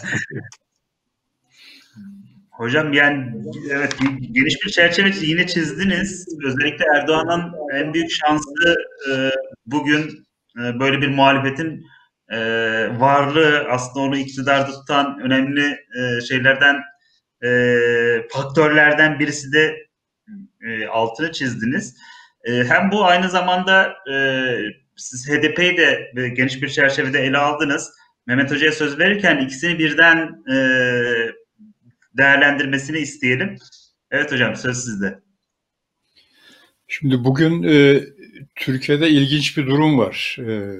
Hocam 2.56 2.92
yani 2.92 3.32
evet 3.70 3.96
geniş 4.32 4.56
bir 4.64 4.70
çerçeve 4.70 5.10
yine 5.20 5.46
çizdiniz. 5.46 6.26
Özellikle 6.44 6.84
Erdoğan'ın 6.94 7.52
en 7.74 7.94
büyük 7.94 8.10
şansı 8.10 8.76
e, 9.10 9.30
bugün 9.66 10.26
e, 10.58 10.80
böyle 10.80 11.00
bir 11.00 11.08
muhalefetin 11.08 11.86
e, 12.28 12.38
varlığı 13.00 13.66
aslında 13.70 14.06
onu 14.06 14.16
iktidarda 14.16 14.72
tutan 14.72 15.20
önemli 15.20 15.78
e, 16.00 16.20
şeylerden 16.20 16.76
e, 17.44 17.48
faktörlerden 18.30 19.18
birisi 19.18 19.52
de 19.52 19.76
e, 20.62 20.86
altını 20.86 21.32
çizdiniz. 21.32 21.96
E, 22.44 22.64
hem 22.64 22.90
bu 22.92 23.04
aynı 23.04 23.30
zamanda 23.30 23.94
e, 24.12 24.16
siz 24.96 25.28
HDP'yi 25.28 25.76
de 25.76 26.10
e, 26.16 26.28
geniş 26.28 26.62
bir 26.62 26.68
çerçevede 26.68 27.20
ele 27.20 27.38
aldınız. 27.38 27.92
Mehmet 28.26 28.50
Hoca'ya 28.50 28.72
söz 28.72 28.98
verirken 28.98 29.38
ikisini 29.38 29.78
birden 29.78 30.44
e, 30.52 30.56
değerlendirmesini 32.18 32.98
isteyelim. 32.98 33.56
Evet 34.10 34.32
hocam 34.32 34.56
söz 34.56 34.76
sizde. 34.76 35.20
Şimdi 36.88 37.24
bugün 37.24 37.62
e, 37.62 38.00
Türkiye'de 38.54 39.10
ilginç 39.10 39.56
bir 39.56 39.66
durum 39.66 39.98
var. 39.98 40.36
E, 40.40 40.78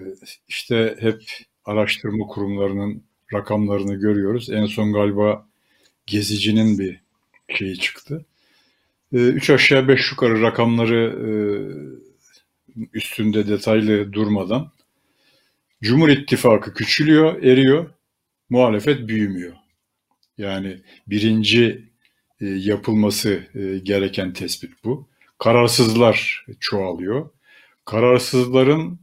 işte 0.49 0.97
hep 1.01 1.22
araştırma 1.64 2.26
kurumlarının 2.26 3.03
rakamlarını 3.32 3.95
görüyoruz. 3.95 4.51
En 4.51 4.66
son 4.66 4.93
galiba 4.93 5.47
Gezici'nin 6.07 6.78
bir 6.78 7.01
şeyi 7.49 7.78
çıktı. 7.78 8.26
E, 9.12 9.16
üç 9.16 9.51
aşağı 9.51 9.89
beş 9.89 10.11
yukarı 10.11 10.43
rakamları 10.43 11.14
e, 11.26 11.30
üstünde 12.93 13.49
detaylı 13.49 14.12
durmadan 14.12 14.72
Cumhur 15.82 16.09
İttifakı 16.09 16.74
küçülüyor, 16.74 17.43
eriyor, 17.43 17.91
muhalefet 18.51 19.09
büyümüyor. 19.09 19.53
Yani 20.39 20.76
birinci 21.07 21.85
e, 22.41 22.47
yapılması 22.47 23.43
e, 23.55 23.78
gereken 23.78 24.32
tespit 24.32 24.70
bu. 24.85 25.09
Kararsızlar 25.39 26.47
çoğalıyor. 26.61 27.30
Kararsızların 27.85 28.99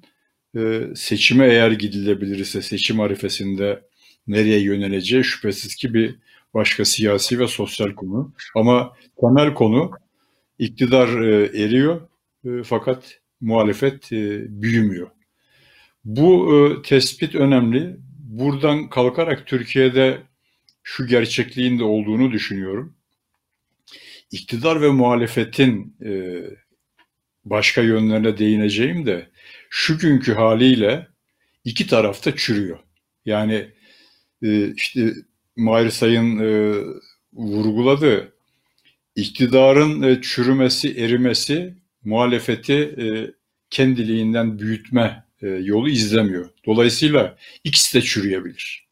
e, 0.57 0.82
seçime 0.95 1.47
eğer 1.47 1.71
gidilebilirse 1.71 2.61
seçim 2.61 2.99
arifesinde 2.99 3.82
nereye 4.27 4.59
yöneleceği 4.59 5.23
şüphesiz 5.23 5.75
ki 5.75 5.93
bir 5.93 6.15
başka 6.53 6.86
siyasi 6.86 7.39
ve 7.39 7.47
sosyal 7.47 7.91
konu. 7.91 8.34
Ama 8.55 8.93
temel 9.21 9.53
konu 9.53 9.91
iktidar 10.59 11.07
eriyor 11.55 12.01
fakat 12.63 13.19
muhalefet 13.41 14.11
büyümüyor. 14.49 15.07
Bu 16.05 16.82
tespit 16.86 17.36
önemli. 17.36 17.97
Buradan 18.19 18.89
kalkarak 18.89 19.47
Türkiye'de 19.47 20.21
şu 20.84 21.07
gerçekliğin 21.07 21.79
de 21.79 21.84
olduğunu 21.84 22.32
düşünüyorum. 22.32 22.95
İktidar 24.32 24.82
ve 24.82 24.89
muhalefetin 24.89 25.95
e, 26.05 26.41
başka 27.45 27.82
yönlerine 27.82 28.38
değineceğim 28.38 29.05
de 29.05 29.29
şu 29.69 29.97
günkü 29.97 30.34
haliyle 30.34 31.07
iki 31.63 31.88
tarafta 31.88 32.36
çürüyor. 32.36 32.79
Yani 33.25 33.67
e, 34.43 34.73
işte 34.73 35.13
Mahir 35.55 35.89
Sayın 35.89 36.39
e, 36.39 36.75
vurguladı. 37.34 38.34
İktidarın 39.15 40.01
e, 40.01 40.21
çürümesi, 40.21 40.99
erimesi 41.03 41.75
muhalefeti 42.03 42.73
e, 42.73 43.05
kendiliğinden 43.69 44.59
büyütme 44.59 45.25
e, 45.41 45.47
yolu 45.47 45.89
izlemiyor. 45.89 46.49
Dolayısıyla 46.65 47.38
ikisi 47.63 47.97
de 47.97 48.01
çürüyebilir. 48.01 48.90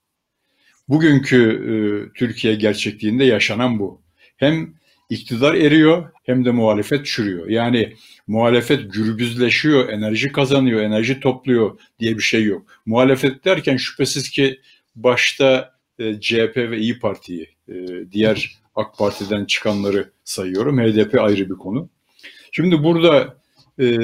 Bugünkü 0.89 1.41
e, 1.51 1.73
Türkiye 2.13 2.55
gerçekliğinde 2.55 3.23
yaşanan 3.23 3.79
bu. 3.79 4.01
Hem 4.37 4.73
iktidar 5.09 5.53
eriyor 5.53 6.11
hem 6.23 6.45
de 6.45 6.51
muhalefet 6.51 7.05
çürüyor. 7.05 7.47
Yani 7.47 7.93
muhalefet 8.27 8.93
gürbüzleşiyor, 8.93 9.89
enerji 9.89 10.31
kazanıyor, 10.31 10.81
enerji 10.81 11.19
topluyor 11.19 11.79
diye 11.99 12.17
bir 12.17 12.21
şey 12.21 12.43
yok. 12.43 12.67
Muhalefet 12.85 13.45
derken 13.45 13.77
şüphesiz 13.77 14.29
ki 14.29 14.59
başta 14.95 15.75
e, 15.99 16.19
CHP 16.19 16.57
ve 16.57 16.77
İyi 16.77 16.99
Parti'yi, 16.99 17.49
e, 17.69 17.75
diğer 18.11 18.59
AK 18.75 18.97
Parti'den 18.97 19.45
çıkanları 19.45 20.11
sayıyorum. 20.23 20.79
HDP 20.79 21.19
ayrı 21.21 21.49
bir 21.49 21.55
konu. 21.55 21.89
Şimdi 22.51 22.83
burada 22.83 23.37
e, 23.79 23.97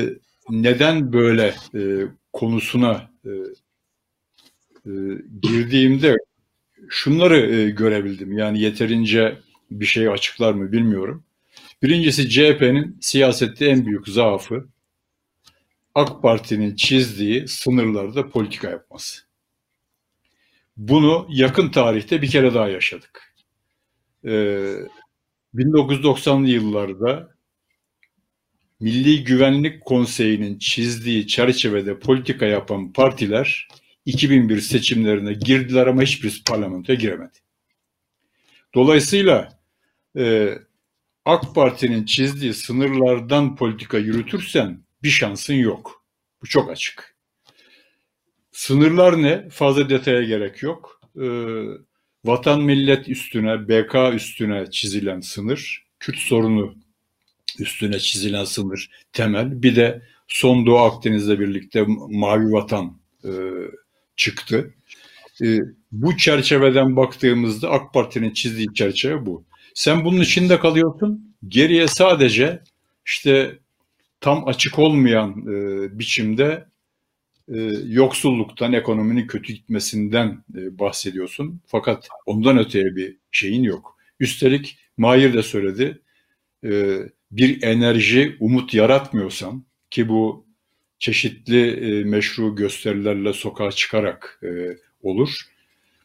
neden 0.49 1.13
böyle 1.13 1.53
e, 1.75 1.81
konusuna 2.33 3.11
e, 3.25 3.31
e, 4.86 4.91
girdiğimde 5.41 6.15
şunları 6.89 7.55
e, 7.55 7.69
görebildim. 7.69 8.38
Yani 8.38 8.59
yeterince 8.59 9.38
bir 9.71 9.86
şey 9.86 10.09
açıklar 10.09 10.53
mı 10.53 10.71
bilmiyorum. 10.71 11.23
Birincisi 11.83 12.29
CHP'nin 12.29 12.97
siyasette 13.01 13.65
en 13.65 13.86
büyük 13.86 14.07
zaafı 14.07 14.67
AK 15.95 16.21
Parti'nin 16.21 16.75
çizdiği 16.75 17.47
sınırlarda 17.47 18.29
politika 18.29 18.69
yapması. 18.69 19.21
Bunu 20.77 21.27
yakın 21.29 21.69
tarihte 21.69 22.21
bir 22.21 22.29
kere 22.29 22.53
daha 22.53 22.69
yaşadık. 22.69 23.36
Ee, 24.25 24.75
1990'lı 25.55 26.47
yıllarda 26.47 27.36
Milli 28.79 29.23
Güvenlik 29.23 29.81
Konseyi'nin 29.81 30.57
çizdiği 30.57 31.27
çerçevede 31.27 31.99
politika 31.99 32.45
yapan 32.45 32.93
partiler 32.93 33.67
2001 34.05 34.61
seçimlerine 34.61 35.33
girdiler 35.33 35.87
ama 35.87 36.01
hiçbir 36.01 36.43
parlamentoya 36.47 36.99
giremedi. 36.99 37.37
Dolayısıyla 38.75 39.59
e, 40.17 40.53
AK 41.25 41.55
Parti'nin 41.55 42.05
çizdiği 42.05 42.53
sınırlardan 42.53 43.55
politika 43.55 43.97
yürütürsen 43.97 44.83
bir 45.03 45.09
şansın 45.09 45.53
yok. 45.53 46.05
Bu 46.41 46.47
çok 46.47 46.69
açık. 46.71 47.15
Sınırlar 48.51 49.23
ne? 49.23 49.49
Fazla 49.49 49.89
detaya 49.89 50.23
gerek 50.23 50.63
yok. 50.63 51.01
E, 51.21 51.25
vatan 52.25 52.61
millet 52.61 53.09
üstüne, 53.09 53.67
BK 53.67 54.13
üstüne 54.15 54.71
çizilen 54.71 55.19
sınır, 55.19 55.85
Kürt 55.99 56.17
sorunu 56.17 56.75
üstüne 57.59 57.99
çizilen 57.99 58.45
sınır 58.45 58.89
temel. 59.13 59.63
Bir 59.63 59.75
de 59.75 60.01
son 60.27 60.65
Doğu 60.65 60.77
Akdeniz'le 60.77 61.39
birlikte 61.39 61.85
Mavi 62.09 62.51
Vatan 62.51 62.99
e, 63.23 63.29
çıktı. 64.16 64.74
E, 65.41 65.59
bu 65.91 66.18
çerçeveden 66.18 66.95
baktığımızda 66.95 67.72
AK 67.72 67.93
Parti'nin 67.93 68.32
çizdiği 68.32 68.68
çerçeve 68.74 69.26
bu. 69.26 69.43
Sen 69.74 70.05
bunun 70.05 70.22
içinde 70.22 70.59
kalıyorsun. 70.59 71.36
Geriye 71.47 71.88
sadece 71.88 72.59
işte 73.05 73.59
tam 74.22 74.47
açık 74.47 74.80
olmayan 74.80 75.32
e, 75.47 75.99
biçimde 75.99 76.66
e, 77.53 77.57
yoksulluktan, 77.88 78.74
ekonominin 78.74 79.28
kötü 79.28 79.53
gitmesinden 79.53 80.43
e, 80.55 80.80
bahsediyorsun. 80.80 81.61
Fakat 81.68 82.07
ondan 82.26 82.57
öteye 82.57 82.95
bir 82.95 83.18
şeyin 83.32 83.63
yok. 83.63 83.97
Üstelik 84.20 84.78
Mahir 84.97 85.34
de 85.34 85.43
söyledi, 85.43 86.01
e, 86.66 86.99
bir 87.32 87.63
enerji, 87.63 88.38
umut 88.39 88.74
yaratmıyorsam 88.74 89.66
ki 89.89 90.09
bu 90.09 90.44
çeşitli 90.99 91.69
e, 91.69 92.03
meşru 92.03 92.55
gösterilerle 92.55 93.33
sokağa 93.33 93.71
çıkarak 93.71 94.39
e, 94.43 94.77
olur. 95.01 95.41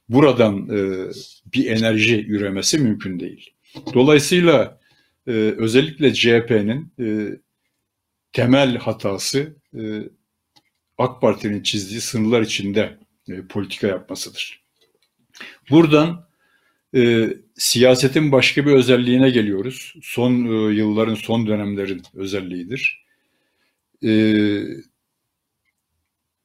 Buradan 0.09 0.68
e, 0.68 1.11
bir 1.55 1.66
enerji 1.66 2.26
üremesi 2.26 2.78
mümkün 2.78 3.20
değil. 3.20 3.51
Dolayısıyla 3.95 4.80
e, 5.26 5.30
özellikle 5.32 6.14
CHP'nin 6.14 6.93
e, 7.01 7.36
temel 8.32 8.76
hatası 8.76 9.57
e, 9.74 9.80
AK 10.99 11.20
Parti'nin 11.20 11.62
çizdiği 11.62 12.01
sınırlar 12.01 12.41
içinde 12.41 12.99
e, 13.28 13.43
politika 13.47 13.86
yapmasıdır. 13.86 14.64
Buradan 15.70 16.28
e, 16.95 17.28
siyasetin 17.57 18.32
başka 18.32 18.66
bir 18.66 18.72
özelliğine 18.72 19.30
geliyoruz. 19.30 19.95
Son 20.03 20.32
e, 20.45 20.74
yılların, 20.74 21.14
son 21.14 21.47
dönemlerin 21.47 22.03
özelliğidir. 22.14 23.05
E, 24.05 24.12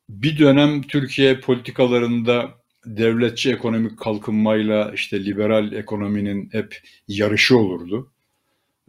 bir 0.10 0.40
dönem 0.40 0.82
Türkiye 0.82 1.40
politikalarında 1.40 2.52
devletçi 2.86 3.52
ekonomik 3.52 4.00
kalkınmayla 4.00 4.92
işte 4.96 5.26
liberal 5.26 5.74
ekonominin 5.74 6.50
hep 6.52 6.82
yarışı 7.08 7.58
olurdu. 7.58 8.12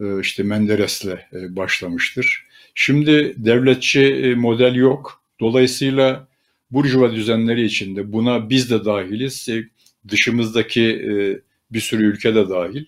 E, 0.01 0.19
işte 0.21 0.43
Menderes'le 0.43 1.05
e, 1.33 1.55
başlamıştır. 1.55 2.47
Şimdi 2.75 3.33
devletçi 3.37 4.01
e, 4.01 4.35
model 4.35 4.75
yok. 4.75 5.21
Dolayısıyla 5.39 6.27
burjuva 6.71 7.15
düzenleri 7.15 7.65
içinde 7.65 8.11
buna 8.11 8.49
biz 8.49 8.71
de 8.71 8.85
dahiliz. 8.85 9.49
E, 9.49 9.63
dışımızdaki 10.07 10.83
e, 10.83 11.41
bir 11.71 11.79
sürü 11.79 12.03
ülke 12.03 12.35
de 12.35 12.49
dahil. 12.49 12.85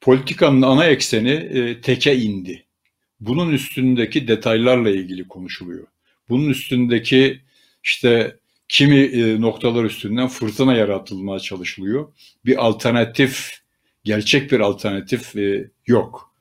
Politikanın 0.00 0.62
ana 0.62 0.86
ekseni 0.86 1.30
e, 1.30 1.80
teke 1.80 2.16
indi. 2.16 2.63
Bunun 3.26 3.52
üstündeki 3.52 4.28
detaylarla 4.28 4.90
ilgili 4.90 5.28
konuşuluyor. 5.28 5.86
Bunun 6.28 6.48
üstündeki 6.48 7.40
işte 7.84 8.36
kimi 8.68 8.98
e, 8.98 9.40
noktalar 9.40 9.84
üstünden 9.84 10.28
fırtına 10.28 10.74
yaratılmaya 10.74 11.38
çalışılıyor. 11.38 12.12
Bir 12.44 12.66
alternatif, 12.66 13.50
gerçek 14.04 14.52
bir 14.52 14.60
alternatif 14.60 15.36
e, 15.36 15.70
yok. 15.86 16.34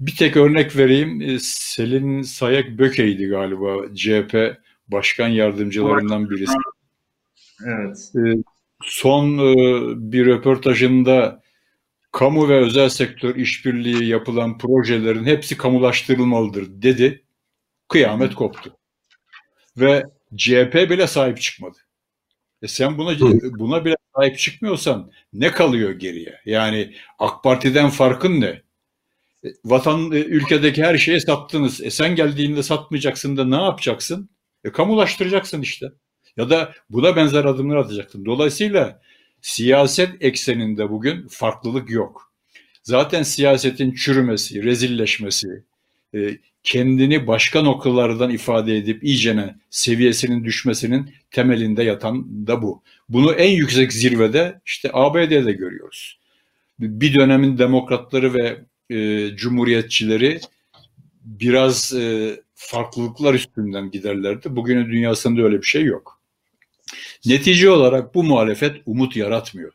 Bir 0.00 0.16
tek 0.16 0.36
örnek 0.36 0.76
vereyim. 0.76 1.22
E, 1.22 1.38
Selin 1.40 2.22
Sayak 2.22 2.78
Böke'ydi 2.78 3.26
galiba 3.26 3.94
CHP 3.94 4.56
başkan 4.88 5.28
yardımcılarından 5.28 6.30
birisi. 6.30 6.52
Evet. 7.66 8.12
Son 8.82 9.38
bir 10.12 10.26
röportajında 10.26 11.42
kamu 12.12 12.48
ve 12.48 12.56
özel 12.56 12.88
sektör 12.88 13.36
işbirliği 13.36 14.08
yapılan 14.08 14.58
projelerin 14.58 15.24
hepsi 15.24 15.56
kamulaştırılmalıdır 15.56 16.82
dedi. 16.82 17.24
Kıyamet 17.88 18.34
koptu. 18.34 18.76
Ve 19.76 20.04
CHP 20.36 20.74
bile 20.74 21.06
sahip 21.06 21.40
çıkmadı. 21.40 21.78
E 22.62 22.68
sen 22.68 22.98
buna 22.98 23.20
buna 23.58 23.84
bile 23.84 23.96
sahip 24.16 24.38
çıkmıyorsan 24.38 25.12
ne 25.32 25.50
kalıyor 25.50 25.90
geriye? 25.90 26.40
Yani 26.44 26.94
AK 27.18 27.42
Parti'den 27.44 27.90
farkın 27.90 28.40
ne? 28.40 28.62
E, 29.44 29.48
vatan 29.64 30.12
e, 30.12 30.18
ülkedeki 30.18 30.82
her 30.82 30.98
şeyi 30.98 31.20
sattınız. 31.20 31.80
E 31.80 31.90
sen 31.90 32.14
geldiğinde 32.14 32.62
satmayacaksın 32.62 33.36
da 33.36 33.44
ne 33.44 33.62
yapacaksın? 33.64 34.30
E 34.64 34.72
kamulaştıracaksın 34.72 35.62
işte. 35.62 35.86
Ya 36.36 36.50
da 36.50 36.72
buna 36.90 37.16
benzer 37.16 37.44
adımlar 37.44 37.76
atacaksın. 37.76 38.24
Dolayısıyla 38.24 39.00
siyaset 39.42 40.22
ekseninde 40.22 40.90
bugün 40.90 41.28
farklılık 41.28 41.90
yok. 41.90 42.32
Zaten 42.82 43.22
siyasetin 43.22 43.94
çürümesi, 43.94 44.62
rezilleşmesi, 44.62 45.64
e, 46.14 46.38
kendini 46.62 47.26
başka 47.26 47.62
noktalardan 47.62 48.30
ifade 48.30 48.76
edip 48.76 49.04
iyicene 49.04 49.54
seviyesinin 49.70 50.44
düşmesinin 50.44 51.10
temelinde 51.30 51.82
yatan 51.82 52.46
da 52.46 52.62
bu. 52.62 52.82
Bunu 53.08 53.32
en 53.32 53.50
yüksek 53.50 53.92
zirvede 53.92 54.60
işte 54.66 54.90
ABD'de 54.92 55.52
görüyoruz. 55.52 56.18
Bir 56.78 57.14
dönemin 57.14 57.58
demokratları 57.58 58.34
ve 58.34 58.60
e, 58.90 59.28
cumhuriyetçileri 59.36 60.40
biraz 61.24 61.94
e, 61.94 62.36
farklılıklar 62.54 63.34
üstünden 63.34 63.90
giderlerdi. 63.90 64.56
Bugünün 64.56 64.86
dünyasında 64.86 65.42
öyle 65.42 65.58
bir 65.58 65.66
şey 65.66 65.84
yok. 65.84 66.19
Netice 67.26 67.70
olarak 67.70 68.14
bu 68.14 68.24
muhalefet 68.24 68.82
umut 68.86 69.16
yaratmıyor. 69.16 69.72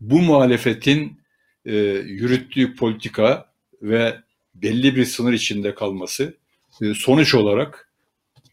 Bu 0.00 0.22
muhalefetin 0.22 1.20
e, 1.64 1.76
yürüttüğü 2.06 2.74
politika 2.74 3.52
ve 3.82 4.16
belli 4.54 4.96
bir 4.96 5.04
sınır 5.04 5.32
içinde 5.32 5.74
kalması 5.74 6.36
e, 6.82 6.94
sonuç 6.94 7.34
olarak 7.34 7.92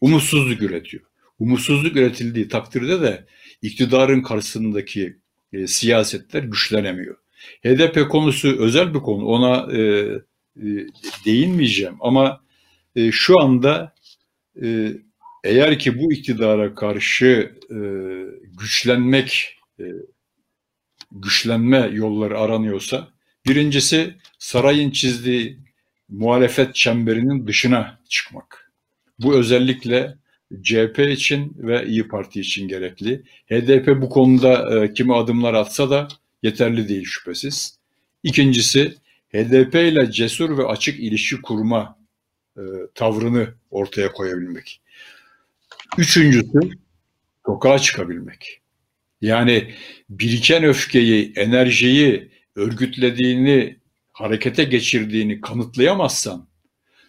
umutsuzluk 0.00 0.62
üretiyor. 0.62 1.02
Umutsuzluk 1.38 1.96
üretildiği 1.96 2.48
takdirde 2.48 3.00
de 3.00 3.26
iktidarın 3.62 4.22
karşısındaki 4.22 5.16
e, 5.52 5.66
siyasetler 5.66 6.42
güçlenemiyor. 6.42 7.16
HDP 7.64 8.10
konusu 8.10 8.56
özel 8.58 8.94
bir 8.94 8.98
konu. 8.98 9.24
Ona 9.26 9.72
e, 9.72 9.80
e, 9.80 10.86
değinmeyeceğim 11.24 11.96
ama 12.00 12.40
e, 12.96 13.12
şu 13.12 13.40
anda 13.40 13.94
e, 14.62 14.92
eğer 15.44 15.78
ki 15.78 15.98
bu 15.98 16.12
iktidara 16.12 16.74
karşı 16.74 17.52
e, 17.70 17.78
güçlenmek, 18.58 19.56
e, 19.80 19.84
güçlenme 21.12 21.90
yolları 21.92 22.38
aranıyorsa, 22.38 23.08
birincisi 23.46 24.14
sarayın 24.38 24.90
çizdiği 24.90 25.58
muhalefet 26.08 26.74
çemberinin 26.74 27.46
dışına 27.46 28.00
çıkmak. 28.08 28.72
Bu 29.18 29.34
özellikle 29.34 30.14
CHP 30.62 30.98
için 30.98 31.52
ve 31.58 31.86
İyi 31.86 32.08
Parti 32.08 32.40
için 32.40 32.68
gerekli. 32.68 33.22
HDP 33.50 34.02
bu 34.02 34.08
konuda 34.08 34.84
e, 34.84 34.92
kimi 34.92 35.14
adımlar 35.14 35.54
atsa 35.54 35.90
da 35.90 36.08
yeterli 36.42 36.88
değil 36.88 37.04
şüphesiz. 37.04 37.78
İkincisi 38.22 38.94
HDP 39.32 39.74
ile 39.74 40.12
cesur 40.12 40.58
ve 40.58 40.66
açık 40.66 41.00
ilişki 41.00 41.42
kurma 41.42 41.98
e, 42.56 42.62
tavrını 42.94 43.48
ortaya 43.70 44.12
koyabilmek. 44.12 44.80
Üçüncüsü 45.98 46.60
sokağa 47.46 47.78
çıkabilmek. 47.78 48.60
Yani 49.20 49.74
biriken 50.10 50.64
öfkeyi, 50.64 51.32
enerjiyi 51.36 52.30
örgütlediğini, 52.56 53.76
harekete 54.12 54.64
geçirdiğini 54.64 55.40
kanıtlayamazsan 55.40 56.48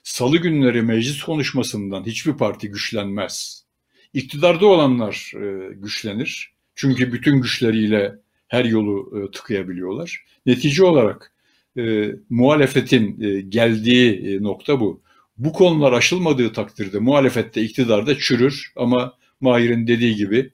salı 0.04 0.38
günleri 0.38 0.82
meclis 0.82 1.24
konuşmasından 1.24 2.06
hiçbir 2.06 2.34
parti 2.34 2.70
güçlenmez. 2.70 3.66
İktidarda 4.14 4.66
olanlar 4.66 5.32
e, 5.36 5.74
güçlenir. 5.74 6.54
Çünkü 6.76 7.14
bütün 7.14 7.42
güçleriyle 7.42 8.16
her 8.48 8.66
yolu 8.66 9.20
e, 9.20 9.32
tıkayabiliyorlar. 9.32 10.26
Netice 10.46 10.84
olarak 10.84 11.34
e, 11.78 12.12
muhalefetin 12.30 13.18
geldiği 13.50 14.44
nokta 14.44 14.80
bu. 14.80 15.02
Bu 15.38 15.54
konular 15.54 15.94
aşılmadığı 15.94 16.54
takdirde 16.54 17.00
muhalefette 17.00 17.62
iktidarda 17.62 18.18
çürür 18.18 18.72
ama 18.76 19.18
Mahir'in 19.42 19.88
dediği 19.88 20.16
gibi 20.16 20.52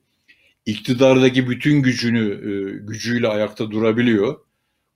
iktidardaki 0.65 1.49
bütün 1.49 1.81
gücünü 1.81 2.31
e, 2.33 2.77
gücüyle 2.87 3.27
ayakta 3.27 3.71
durabiliyor. 3.71 4.39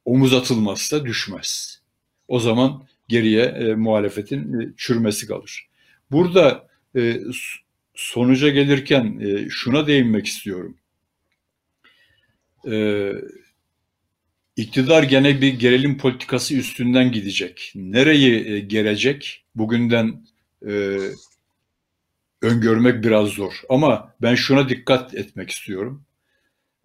Omuz 0.06 0.34
atılmazsa 0.34 1.06
düşmez. 1.06 1.82
O 2.28 2.40
zaman 2.40 2.88
geriye 3.08 3.44
e, 3.44 3.76
muhalefetin 3.76 4.60
e, 4.60 4.74
çürmesi 4.78 5.28
kalır. 5.28 5.68
Burada 6.12 6.68
e, 6.96 7.22
sonuca 7.96 8.50
gelirken 8.50 9.20
e, 9.20 9.50
şuna 9.50 9.88
değinmek 9.88 10.26
istiyorum. 10.26 10.78
E, 12.72 13.12
iktidar 14.56 15.04
gene 15.04 15.42
bir 15.42 15.60
gerilim 15.60 15.98
politikası 15.98 16.56
üstünden 16.56 17.12
gidecek. 17.12 17.72
Nereyi 17.76 18.48
e, 18.48 18.60
gelecek? 18.60 19.46
Bugünden 19.56 20.26
e, 20.68 20.98
öngörmek 22.42 23.04
biraz 23.04 23.28
zor. 23.28 23.54
Ama 23.70 24.16
ben 24.22 24.36
şuna 24.36 24.70
dikkat 24.70 25.16
etmek 25.16 25.50
istiyorum. 25.50 26.04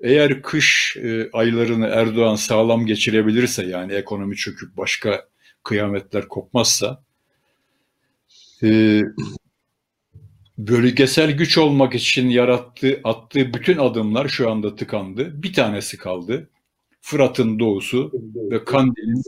Eğer 0.03 0.43
kış 0.43 0.97
e, 0.97 1.31
aylarını 1.33 1.87
Erdoğan 1.87 2.35
sağlam 2.37 2.87
geçirebilirse 2.87 3.67
yani 3.67 3.93
ekonomi 3.93 4.37
çöküp 4.37 4.77
başka 4.77 5.29
kıyametler 5.65 6.29
kopmazsa 6.29 7.03
e, 8.63 9.03
bölgesel 10.59 11.31
güç 11.33 11.59
olmak 11.59 11.95
için 11.95 12.29
yarattığı, 12.29 13.01
attığı 13.05 13.55
bütün 13.55 13.79
adımlar 13.79 14.29
şu 14.29 14.51
anda 14.51 14.77
tıkandı. 14.77 15.43
Bir 15.43 15.53
tanesi 15.53 15.97
kaldı. 15.97 16.49
Fırat'ın 17.09 17.59
doğusu 17.59 18.13
ve 18.51 18.65
Kandil'in 18.65 19.23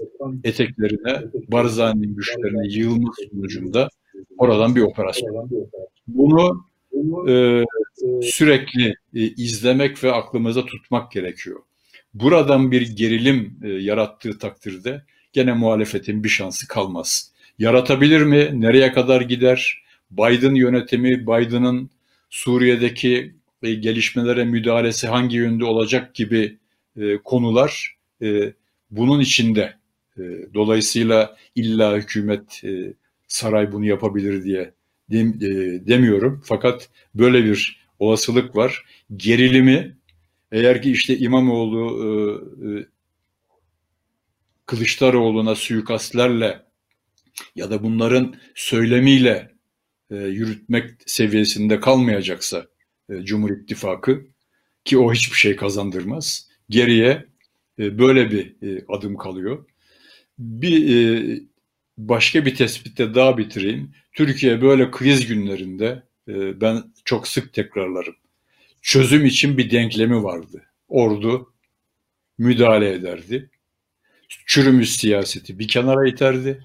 eteklerine 0.44 1.22
Barzani'nin 1.48 2.16
güçlerine 2.16 2.74
yığılma 2.74 3.12
sonucunda 3.30 3.88
oradan 4.38 4.76
bir 4.76 4.80
operasyon. 4.80 5.50
Bunu 6.08 6.64
e, 7.28 7.64
sürekli 8.22 8.94
e, 9.14 9.20
izlemek 9.20 10.04
ve 10.04 10.12
aklımıza 10.12 10.66
tutmak 10.66 11.12
gerekiyor. 11.12 11.60
Buradan 12.14 12.70
bir 12.70 12.96
gerilim 12.96 13.58
e, 13.62 13.68
yarattığı 13.68 14.38
takdirde 14.38 15.02
gene 15.32 15.52
muhalefetin 15.52 16.24
bir 16.24 16.28
şansı 16.28 16.68
kalmaz. 16.68 17.32
Yaratabilir 17.58 18.22
mi? 18.22 18.50
Nereye 18.60 18.92
kadar 18.92 19.20
gider? 19.20 19.82
Biden 20.10 20.54
yönetimi, 20.54 21.26
Biden'ın 21.26 21.90
Suriye'deki 22.30 23.34
e, 23.62 23.74
gelişmelere 23.74 24.44
müdahalesi 24.44 25.06
hangi 25.06 25.36
yönde 25.36 25.64
olacak 25.64 26.14
gibi 26.14 26.60
e, 26.96 27.18
konular 27.18 27.96
e, 28.22 28.52
bunun 28.90 29.20
içinde. 29.20 29.74
E, 30.18 30.22
dolayısıyla 30.54 31.36
illa 31.54 31.96
hükümet 31.96 32.64
e, 32.64 32.94
saray 33.28 33.72
bunu 33.72 33.84
yapabilir 33.84 34.44
diye 34.44 34.74
dem, 35.10 35.28
e, 35.28 35.86
demiyorum. 35.86 36.42
Fakat 36.44 36.90
böyle 37.14 37.44
bir 37.44 37.86
olasılık 37.98 38.56
var. 38.56 38.84
Gerilimi 39.16 39.96
eğer 40.52 40.82
ki 40.82 40.90
işte 40.90 41.18
İmamoğlu 41.18 42.04
e, 42.04 42.68
e, 42.68 42.86
Kılıçdaroğlu'na 44.66 45.54
suikastlerle 45.54 46.62
ya 47.54 47.70
da 47.70 47.82
bunların 47.82 48.34
söylemiyle 48.54 49.50
e, 50.10 50.16
yürütmek 50.16 50.90
seviyesinde 51.06 51.80
kalmayacaksa 51.80 52.66
e, 53.08 53.24
Cumhur 53.24 53.50
İttifakı 53.50 54.26
ki 54.84 54.98
o 54.98 55.12
hiçbir 55.12 55.36
şey 55.36 55.56
kazandırmaz. 55.56 56.49
Geriye 56.70 57.26
e, 57.78 57.98
böyle 57.98 58.30
bir 58.30 58.56
e, 58.62 58.84
adım 58.88 59.16
kalıyor. 59.16 59.66
Bir 60.38 60.96
e, 60.96 61.40
başka 61.98 62.46
bir 62.46 62.54
tespitte 62.54 63.14
daha 63.14 63.38
bitireyim. 63.38 63.94
Türkiye 64.12 64.62
böyle 64.62 64.90
kriz 64.90 65.26
günlerinde 65.26 66.02
ben 66.60 66.84
çok 67.04 67.28
sık 67.28 67.52
tekrarlarım. 67.52 68.16
Çözüm 68.82 69.26
için 69.26 69.58
bir 69.58 69.70
denklemi 69.70 70.22
vardı. 70.22 70.62
Ordu 70.88 71.52
müdahale 72.38 72.92
ederdi. 72.92 73.50
Çürümüş 74.46 74.90
siyaseti 74.90 75.58
bir 75.58 75.68
kenara 75.68 76.08
iterdi. 76.08 76.62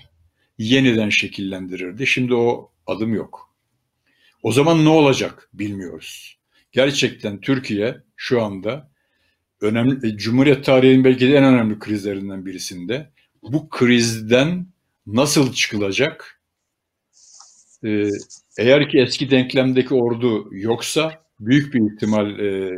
Yeniden 0.58 1.10
şekillendirirdi. 1.10 2.08
Şimdi 2.08 2.34
o 2.34 2.72
adım 2.88 3.14
yok. 3.14 3.56
O 4.43 4.51
zaman 4.51 4.86
ne 4.86 4.89
olacak 4.89 5.49
bilmiyoruz. 5.53 6.38
Gerçekten 6.72 7.41
Türkiye 7.41 7.97
şu 8.16 8.41
anda 8.41 8.91
önemli 9.62 10.08
e, 10.08 10.18
Cumhuriyet 10.18 10.66
tarihinin 10.66 11.03
belki 11.03 11.28
de 11.28 11.38
en 11.38 11.43
önemli 11.43 11.80
krizlerinden 11.80 12.45
birisinde. 12.45 13.10
Bu 13.43 13.70
krizden 13.70 14.68
nasıl 15.08 15.53
çıkılacak? 15.53 16.41
Ee, 17.86 18.10
eğer 18.58 18.89
ki 18.89 18.99
eski 18.99 19.32
denklemdeki 19.32 19.93
ordu 19.93 20.49
yoksa 20.51 21.24
büyük 21.39 21.74
bir 21.74 21.93
ihtimal 21.93 22.39
e, 22.39 22.72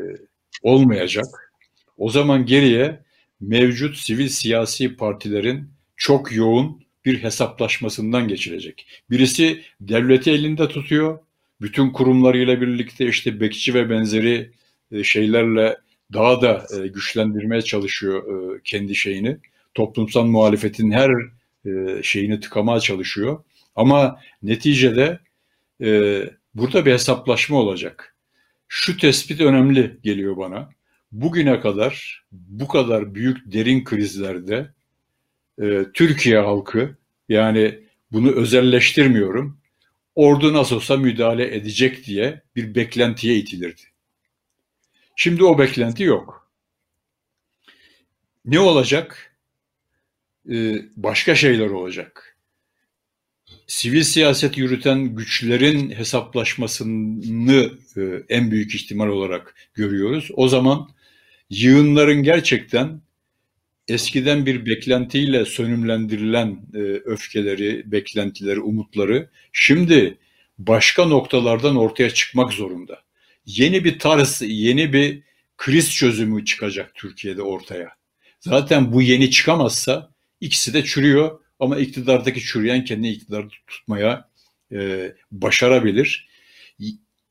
olmayacak. 0.63 1.53
O 1.97 2.09
zaman 2.09 2.45
geriye 2.45 3.03
mevcut 3.41 3.97
sivil 3.97 4.27
siyasi 4.27 4.95
partilerin 4.95 5.69
çok 5.95 6.35
yoğun 6.35 6.81
bir 7.05 7.23
hesaplaşmasından 7.23 8.27
geçilecek. 8.27 8.87
Birisi 9.09 9.61
devleti 9.81 10.31
elinde 10.31 10.67
tutuyor, 10.67 11.19
bütün 11.61 11.89
kurumlarıyla 11.89 12.61
birlikte 12.61 13.07
işte 13.07 13.39
bekçi 13.39 13.73
ve 13.73 13.89
benzeri 13.89 14.51
e, 14.91 15.03
şeylerle 15.03 15.77
daha 16.13 16.41
da 16.41 16.67
e, 16.77 16.87
güçlendirmeye 16.87 17.61
çalışıyor 17.61 18.23
e, 18.55 18.61
kendi 18.63 18.95
şeyini. 18.95 19.37
Toplumsal 19.73 20.23
muhalefetin 20.23 20.91
her 20.91 21.11
şeyini 22.03 22.39
tıkamaya 22.39 22.79
çalışıyor. 22.79 23.43
Ama 23.75 24.19
neticede 24.43 25.19
burada 26.53 26.85
bir 26.85 26.91
hesaplaşma 26.91 27.57
olacak. 27.57 28.15
Şu 28.67 28.97
tespit 28.97 29.41
önemli 29.41 29.97
geliyor 30.03 30.37
bana. 30.37 30.69
Bugüne 31.11 31.59
kadar 31.59 32.23
bu 32.31 32.67
kadar 32.67 33.15
büyük 33.15 33.37
derin 33.53 33.83
krizlerde 33.83 34.71
Türkiye 35.93 36.39
halkı 36.39 36.97
yani 37.29 37.79
bunu 38.11 38.31
özelleştirmiyorum 38.31 39.57
ordu 40.17 40.53
nasıl 40.53 40.75
olsa 40.75 40.97
müdahale 40.97 41.55
edecek 41.55 42.05
diye 42.05 42.41
bir 42.55 42.75
beklentiye 42.75 43.35
itilirdi. 43.35 43.81
Şimdi 45.19 45.43
o 45.43 45.59
beklenti 45.59 46.03
yok. 46.03 46.51
Ne 48.45 48.59
olacak? 48.59 49.35
Ee, 50.51 50.75
başka 50.95 51.35
şeyler 51.35 51.69
olacak. 51.69 52.37
Sivil 53.67 54.03
siyaset 54.03 54.57
yürüten 54.57 55.15
güçlerin 55.15 55.91
hesaplaşmasını 55.91 57.71
e, 57.97 58.01
en 58.29 58.51
büyük 58.51 58.75
ihtimal 58.75 59.07
olarak 59.07 59.55
görüyoruz. 59.73 60.29
O 60.33 60.47
zaman 60.47 60.89
yığınların 61.49 62.23
gerçekten 62.23 63.01
eskiden 63.87 64.45
bir 64.45 64.65
beklentiyle 64.65 65.45
sönümlendirilen 65.45 66.59
e, 66.73 66.79
öfkeleri, 67.05 67.91
beklentileri, 67.91 68.59
umutları 68.59 69.29
şimdi 69.51 70.17
başka 70.57 71.05
noktalardan 71.05 71.75
ortaya 71.75 72.09
çıkmak 72.09 72.53
zorunda. 72.53 73.06
Yeni 73.47 73.83
bir 73.83 73.99
tarz, 73.99 74.41
yeni 74.41 74.93
bir 74.93 75.23
kriz 75.57 75.93
çözümü 75.93 76.45
çıkacak 76.45 76.95
Türkiye'de 76.95 77.41
ortaya. 77.41 77.89
Zaten 78.39 78.93
bu 78.93 79.01
yeni 79.01 79.31
çıkamazsa 79.31 80.11
ikisi 80.41 80.73
de 80.73 80.83
çürüyor 80.83 81.39
ama 81.59 81.77
iktidardaki 81.77 82.41
çürüyen 82.41 82.85
kendi 82.85 83.07
iktidarı 83.07 83.47
tutmaya 83.67 84.29
e, 84.71 85.11
başarabilir. 85.31 86.27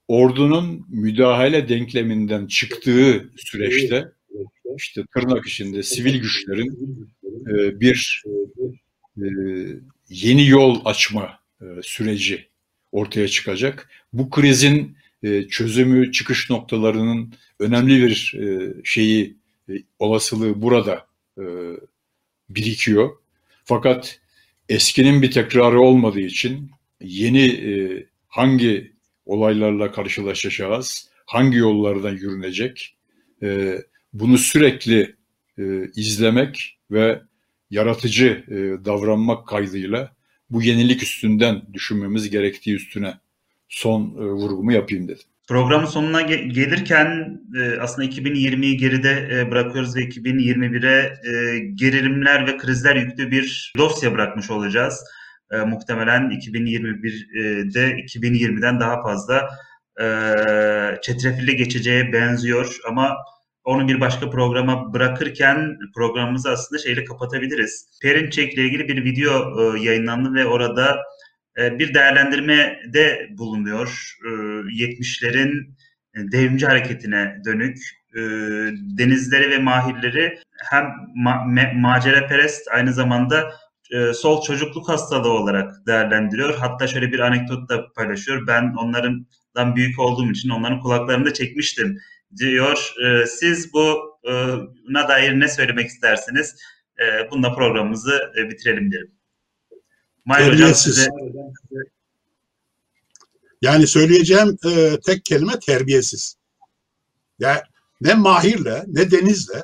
Ordunun 0.08 0.86
müdahale 0.88 1.68
denkleminden 1.68 2.46
çıktığı 2.46 3.30
süreçte 3.36 4.08
işte 4.76 5.02
tırnak 5.14 5.46
içinde 5.46 5.82
sivil 5.82 6.20
güçlerin 6.20 7.08
e, 7.24 7.80
bir 7.80 8.22
e, 9.16 9.24
yeni 10.08 10.48
yol 10.48 10.80
açma 10.84 11.38
e, 11.60 11.64
süreci 11.82 12.48
ortaya 12.92 13.28
çıkacak. 13.28 13.90
Bu 14.12 14.30
krizin 14.30 14.96
e, 15.26 15.48
çözümü, 15.48 16.12
çıkış 16.12 16.50
noktalarının 16.50 17.34
önemli 17.60 18.06
bir 18.06 18.34
e, 18.40 18.74
şeyi, 18.84 19.36
e, 19.68 19.72
olasılığı 19.98 20.62
burada 20.62 21.06
birikiyor. 22.50 23.10
Fakat 23.64 24.20
eskinin 24.68 25.22
bir 25.22 25.30
tekrarı 25.30 25.80
olmadığı 25.80 26.20
için 26.20 26.70
yeni 27.00 28.06
hangi 28.28 28.92
olaylarla 29.26 29.92
karşılaşacağız, 29.92 31.10
hangi 31.26 31.56
yollardan 31.56 32.12
yürünecek, 32.12 32.96
bunu 34.12 34.38
sürekli 34.38 35.16
izlemek 35.96 36.78
ve 36.90 37.22
yaratıcı 37.70 38.44
davranmak 38.84 39.48
kaydıyla 39.48 40.16
bu 40.50 40.62
yenilik 40.62 41.02
üstünden 41.02 41.62
düşünmemiz 41.72 42.30
gerektiği 42.30 42.74
üstüne 42.74 43.14
son 43.68 44.02
e, 44.18 44.24
vurgumu 44.24 44.72
yapayım 44.72 45.08
dedim. 45.08 45.22
Programın 45.48 45.86
sonuna 45.86 46.22
ge- 46.22 46.48
gelirken 46.52 47.40
e, 47.60 47.80
aslında 47.80 48.08
2020'yi 48.08 48.76
geride 48.76 49.28
e, 49.32 49.50
bırakıyoruz 49.50 49.96
ve 49.96 50.00
2021'e 50.00 51.12
e, 51.30 51.58
gerilimler 51.74 52.46
ve 52.46 52.56
krizler 52.56 52.96
yüklü 52.96 53.30
bir 53.30 53.72
dosya 53.78 54.12
bırakmış 54.12 54.50
olacağız. 54.50 55.04
e, 55.52 55.56
muhtemelen 55.58 56.30
2021'de 56.30 57.96
2020'den 57.96 58.80
daha 58.80 59.02
fazla 59.02 59.48
e, 60.00 60.06
çetrefilli 61.02 61.56
geçeceğe 61.56 62.12
benziyor 62.12 62.76
ama 62.88 63.16
onu 63.64 63.88
bir 63.88 64.00
başka 64.00 64.30
programa 64.30 64.94
bırakırken 64.94 65.78
programımızı 65.94 66.50
aslında 66.50 66.82
şeyle 66.82 67.04
kapatabiliriz. 67.04 67.88
Perinçek 68.02 68.54
ile 68.54 68.62
ilgili 68.62 68.88
bir 68.88 69.04
video 69.04 69.32
e, 69.76 69.80
yayınlandı 69.80 70.34
ve 70.34 70.46
orada 70.46 70.98
bir 71.56 71.94
değerlendirme 71.94 72.80
de 72.86 73.28
bulunuyor. 73.30 74.16
E, 74.24 74.28
70'lerin 74.28 75.76
devrimci 76.16 76.66
hareketine 76.66 77.36
dönük 77.44 77.78
e, 78.16 78.20
denizleri 78.98 79.50
ve 79.50 79.58
mahirleri 79.58 80.38
hem 80.70 80.84
ma- 81.24 81.80
maceraperest 81.80 82.68
aynı 82.68 82.92
zamanda 82.92 83.52
e, 83.92 84.12
sol 84.12 84.42
çocukluk 84.42 84.88
hastalığı 84.88 85.32
olarak 85.32 85.86
değerlendiriyor. 85.86 86.54
Hatta 86.54 86.86
şöyle 86.86 87.12
bir 87.12 87.18
anekdot 87.18 87.68
da 87.68 87.92
paylaşıyor. 87.92 88.46
Ben 88.46 88.74
onlardan 88.78 89.76
büyük 89.76 89.98
olduğum 89.98 90.30
için 90.30 90.48
onların 90.48 90.80
kulaklarını 90.80 91.24
da 91.24 91.32
çekmiştim 91.32 91.98
diyor. 92.38 92.92
E, 93.04 93.26
siz 93.26 93.72
buna 93.72 95.08
dair 95.08 95.40
ne 95.40 95.48
söylemek 95.48 95.86
istersiniz? 95.86 96.56
E, 97.00 97.30
bununla 97.30 97.54
programımızı 97.54 98.32
e, 98.38 98.50
bitirelim 98.50 98.92
derim. 98.92 99.15
Mahir 100.26 100.52
Hocam 100.52 100.74
size... 100.74 101.08
Yani 103.62 103.86
söyleyeceğim 103.86 104.58
e, 104.66 105.00
tek 105.00 105.24
kelime 105.24 105.58
terbiyesiz. 105.58 106.36
Yani 107.38 107.60
ne 108.00 108.14
Mahir'le 108.14 108.84
ne 108.86 109.10
Deniz'le 109.10 109.62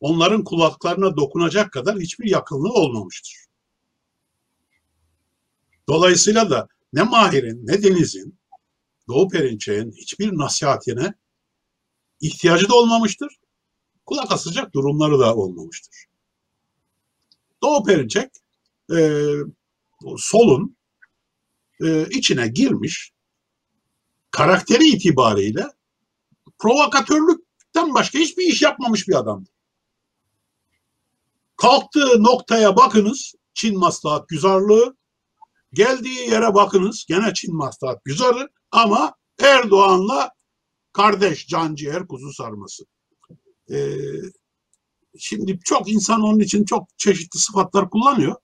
onların 0.00 0.44
kulaklarına 0.44 1.16
dokunacak 1.16 1.72
kadar 1.72 1.98
hiçbir 1.98 2.30
yakınlığı 2.30 2.72
olmamıştır. 2.72 3.36
Dolayısıyla 5.88 6.50
da 6.50 6.68
ne 6.92 7.02
Mahir'in 7.02 7.66
ne 7.66 7.82
Deniz'in 7.82 8.38
Doğu 9.08 9.28
Perinçek'in 9.28 9.92
hiçbir 9.92 10.38
nasihatine 10.38 11.14
ihtiyacı 12.20 12.68
da 12.68 12.74
olmamıştır. 12.74 13.38
Kulak 14.06 14.32
asacak 14.32 14.74
durumları 14.74 15.18
da 15.18 15.36
olmamıştır. 15.36 16.04
Doğu 17.62 17.84
Perinçek 17.84 18.30
e, 18.96 19.28
solun 20.18 20.76
e, 21.84 22.08
içine 22.08 22.48
girmiş 22.48 23.12
karakteri 24.30 24.84
itibariyle 24.84 25.66
provokatörlükten 26.58 27.94
başka 27.94 28.18
hiçbir 28.18 28.44
iş 28.44 28.62
yapmamış 28.62 29.08
bir 29.08 29.14
adamdı. 29.14 29.50
Kalktığı 31.56 32.22
noktaya 32.22 32.76
bakınız 32.76 33.34
Çin 33.54 33.78
maslahat 33.78 34.28
güzarlığı, 34.28 34.96
geldiği 35.72 36.30
yere 36.30 36.54
bakınız 36.54 37.04
gene 37.08 37.34
Çin 37.34 37.56
maslahat 37.56 38.04
güzarı 38.04 38.48
ama 38.70 39.14
Erdoğan'la 39.40 40.30
kardeş 40.92 41.46
canciğer 41.46 42.06
kuzu 42.06 42.32
sarması. 42.32 42.84
Ee, 43.70 43.96
şimdi 45.18 45.60
çok 45.64 45.88
insan 45.88 46.22
onun 46.22 46.40
için 46.40 46.64
çok 46.64 46.88
çeşitli 46.98 47.38
sıfatlar 47.38 47.90
kullanıyor. 47.90 48.36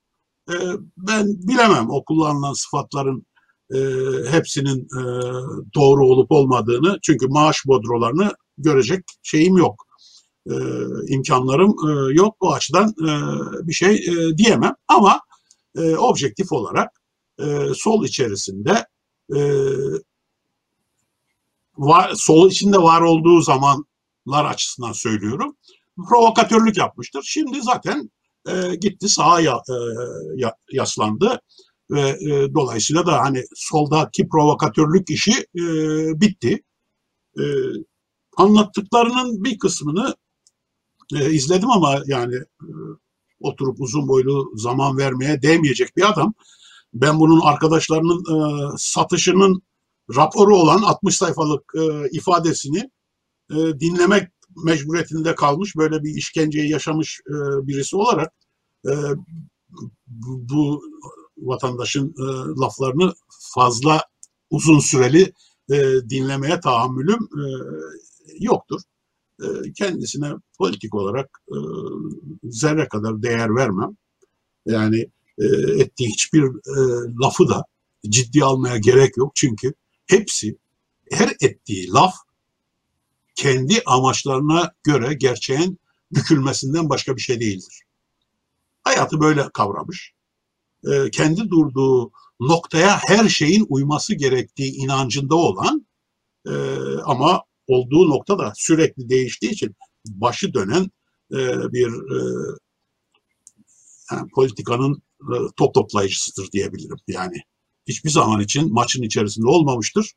Ee, 0.49 0.55
ben 0.97 1.27
bilemem 1.27 1.91
o 1.91 2.05
kullanılan 2.05 2.53
sıfatların 2.53 3.27
e, 3.75 3.79
hepsinin 4.31 4.81
e, 4.81 5.03
doğru 5.75 6.07
olup 6.07 6.33
olmadığını. 6.33 6.99
Çünkü 7.03 7.29
maaş 7.29 7.67
bodrolarını 7.67 8.33
görecek 8.59 9.05
şeyim 9.23 9.57
yok. 9.57 9.87
E, 10.51 10.55
imkanlarım 11.09 11.75
yok. 12.17 12.37
O 12.41 12.53
açıdan 12.53 12.95
bir 13.63 13.73
şey 13.73 14.07
diyemem. 14.39 14.75
Ama 14.89 15.21
objektif 15.99 16.53
olarak 16.53 16.91
sol 17.75 18.05
içerisinde 18.05 18.87
sol 22.15 22.51
içinde 22.51 22.79
var 22.79 23.01
olduğu 23.01 23.41
zamanlar 23.41 24.45
açısından 24.45 24.93
söylüyorum. 24.93 25.57
Provokatörlük 26.09 26.77
yapmıştır. 26.77 27.23
Şimdi 27.23 27.63
zaten 27.63 28.11
e, 28.51 28.75
gitti 28.75 29.09
sağa 29.09 29.41
ya, 29.41 29.63
e, 29.69 29.75
ya, 30.37 30.55
yaslandı 30.73 31.41
ve 31.91 32.01
e, 32.01 32.55
dolayısıyla 32.55 33.07
da 33.07 33.21
hani 33.21 33.45
soldaki 33.55 34.29
provokatörlük 34.29 35.11
işi 35.11 35.33
e, 35.33 35.65
bitti. 36.21 36.63
E, 37.39 37.43
anlattıklarının 38.37 39.45
bir 39.45 39.59
kısmını 39.59 40.15
e, 41.15 41.31
izledim 41.31 41.71
ama 41.71 42.03
yani 42.07 42.35
e, 42.37 42.71
oturup 43.41 43.81
uzun 43.81 44.09
boylu 44.09 44.53
zaman 44.57 44.99
vermeye 44.99 45.43
değmeyecek 45.43 45.97
bir 45.97 46.11
adam. 46.11 46.35
Ben 46.95 47.21
bunun 47.21 47.41
arkadaşlarının 47.41 48.21
e, 48.21 48.39
satışının 48.79 49.63
raporu 50.17 50.57
olan 50.57 50.83
60 50.83 51.17
sayfalık 51.17 51.73
e, 51.75 52.09
ifadesini 52.13 52.91
e, 53.51 53.57
dinlemek 53.57 54.29
mecburiyetinde 54.65 55.35
kalmış 55.35 55.77
böyle 55.77 56.03
bir 56.05 56.15
işkenceyi 56.15 56.71
yaşamış 56.71 57.21
e, 57.27 57.67
birisi 57.67 57.97
olarak 57.97 58.33
e, 58.87 58.93
bu, 60.07 60.83
vatandaşın 61.39 62.09
e, 62.09 62.25
laflarını 62.61 63.15
fazla 63.55 64.03
uzun 64.51 64.79
süreli 64.79 65.33
e, 65.71 65.77
dinlemeye 66.11 66.61
tahammülüm 66.61 67.19
e, 67.19 67.45
yoktur. 68.41 68.81
E, 69.43 69.73
kendisine 69.73 70.33
politik 70.59 70.95
olarak 70.95 71.41
e, 71.49 71.57
zerre 72.45 72.89
kadar 72.89 73.23
değer 73.23 73.57
vermem. 73.57 73.97
Yani 74.67 75.07
e, 75.39 75.45
ettiği 75.83 76.09
hiçbir 76.09 76.43
e, 76.45 76.81
lafı 77.23 77.49
da 77.49 77.65
ciddi 78.09 78.45
almaya 78.45 78.77
gerek 78.77 79.17
yok. 79.17 79.33
Çünkü 79.35 79.73
hepsi 80.07 80.59
her 81.11 81.37
ettiği 81.41 81.89
laf 81.89 82.15
kendi 83.39 83.83
amaçlarına 83.87 84.73
göre 84.83 85.15
gerçeğin 85.15 85.79
bükülmesinden 86.13 86.89
başka 86.89 87.17
bir 87.17 87.21
şey 87.21 87.41
değildir. 87.41 87.83
Hayatı 88.83 89.21
böyle 89.21 89.49
kavramış. 89.55 90.13
E, 90.85 91.11
kendi 91.11 91.51
durduğu 91.51 92.11
noktaya 92.41 93.01
her 93.07 93.29
şeyin 93.29 93.67
uyması 93.69 94.15
gerektiği 94.15 94.73
inancında 94.73 95.35
olan 95.35 95.87
e, 96.47 96.53
ama 97.05 97.43
olduğu 97.67 98.11
nokta 98.11 98.39
da 98.39 98.53
sürekli 98.57 99.09
değiştiği 99.09 99.53
için 99.53 99.77
başı 100.07 100.55
dönen 100.55 100.91
e, 101.33 101.39
bir 101.73 101.93
yani 104.11 104.29
politikanın 104.35 105.03
top 105.57 105.75
toplayıcısıdır 105.75 106.53
diyebilirim. 106.53 106.99
Yani 107.09 107.37
hiçbir 107.89 108.11
zaman 108.11 108.41
için 108.41 108.73
maçın 108.73 109.03
içerisinde 109.03 109.47
olmamıştır. 109.47 110.13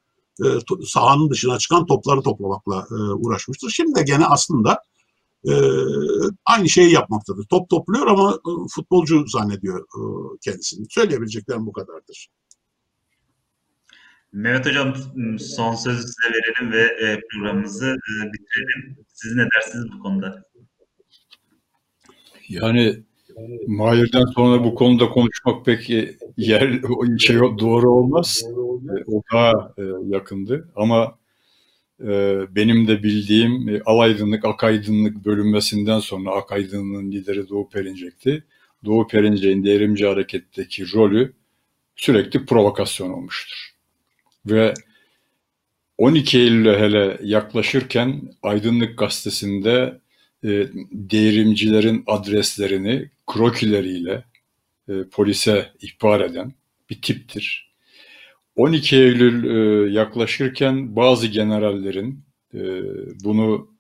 Sahanın 0.88 1.30
dışına 1.30 1.58
çıkan 1.58 1.86
topları 1.86 2.22
toplamakla 2.22 2.86
uğraşmıştır. 3.16 3.70
Şimdi 3.70 3.95
de 3.95 4.03
gene 4.03 4.26
aslında 4.26 4.82
e, 5.45 5.53
aynı 6.45 6.70
şeyi 6.70 6.94
yapmaktadır. 6.94 7.45
Top 7.45 7.70
topluyor 7.70 8.08
ama 8.08 8.32
e, 8.34 8.52
futbolcu 8.76 9.28
zannediyor 9.28 9.80
e, 9.80 10.02
kendisini. 10.41 10.86
Söyleyebileceklerim 10.90 11.66
bu 11.66 11.72
kadardır. 11.72 12.30
Mehmet 14.32 14.66
Hocam 14.66 14.95
son 15.40 15.76
sözü 15.76 16.02
size 16.02 16.34
verelim 16.34 16.72
ve 16.72 16.82
e, 16.82 17.22
programımızı 17.32 17.88
e, 17.88 18.34
bitirelim. 18.34 19.06
Siz 19.14 19.36
ne 19.36 19.48
dersiniz 19.56 19.86
bu 19.91 19.99
konuda? 19.99 20.44
Yani 22.49 23.03
Mahir'den 23.68 24.26
sonra 24.36 24.64
bu 24.64 24.76
konuda 24.76 25.10
konuşmak 25.10 25.66
pek 25.66 25.90
yer 26.38 26.80
şey 27.20 27.38
doğru 27.38 27.91
olmaz. 27.91 28.44
O 29.08 29.22
daha 29.34 29.74
yakındı 30.08 30.70
ama 30.76 31.18
benim 32.56 32.88
de 32.88 33.03
bildiğim 33.03 33.70
e, 33.70 33.82
Alaydınlık, 33.86 34.45
Akaydınlık 34.45 35.26
bölünmesinden 35.26 35.99
sonra 35.99 36.32
Akaydınlığın 36.32 37.12
lideri 37.12 37.49
Doğu 37.49 37.70
Perinçek'ti. 37.70 38.44
Doğu 38.86 39.08
Perinçek'in 39.08 39.64
devrimci 39.64 40.06
hareketteki 40.06 40.94
rolü 40.94 41.34
sürekli 41.95 42.45
provokasyon 42.45 43.10
olmuştur. 43.10 43.72
Ve 44.45 44.74
12 45.98 46.40
Eylül'e 46.40 46.80
hele 46.80 47.20
yaklaşırken 47.24 48.22
Aydınlık 48.44 48.98
Gazetesi'nde 48.98 49.99
e, 50.44 50.49
devrimcilerin 50.91 52.03
adreslerini 52.08 53.10
krokileriyle 53.34 54.24
e, 54.90 54.94
polise 55.12 55.72
ihbar 55.82 56.22
eden 56.22 56.53
bir 56.90 57.02
tiptir. 57.02 57.72
12 58.56 58.95
Eylül 58.95 59.44
e, 59.44 59.91
yaklaşırken 59.91 60.95
bazı 60.95 61.28
generallerin 61.28 62.24
e, 62.53 62.60
bunu 63.24 63.72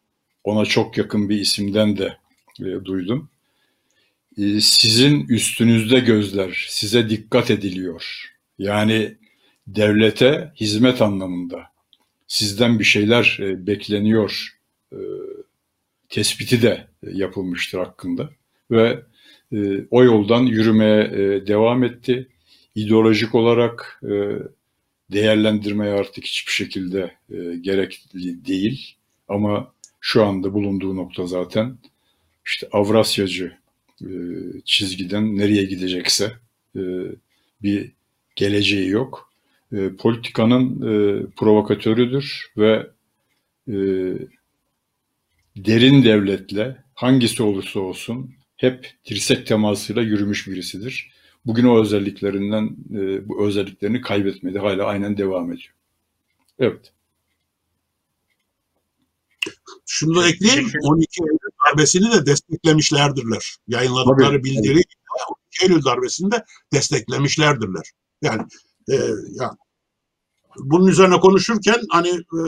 ona 0.43 0.65
çok 0.65 0.97
yakın 0.97 1.29
bir 1.29 1.39
isimden 1.39 1.97
de 1.97 2.17
e, 2.59 2.85
duydum. 2.85 3.29
E, 4.37 4.61
sizin 4.61 5.27
üstünüzde 5.27 5.99
gözler, 5.99 6.65
size 6.69 7.09
dikkat 7.09 7.51
ediliyor. 7.51 8.31
Yani 8.59 9.15
devlete 9.67 10.51
hizmet 10.59 11.01
anlamında 11.01 11.63
sizden 12.27 12.79
bir 12.79 12.83
şeyler 12.83 13.37
e, 13.41 13.67
bekleniyor 13.67 14.57
e, 14.93 14.99
tespiti 16.09 16.61
de 16.61 16.87
yapılmıştır 17.01 17.79
hakkında 17.79 18.29
ve 18.71 19.03
e, 19.53 19.85
o 19.91 20.03
yoldan 20.03 20.43
yürümeye 20.43 21.03
e, 21.03 21.47
devam 21.47 21.83
etti. 21.83 22.27
ideolojik 22.75 23.35
olarak 23.35 24.01
e, 24.03 24.13
değerlendirmeye 25.11 25.93
artık 25.93 26.25
hiçbir 26.25 26.51
şekilde 26.51 27.15
gerekli 27.61 28.45
değil. 28.45 28.95
Ama 29.27 29.73
şu 29.99 30.25
anda 30.25 30.53
bulunduğu 30.53 30.95
nokta 30.95 31.27
zaten 31.27 31.77
işte 32.45 32.67
Avrasyacı 32.71 33.57
çizgiden 34.65 35.37
nereye 35.37 35.63
gidecekse 35.63 36.31
bir 37.63 37.91
geleceği 38.35 38.89
yok. 38.89 39.31
Politikanın 39.97 40.75
e, 40.75 41.25
provokatörüdür 41.37 42.51
ve 42.57 42.87
derin 45.57 46.03
devletle 46.03 46.83
hangisi 46.93 47.43
olursa 47.43 47.79
olsun 47.79 48.35
hep 48.61 48.93
dirsek 49.05 49.47
temasıyla 49.47 50.01
yürümüş 50.01 50.47
birisidir. 50.47 51.11
Bugün 51.45 51.65
o 51.65 51.81
özelliklerinden, 51.81 52.65
e, 52.93 53.29
bu 53.29 53.45
özelliklerini 53.45 54.01
kaybetmedi. 54.01 54.59
Hala 54.59 54.85
aynen 54.85 55.17
devam 55.17 55.51
ediyor. 55.51 55.73
Evet. 56.59 56.93
Şunu 59.85 60.15
da 60.15 60.27
ekleyeyim. 60.27 60.71
12 60.83 61.21
Eylül 61.23 61.37
darbesini 61.65 62.11
de 62.11 62.25
desteklemişlerdirler. 62.25 63.55
Yayınladıkları 63.67 64.29
Tabii. 64.29 64.43
bildiri 64.43 64.81
12 65.53 65.63
Eylül 65.63 65.85
darbesini 65.85 66.31
de 66.31 66.45
desteklemişlerdirler. 66.73 67.91
Yani 68.21 68.41
e, 68.89 68.95
ya 69.31 69.57
bunun 70.59 70.87
üzerine 70.87 71.19
konuşurken 71.19 71.81
hani 71.89 72.09
e, 72.09 72.41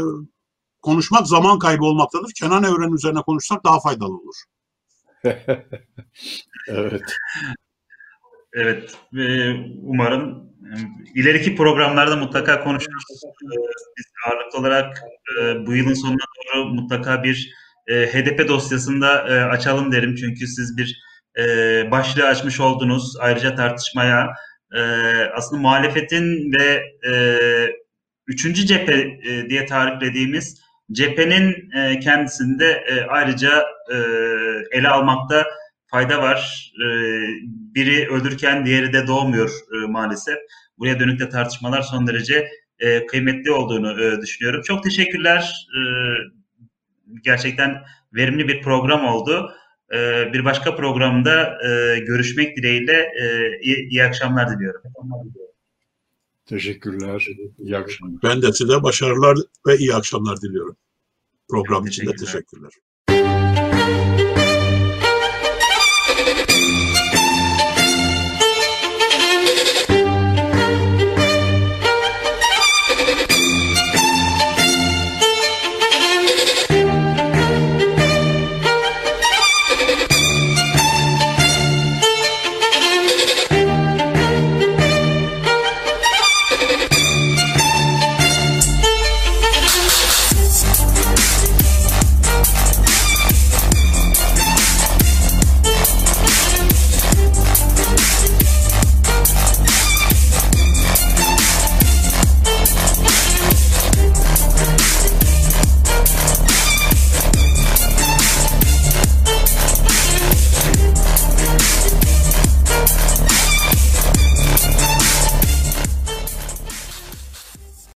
konuşmak 0.81 1.27
zaman 1.27 1.59
kaybı 1.59 1.85
olmaktadır. 1.85 2.31
Kenan 2.39 2.63
Evren 2.63 2.95
üzerine 2.95 3.21
konuşsak 3.21 3.63
daha 3.63 3.79
faydalı 3.79 4.13
olur. 4.13 4.35
evet. 6.67 7.01
Evet. 8.53 8.95
Umarım 9.81 10.49
ileriki 11.15 11.55
programlarda 11.55 12.15
mutlaka 12.15 12.63
konuşuruz. 12.63 13.03
Biz 13.97 14.05
ağırlıklı 14.27 14.59
olarak 14.59 15.03
bu 15.67 15.75
yılın 15.75 15.93
sonuna 15.93 16.17
doğru 16.35 16.65
mutlaka 16.65 17.23
bir 17.23 17.53
HDP 17.87 18.47
dosyasında 18.47 19.09
açalım 19.49 19.91
derim. 19.91 20.15
Çünkü 20.15 20.47
siz 20.47 20.77
bir 20.77 21.03
başlığı 21.91 22.27
açmış 22.27 22.59
oldunuz. 22.59 23.15
Ayrıca 23.19 23.55
tartışmaya 23.55 24.33
aslında 25.35 25.61
muhalefetin 25.61 26.53
ve 26.59 26.83
üçüncü 28.27 28.65
cephe 28.65 29.19
diye 29.49 29.65
tariflediğimiz 29.65 30.61
cephenin 30.93 31.69
kendisinde 31.99 32.85
ayrıca 33.09 33.65
ele 34.71 34.87
almakta 34.87 35.45
fayda 35.93 36.21
var. 36.21 36.71
E, 36.75 36.87
biri 37.75 38.07
ölürken 38.09 38.65
diğeri 38.65 38.93
de 38.93 39.07
doğmuyor 39.07 39.49
e, 39.49 39.87
maalesef. 39.87 40.37
Buraya 40.77 40.99
dönük 40.99 41.19
de 41.19 41.29
tartışmalar 41.29 41.81
son 41.81 42.07
derece 42.07 42.47
e, 42.79 43.05
kıymetli 43.05 43.51
olduğunu 43.51 44.03
e, 44.03 44.21
düşünüyorum. 44.21 44.61
Çok 44.61 44.83
teşekkürler. 44.83 45.67
E, 45.77 45.81
gerçekten 47.23 47.83
verimli 48.13 48.47
bir 48.47 48.61
program 48.61 49.05
oldu. 49.05 49.51
E, 49.93 50.29
bir 50.33 50.45
başka 50.45 50.75
programda 50.75 51.57
e, 51.67 51.99
görüşmek 51.99 52.57
dileğiyle 52.57 53.07
e, 53.21 53.25
iyi, 53.61 53.89
iyi 53.89 54.03
akşamlar 54.03 54.49
diliyorum. 54.49 54.81
Teşekkürler. 56.45 57.27
İyi 57.59 57.77
akşamlar. 57.77 58.19
Ben 58.23 58.41
de 58.41 58.53
size 58.53 58.83
başarılar 58.83 59.37
ve 59.67 59.77
iyi 59.77 59.93
akşamlar 59.93 60.41
diliyorum. 60.41 60.77
Program 61.49 61.87
için 61.87 62.07
de 62.07 62.15
teşekkürler. 62.15 62.71